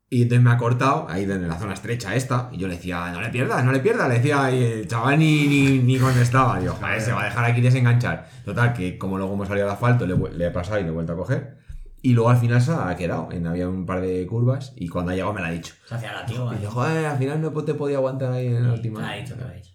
Y 0.10 0.22
entonces 0.24 0.44
me 0.44 0.52
ha 0.52 0.58
cortado, 0.58 1.06
ahí 1.10 1.24
en 1.24 1.48
la 1.48 1.60
zona 1.60 1.74
estrecha 1.74 2.16
esta, 2.16 2.50
y 2.54 2.58
yo 2.58 2.70
le 2.70 2.76
decía, 2.76 3.12
no 3.12 3.20
le 3.20 3.30
pierdas, 3.30 3.66
no 3.66 3.74
le 3.74 3.80
pierdas, 3.80 4.08
le 4.08 4.16
decía, 4.16 4.50
y 4.52 4.64
el 4.64 4.88
chaval 4.88 5.20
ni, 5.20 5.48
ni, 5.48 5.80
ni 5.80 6.00
contestaba, 6.00 6.60
digo, 6.62 6.76
joder, 6.76 7.02
se 7.02 7.12
va 7.12 7.24
a 7.24 7.26
dejar 7.26 7.44
aquí 7.44 7.60
desenganchar. 7.60 8.30
Total, 8.46 8.74
que 8.74 8.98
como 8.98 9.18
luego 9.18 9.34
hemos 9.34 9.50
salido 9.50 9.68
al 9.68 9.74
asfalto, 9.74 10.08
le, 10.08 10.16
le 10.16 10.48
he 10.48 10.52
pasado 10.52 10.80
y 10.80 10.84
le 10.84 10.90
he 10.90 10.92
vuelto 10.92 11.12
a 11.12 11.18
coger. 11.18 11.58
Y 12.02 12.14
luego 12.14 12.30
al 12.30 12.38
final 12.38 12.62
se 12.62 12.72
ha 12.72 12.96
quedado, 12.96 13.28
en, 13.34 13.48
había 13.48 13.68
un 13.68 13.86
par 13.86 14.00
de 14.00 14.26
curvas, 14.28 14.72
y 14.78 14.88
cuando 14.88 15.12
ha 15.12 15.16
llegado 15.16 15.34
me 15.34 15.42
la 15.42 15.48
ha 15.48 15.52
dicho. 15.52 15.74
Se 15.86 15.96
hacía 15.96 16.14
la 16.14 16.26
tío. 16.26 16.54
Y 16.54 16.64
yo, 16.64 16.72
joder, 16.72 17.06
al 17.06 17.18
final 17.18 17.42
no 17.42 17.52
te 17.52 17.74
podía 17.74 17.98
aguantar 17.98 18.32
ahí 18.32 18.48
en 18.48 18.66
la 18.66 18.74
última. 18.74 19.02
Te 19.02 19.06
lo 19.06 19.12
ha 19.12 19.16
dicho, 19.16 19.36
te 19.36 19.42
lo 19.42 19.48
ha 19.50 19.54
dicho. 19.54 19.72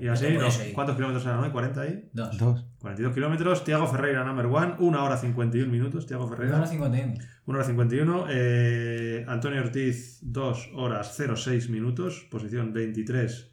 Y 0.00 0.08
así, 0.08 0.26
No 0.32 0.40
no. 0.42 0.48
¿cuántos 0.74 0.96
kilómetros 0.96 1.24
eran 1.26 1.38
hoy? 1.40 1.50
¿40 1.50 1.78
ahí? 1.78 2.10
Dos. 2.12 2.36
Dos. 2.38 2.66
42 2.80 3.14
kilómetros. 3.14 3.62
Tiago 3.62 3.86
Ferreira, 3.86 4.24
number 4.24 4.46
one. 4.46 4.74
1 4.78 5.04
hora 5.04 5.16
51 5.16 5.70
minutos. 5.70 6.06
Tiago 6.06 6.26
Una 6.26 6.34
Ferreira. 6.36 6.58
hora 6.58 6.66
51. 6.66 7.14
1 7.46 7.56
hora 7.58 7.64
51. 7.66 8.26
Eh, 8.30 9.24
Antonio 9.28 9.60
Ortiz, 9.60 10.18
2 10.22 10.70
horas 10.74 11.16
06 11.16 11.70
minutos. 11.70 12.26
Posición 12.30 12.72
23 12.72 13.52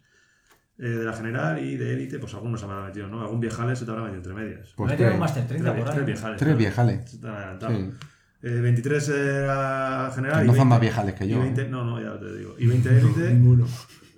eh, 0.80 0.88
de 0.88 1.05
la 1.05 1.13
general 1.13 1.63
y 1.63 1.78
de 1.78 1.93
élite. 1.93 2.18
Pues 2.18 2.34
algunos 2.34 2.61
se 2.61 2.65
me 2.65 2.74
habrán 2.74 2.88
metido, 2.88 3.07
¿no? 3.07 3.22
Algún 3.22 3.39
viejales 3.39 3.78
se 3.78 3.86
te 3.86 3.91
habrá 3.91 4.03
metido 4.05 4.18
entre 4.18 4.34
medias. 4.34 4.74
Pues 4.76 4.89
me 4.91 4.97
tres. 4.97 5.13
un 5.13 5.20
Master 5.20 5.45
30 5.47 5.72
Tres, 5.72 5.84
por 5.84 5.89
tres 5.93 5.99
ahí. 5.99 6.05
viejales. 6.05 6.38
Tres 6.39 6.51
¿no? 6.51 6.57
viejales. 6.57 7.11
Se 7.11 7.18
te 7.20 7.28
han 7.28 7.34
adelantado. 7.36 7.76
Sí. 7.76 7.89
Eh, 8.43 8.49
23 8.61 9.09
era 9.09 10.11
general. 10.15 10.38
Que 10.39 10.45
y 10.45 10.47
no 10.47 10.53
son 10.53 10.57
20 10.61 10.65
más 10.70 10.80
viejales 10.80 11.13
que 11.15 11.26
y 11.26 11.30
yo, 11.30 11.39
20 11.41 11.61
¿eh? 11.61 11.68
No, 11.70 11.84
no, 11.84 12.01
ya 12.01 12.20
te 12.20 12.36
digo. 12.38 12.55
Y 12.57 12.65
20 12.68 12.89
élite. 12.97 13.34
Ninguno. 13.34 13.68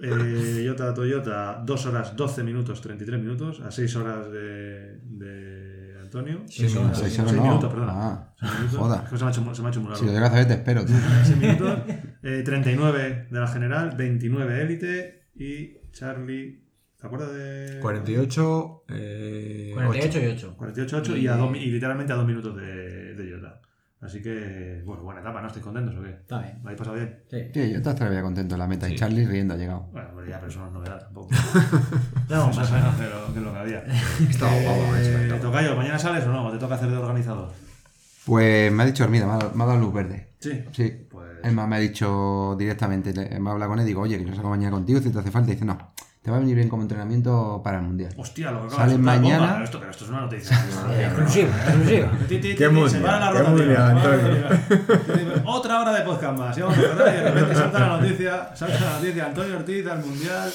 Eh, 0.01 0.55
Toyota 0.55 0.93
Toyota, 0.93 1.61
2 1.65 1.85
horas 1.87 2.15
12 2.15 2.43
minutos 2.43 2.81
33 2.81 3.19
minutos, 3.21 3.59
a 3.61 3.69
6 3.71 3.95
horas 3.97 4.31
de, 4.31 4.97
de 5.03 5.99
Antonio. 6.01 6.41
Seis 6.47 6.75
horas. 6.75 6.97
Seis 6.97 7.13
Seis 7.13 7.19
horas 7.19 7.33
no. 7.35 7.43
minutos, 7.43 7.71
perdona. 7.73 7.93
Ah, 7.95 8.33
minutos. 8.59 8.77
joda. 8.79 9.01
Es 9.03 9.09
que 9.09 9.17
se 9.17 9.23
me 9.23 9.27
ha 9.29 9.31
hecho, 9.31 9.41
mu- 9.41 9.55
se 9.55 9.61
me 9.61 9.67
ha 9.67 9.71
hecho 9.71 9.81
muy 9.81 9.95
Si 9.95 10.05
lo 10.05 10.11
largo. 10.13 10.17
llegas 10.17 10.31
a 10.31 10.35
ver, 10.35 10.47
te 10.47 10.53
espero. 10.53 10.85
tío. 10.85 10.95
6 11.25 11.37
minutos. 11.41 11.79
Eh, 12.23 12.41
39 12.45 13.27
de 13.29 13.39
la 13.39 13.47
general, 13.47 13.93
29 13.97 14.61
élite 14.61 15.29
y 15.35 15.77
Charlie. 15.91 16.63
¿Te 16.99 17.07
acuerdas 17.07 17.33
de.? 17.33 17.79
48. 17.79 18.83
Eh, 18.89 19.71
48 19.73 20.19
y 20.19 20.25
8. 20.27 20.55
48, 20.57 20.97
8 20.97 21.17
y, 21.17 21.27
a 21.27 21.35
dos 21.35 21.55
y 21.57 21.65
literalmente 21.71 22.11
a 22.13 22.15
2 22.17 22.25
minutos 22.27 22.55
de, 22.55 23.13
de 23.13 23.15
Toyota. 23.15 23.61
Así 24.01 24.21
que, 24.21 24.81
bueno, 24.85 25.03
buena 25.03 25.19
etapa, 25.19 25.41
¿no? 25.41 25.47
¿Estáis 25.47 25.63
contentos 25.65 25.93
o 25.97 26.01
qué? 26.01 26.11
Está 26.11 26.39
bien. 26.39 26.53
¿Lo 26.61 26.69
habéis 26.69 26.77
pasado 26.79 26.95
bien? 26.95 27.19
Sí. 27.29 27.37
Sí, 27.53 27.73
yo 27.73 27.81
todavía 27.81 28.21
contento 28.21 28.55
en 28.55 28.59
la 28.59 28.67
meta. 28.67 28.89
Y. 28.89 28.95
Charlie 28.95 29.25
riendo 29.27 29.55
ha 29.55 29.57
llegado. 29.57 29.89
Bueno, 29.91 30.07
pues 30.13 30.29
ya, 30.29 30.37
pero 30.39 30.47
eso 30.49 30.59
no 30.61 30.67
es 30.67 30.71
novedad 30.73 30.99
tampoco. 30.99 31.29
Ya 32.29 32.37
vamos 32.39 32.55
Más 32.57 32.69
o 32.71 32.73
menos 32.75 32.95
que 32.95 33.03
lo, 33.09 33.33
que 33.33 33.39
lo 33.41 33.51
que 33.53 33.59
había. 33.59 33.79
Estaba 34.29 34.51
guapo, 34.53 34.81
macho, 34.91 34.95
Eh, 35.03 35.21
estaba. 35.23 35.41
Tocayo, 35.41 35.75
¿mañana 35.75 35.99
sales 35.99 36.23
o 36.25 36.31
no? 36.31 36.45
¿O 36.47 36.51
te 36.51 36.57
toca 36.59 36.75
hacer 36.75 36.89
de 36.89 36.95
organizador? 36.97 37.51
Pues 38.25 38.71
me 38.71 38.83
ha 38.83 38.85
dicho 38.85 39.03
Hermida, 39.03 39.25
me 39.25 39.33
ha, 39.33 39.37
dado- 39.37 39.51
me 39.55 39.63
ha 39.63 39.67
dado 39.67 39.79
luz 39.79 39.93
verde. 39.93 40.29
Sí. 40.39 40.63
Sí. 40.71 41.07
Pues. 41.09 41.27
Es 41.43 41.51
más, 41.53 41.67
me 41.67 41.75
ha 41.75 41.79
dicho 41.79 42.55
directamente, 42.57 43.11
me 43.39 43.49
ha 43.49 43.53
hablado 43.53 43.71
con 43.71 43.79
él, 43.79 43.85
digo, 43.85 44.01
oye, 44.01 44.17
que 44.17 44.25
yo 44.25 44.33
salgo 44.33 44.49
mañana 44.49 44.71
contigo 44.71 44.99
si 45.01 45.09
te 45.09 45.19
hace 45.19 45.31
falta. 45.31 45.51
Y 45.51 45.55
dice, 45.55 45.65
no, 45.65 45.77
te 46.21 46.31
va 46.31 46.37
a 46.37 46.39
venir 46.41 46.55
bien 46.55 46.67
como 46.67 46.81
entrenamiento 46.81 47.61
para 47.63 47.77
el 47.79 47.85
mundial. 47.85 48.13
Hostia, 48.17 48.51
lo 48.51 48.67
que 48.67 48.75
Sale 48.75 48.97
mañana. 48.97 49.39
bomba, 49.39 49.53
Pero 49.53 49.65
esto, 49.65 49.79
pero 49.79 49.91
esto 49.91 50.03
es 50.03 50.09
una 50.09 50.21
noticia. 50.21 50.57
Exclusiva, 51.05 51.49
exclusiva. 51.65 52.11
Qué 52.57 52.69
mundial, 52.69 53.33
qué 53.33 53.43
mundial, 53.49 53.97
Antonio. 53.97 55.43
Otra 55.45 55.79
hora 55.81 55.93
de 55.93 56.01
podcast 56.01 56.37
más. 56.37 56.57
Y 56.57 56.61
vamos 56.61 56.77
a 56.77 56.81
y 56.81 56.83
de 57.15 57.31
repente 57.31 57.55
salta 57.55 57.79
la 57.79 57.87
noticia. 57.99 58.55
Salta 58.55 58.79
la 58.79 58.93
noticia. 58.99 59.25
Antonio 59.27 59.57
Ortiz 59.57 59.87
al 59.87 60.05
mundial. 60.05 60.51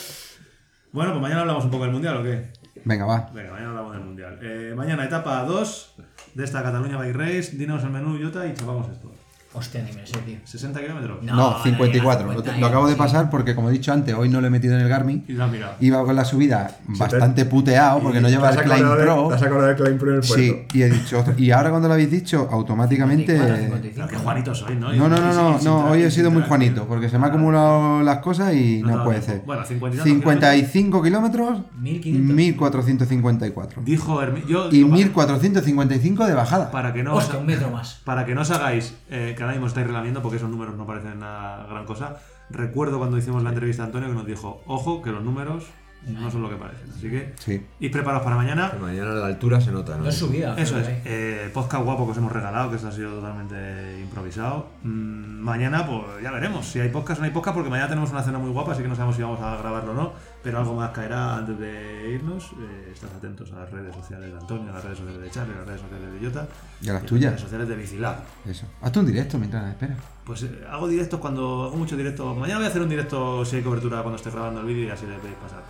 Bueno, 0.92 1.10
pues 1.12 1.22
mañana 1.22 1.40
hablamos 1.40 1.64
un 1.64 1.70
poco 1.70 1.84
del 1.84 1.92
mundial 1.92 2.18
o 2.18 2.22
qué? 2.22 2.52
Venga, 2.84 3.06
va. 3.06 3.30
Venga, 3.32 3.52
mañana 3.52 3.70
hablamos 3.70 3.92
del 3.94 4.04
mundial. 4.04 4.38
Eh, 4.42 4.74
mañana 4.76 5.04
etapa 5.06 5.42
2 5.44 5.94
de 6.34 6.44
esta 6.44 6.62
Cataluña 6.62 6.98
Bike 6.98 7.16
Race. 7.16 7.56
Dinos 7.56 7.82
el 7.84 7.90
menú, 7.90 8.18
Jota, 8.22 8.46
y 8.46 8.52
chapamos 8.52 8.90
esto. 8.90 9.10
Hostia, 9.56 9.82
ni 9.82 9.92
me 9.92 10.00
lo 10.00 10.06
sé, 10.06 10.18
tío. 10.18 10.36
60 10.44 10.80
kilómetros. 10.80 11.22
No. 11.22 11.34
No, 11.36 11.62
54. 11.62 12.26
Lo, 12.26 12.32
50, 12.34 12.58
lo 12.60 12.66
acabo 12.66 12.88
de 12.88 12.96
pasar 12.96 13.30
porque, 13.30 13.54
como 13.54 13.68
he 13.70 13.72
dicho 13.72 13.92
antes, 13.92 14.12
hoy 14.14 14.28
no 14.28 14.40
lo 14.40 14.48
he 14.48 14.50
metido 14.50 14.74
en 14.74 14.80
el 14.80 14.88
Garmin. 14.88 15.24
Y 15.28 15.32
lo 15.34 15.44
has 15.44 15.50
mirado. 15.52 15.74
Iba 15.80 16.04
con 16.04 16.16
la 16.16 16.24
subida 16.24 16.76
bastante 16.88 17.44
puteado 17.44 18.00
porque 18.00 18.20
no 18.20 18.28
lleva 18.28 18.50
¿Te 18.50 18.62
el 18.62 18.68
de- 18.68 18.76
Pro. 19.04 19.28
¿Te 19.28 19.34
has 19.36 19.42
acordado 19.42 19.68
del 19.68 19.76
Climb 19.76 19.98
Pro 19.98 20.10
en 20.10 20.16
el 20.16 20.20
puerto? 20.26 20.34
Sí, 20.44 20.66
y 20.72 20.82
he 20.82 20.90
dicho, 20.90 21.18
"Ostras", 21.18 21.38
y 21.38 21.50
ahora 21.52 21.70
cuando 21.70 21.86
lo 21.88 21.94
habéis 21.94 22.10
dicho, 22.10 22.48
automáticamente. 22.50 23.32
54, 23.32 23.54
Pero 23.54 23.64
55. 23.76 24.08
qué 24.08 24.16
Juanito 24.16 24.54
soy, 24.54 24.76
¿no? 24.76 24.92
No, 24.92 25.08
no, 25.08 25.32
no, 25.32 25.58
no, 25.62 25.84
hoy 25.90 26.02
he 26.02 26.10
sido 26.10 26.30
muy 26.30 26.42
Juanito, 26.42 26.86
porque 26.88 27.08
se 27.08 27.18
me 27.18 27.26
han 27.26 27.30
acumulado 27.30 28.02
las 28.02 28.18
cosas 28.18 28.54
y 28.54 28.82
No 28.82 29.04
puede 29.04 29.22
ser. 29.22 29.42
Bueno, 29.46 29.64
50 29.64 29.94
y 29.94 29.98
tantos 29.98 30.04
55 30.04 31.02
kilómetros, 31.02 31.58
1500. 31.78 32.34
1454. 32.36 33.82
Dijo 33.84 34.20
Hermi- 34.22 34.46
yo 34.46 34.68
Y 34.68 34.78
digo, 34.78 34.88
1455 34.88 36.26
de 36.26 36.34
bajada. 36.34 36.70
para 36.70 36.92
que 36.92 37.02
no 37.02 37.14
os, 37.14 37.24
Hostia, 37.24 37.38
un 37.38 37.46
metro 37.46 37.70
más. 37.70 38.00
para 38.04 38.24
que 38.24 38.34
no 38.34 38.42
os 38.42 38.50
hagáis 38.50 38.94
eh, 39.10 39.34
que 39.44 39.46
ahora 39.46 39.52
mismo 39.52 39.66
estáis 39.66 39.86
relamiendo 39.86 40.22
porque 40.22 40.36
esos 40.38 40.50
números 40.50 40.74
no 40.76 40.86
parecen 40.86 41.18
nada 41.20 41.66
gran 41.68 41.84
cosa. 41.86 42.16
Recuerdo 42.50 42.98
cuando 42.98 43.16
hicimos 43.18 43.42
la 43.42 43.50
entrevista 43.50 43.82
a 43.82 43.86
Antonio 43.86 44.08
que 44.08 44.14
nos 44.14 44.26
dijo, 44.26 44.62
ojo, 44.66 45.02
que 45.02 45.10
los 45.10 45.22
números 45.22 45.64
no 46.06 46.30
son 46.30 46.42
lo 46.42 46.50
que 46.50 46.56
parecen. 46.56 46.90
Así 46.90 47.08
que 47.08 47.32
Sí. 47.38 47.64
id 47.80 47.90
preparados 47.90 48.22
para 48.24 48.36
mañana. 48.36 48.70
Que 48.72 48.78
mañana 48.78 49.12
la 49.14 49.26
altura 49.26 49.58
se 49.60 49.72
nota, 49.72 49.96
¿no? 49.96 50.02
No 50.04 50.08
es 50.10 50.14
subida. 50.16 50.54
Eso 50.58 50.78
es, 50.78 50.86
eh, 51.06 51.50
podcast 51.54 51.82
guapo 51.82 52.04
que 52.04 52.12
os 52.12 52.18
hemos 52.18 52.30
regalado, 52.30 52.68
que 52.68 52.76
esto 52.76 52.88
ha 52.88 52.92
sido 52.92 53.12
totalmente 53.14 54.00
improvisado. 54.02 54.66
Mm, 54.82 55.40
mañana, 55.40 55.86
pues 55.86 56.02
ya 56.22 56.30
veremos 56.30 56.66
si 56.66 56.80
hay 56.80 56.90
podcast 56.90 57.20
o 57.20 57.22
no 57.22 57.26
hay 57.26 57.32
podcast, 57.32 57.54
porque 57.54 57.70
mañana 57.70 57.88
tenemos 57.88 58.10
una 58.10 58.22
cena 58.22 58.38
muy 58.38 58.50
guapa, 58.50 58.72
así 58.72 58.82
que 58.82 58.88
no 58.88 58.94
sabemos 58.96 59.16
si 59.16 59.22
vamos 59.22 59.40
a 59.40 59.56
grabarlo 59.56 59.92
o 59.92 59.94
no, 59.94 60.12
pero 60.44 60.58
algo 60.58 60.74
más 60.74 60.90
caerá 60.90 61.36
antes 61.38 61.58
de 61.58 62.10
irnos. 62.14 62.52
Eh, 62.60 62.90
estad 62.92 63.08
atentos 63.16 63.50
a 63.52 63.60
las 63.60 63.70
redes 63.72 63.94
sociales 63.96 64.30
de 64.30 64.38
Antonio, 64.38 64.70
a 64.70 64.74
las 64.74 64.84
redes 64.84 64.98
sociales 64.98 65.22
de 65.22 65.30
Charlie, 65.30 65.54
a 65.54 65.58
las 65.58 65.66
redes 65.66 65.80
sociales 65.80 66.12
de 66.20 66.26
Jota 66.28 66.48
Y 66.82 66.88
a 66.88 66.92
las 66.92 67.02
las 67.02 67.08
tuyas. 67.10 67.30
redes 67.32 67.40
sociales 67.42 67.68
de 67.68 67.76
Bicilab. 67.76 68.16
Eso. 68.46 68.66
Hazte 68.82 68.98
un 69.00 69.06
directo 69.06 69.38
mientras 69.38 69.68
esperas. 69.70 69.98
Pues 70.24 70.42
eh, 70.44 70.64
hago 70.70 70.86
directos 70.86 71.18
cuando 71.18 71.64
hago 71.64 71.76
mucho 71.76 71.96
directo. 71.96 72.34
Mañana 72.34 72.58
voy 72.58 72.66
a 72.66 72.68
hacer 72.68 72.82
un 72.82 72.88
directo 72.88 73.44
si 73.44 73.56
hay 73.56 73.62
cobertura 73.62 74.02
cuando 74.02 74.16
esté 74.16 74.30
grabando 74.30 74.60
el 74.60 74.66
vídeo 74.66 74.84
y 74.86 74.90
así 74.90 75.06
le 75.06 75.16
podéis 75.16 75.36
pasar. 75.36 75.62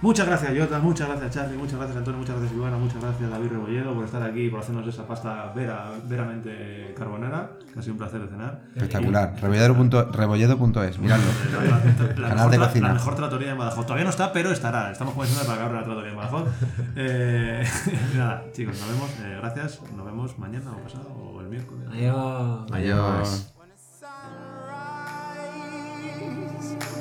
Muchas 0.00 0.26
gracias, 0.28 0.52
Jota, 0.56 0.78
muchas 0.78 1.08
gracias, 1.08 1.34
Charlie, 1.34 1.56
muchas 1.58 1.76
gracias, 1.76 1.96
Antonio, 1.98 2.20
muchas 2.20 2.36
gracias, 2.36 2.56
Ivana, 2.56 2.76
muchas 2.78 3.02
gracias, 3.02 3.28
David 3.30 3.48
Rebolledo, 3.50 3.94
por 3.94 4.04
estar 4.04 4.22
aquí 4.22 4.42
y 4.42 4.48
por 4.48 4.60
hacernos 4.60 4.86
esa 4.86 5.04
pasta 5.08 5.52
vera, 5.56 5.90
veramente 6.04 6.94
carbonera, 6.96 7.50
que 7.72 7.80
ha 7.80 7.82
sido 7.82 7.94
un 7.94 7.98
placer 7.98 8.20
de 8.20 8.28
cenar. 8.28 8.60
Espectacular. 8.76 9.34
Rebolledo.es, 9.42 10.98
miradlo. 11.00 11.24
La, 12.16 12.28
Canal 12.28 12.46
mejor, 12.46 12.50
de 12.52 12.58
cocina. 12.58 12.88
la 12.88 12.94
mejor 12.94 13.14
tratoría 13.16 13.48
de 13.48 13.54
Badajoz. 13.54 13.86
Todavía 13.86 14.04
no 14.04 14.10
está, 14.10 14.32
pero 14.32 14.52
estará. 14.52 14.92
Estamos 14.92 15.14
comenzando 15.14 15.44
para 15.46 15.58
que 15.58 15.64
abra 15.64 15.80
la 15.80 15.84
tratoría 15.86 16.10
de 16.10 16.16
Badajoz. 16.16 16.48
Eh, 16.96 17.64
nada, 18.16 18.44
chicos, 18.52 18.78
nos 18.78 18.88
vemos. 18.88 19.10
eh, 19.20 19.36
gracias. 19.40 19.80
Nos 19.96 20.06
vemos 20.06 20.38
mañana 20.38 20.70
o 20.72 20.76
pasado 20.82 21.08
o 21.10 21.40
el 21.40 21.48
miércoles. 21.48 21.88
Adiós. 21.92 22.70
Adiós. 22.72 23.54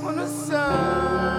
When 0.03 0.15
the 0.15 0.27
sun 0.27 1.36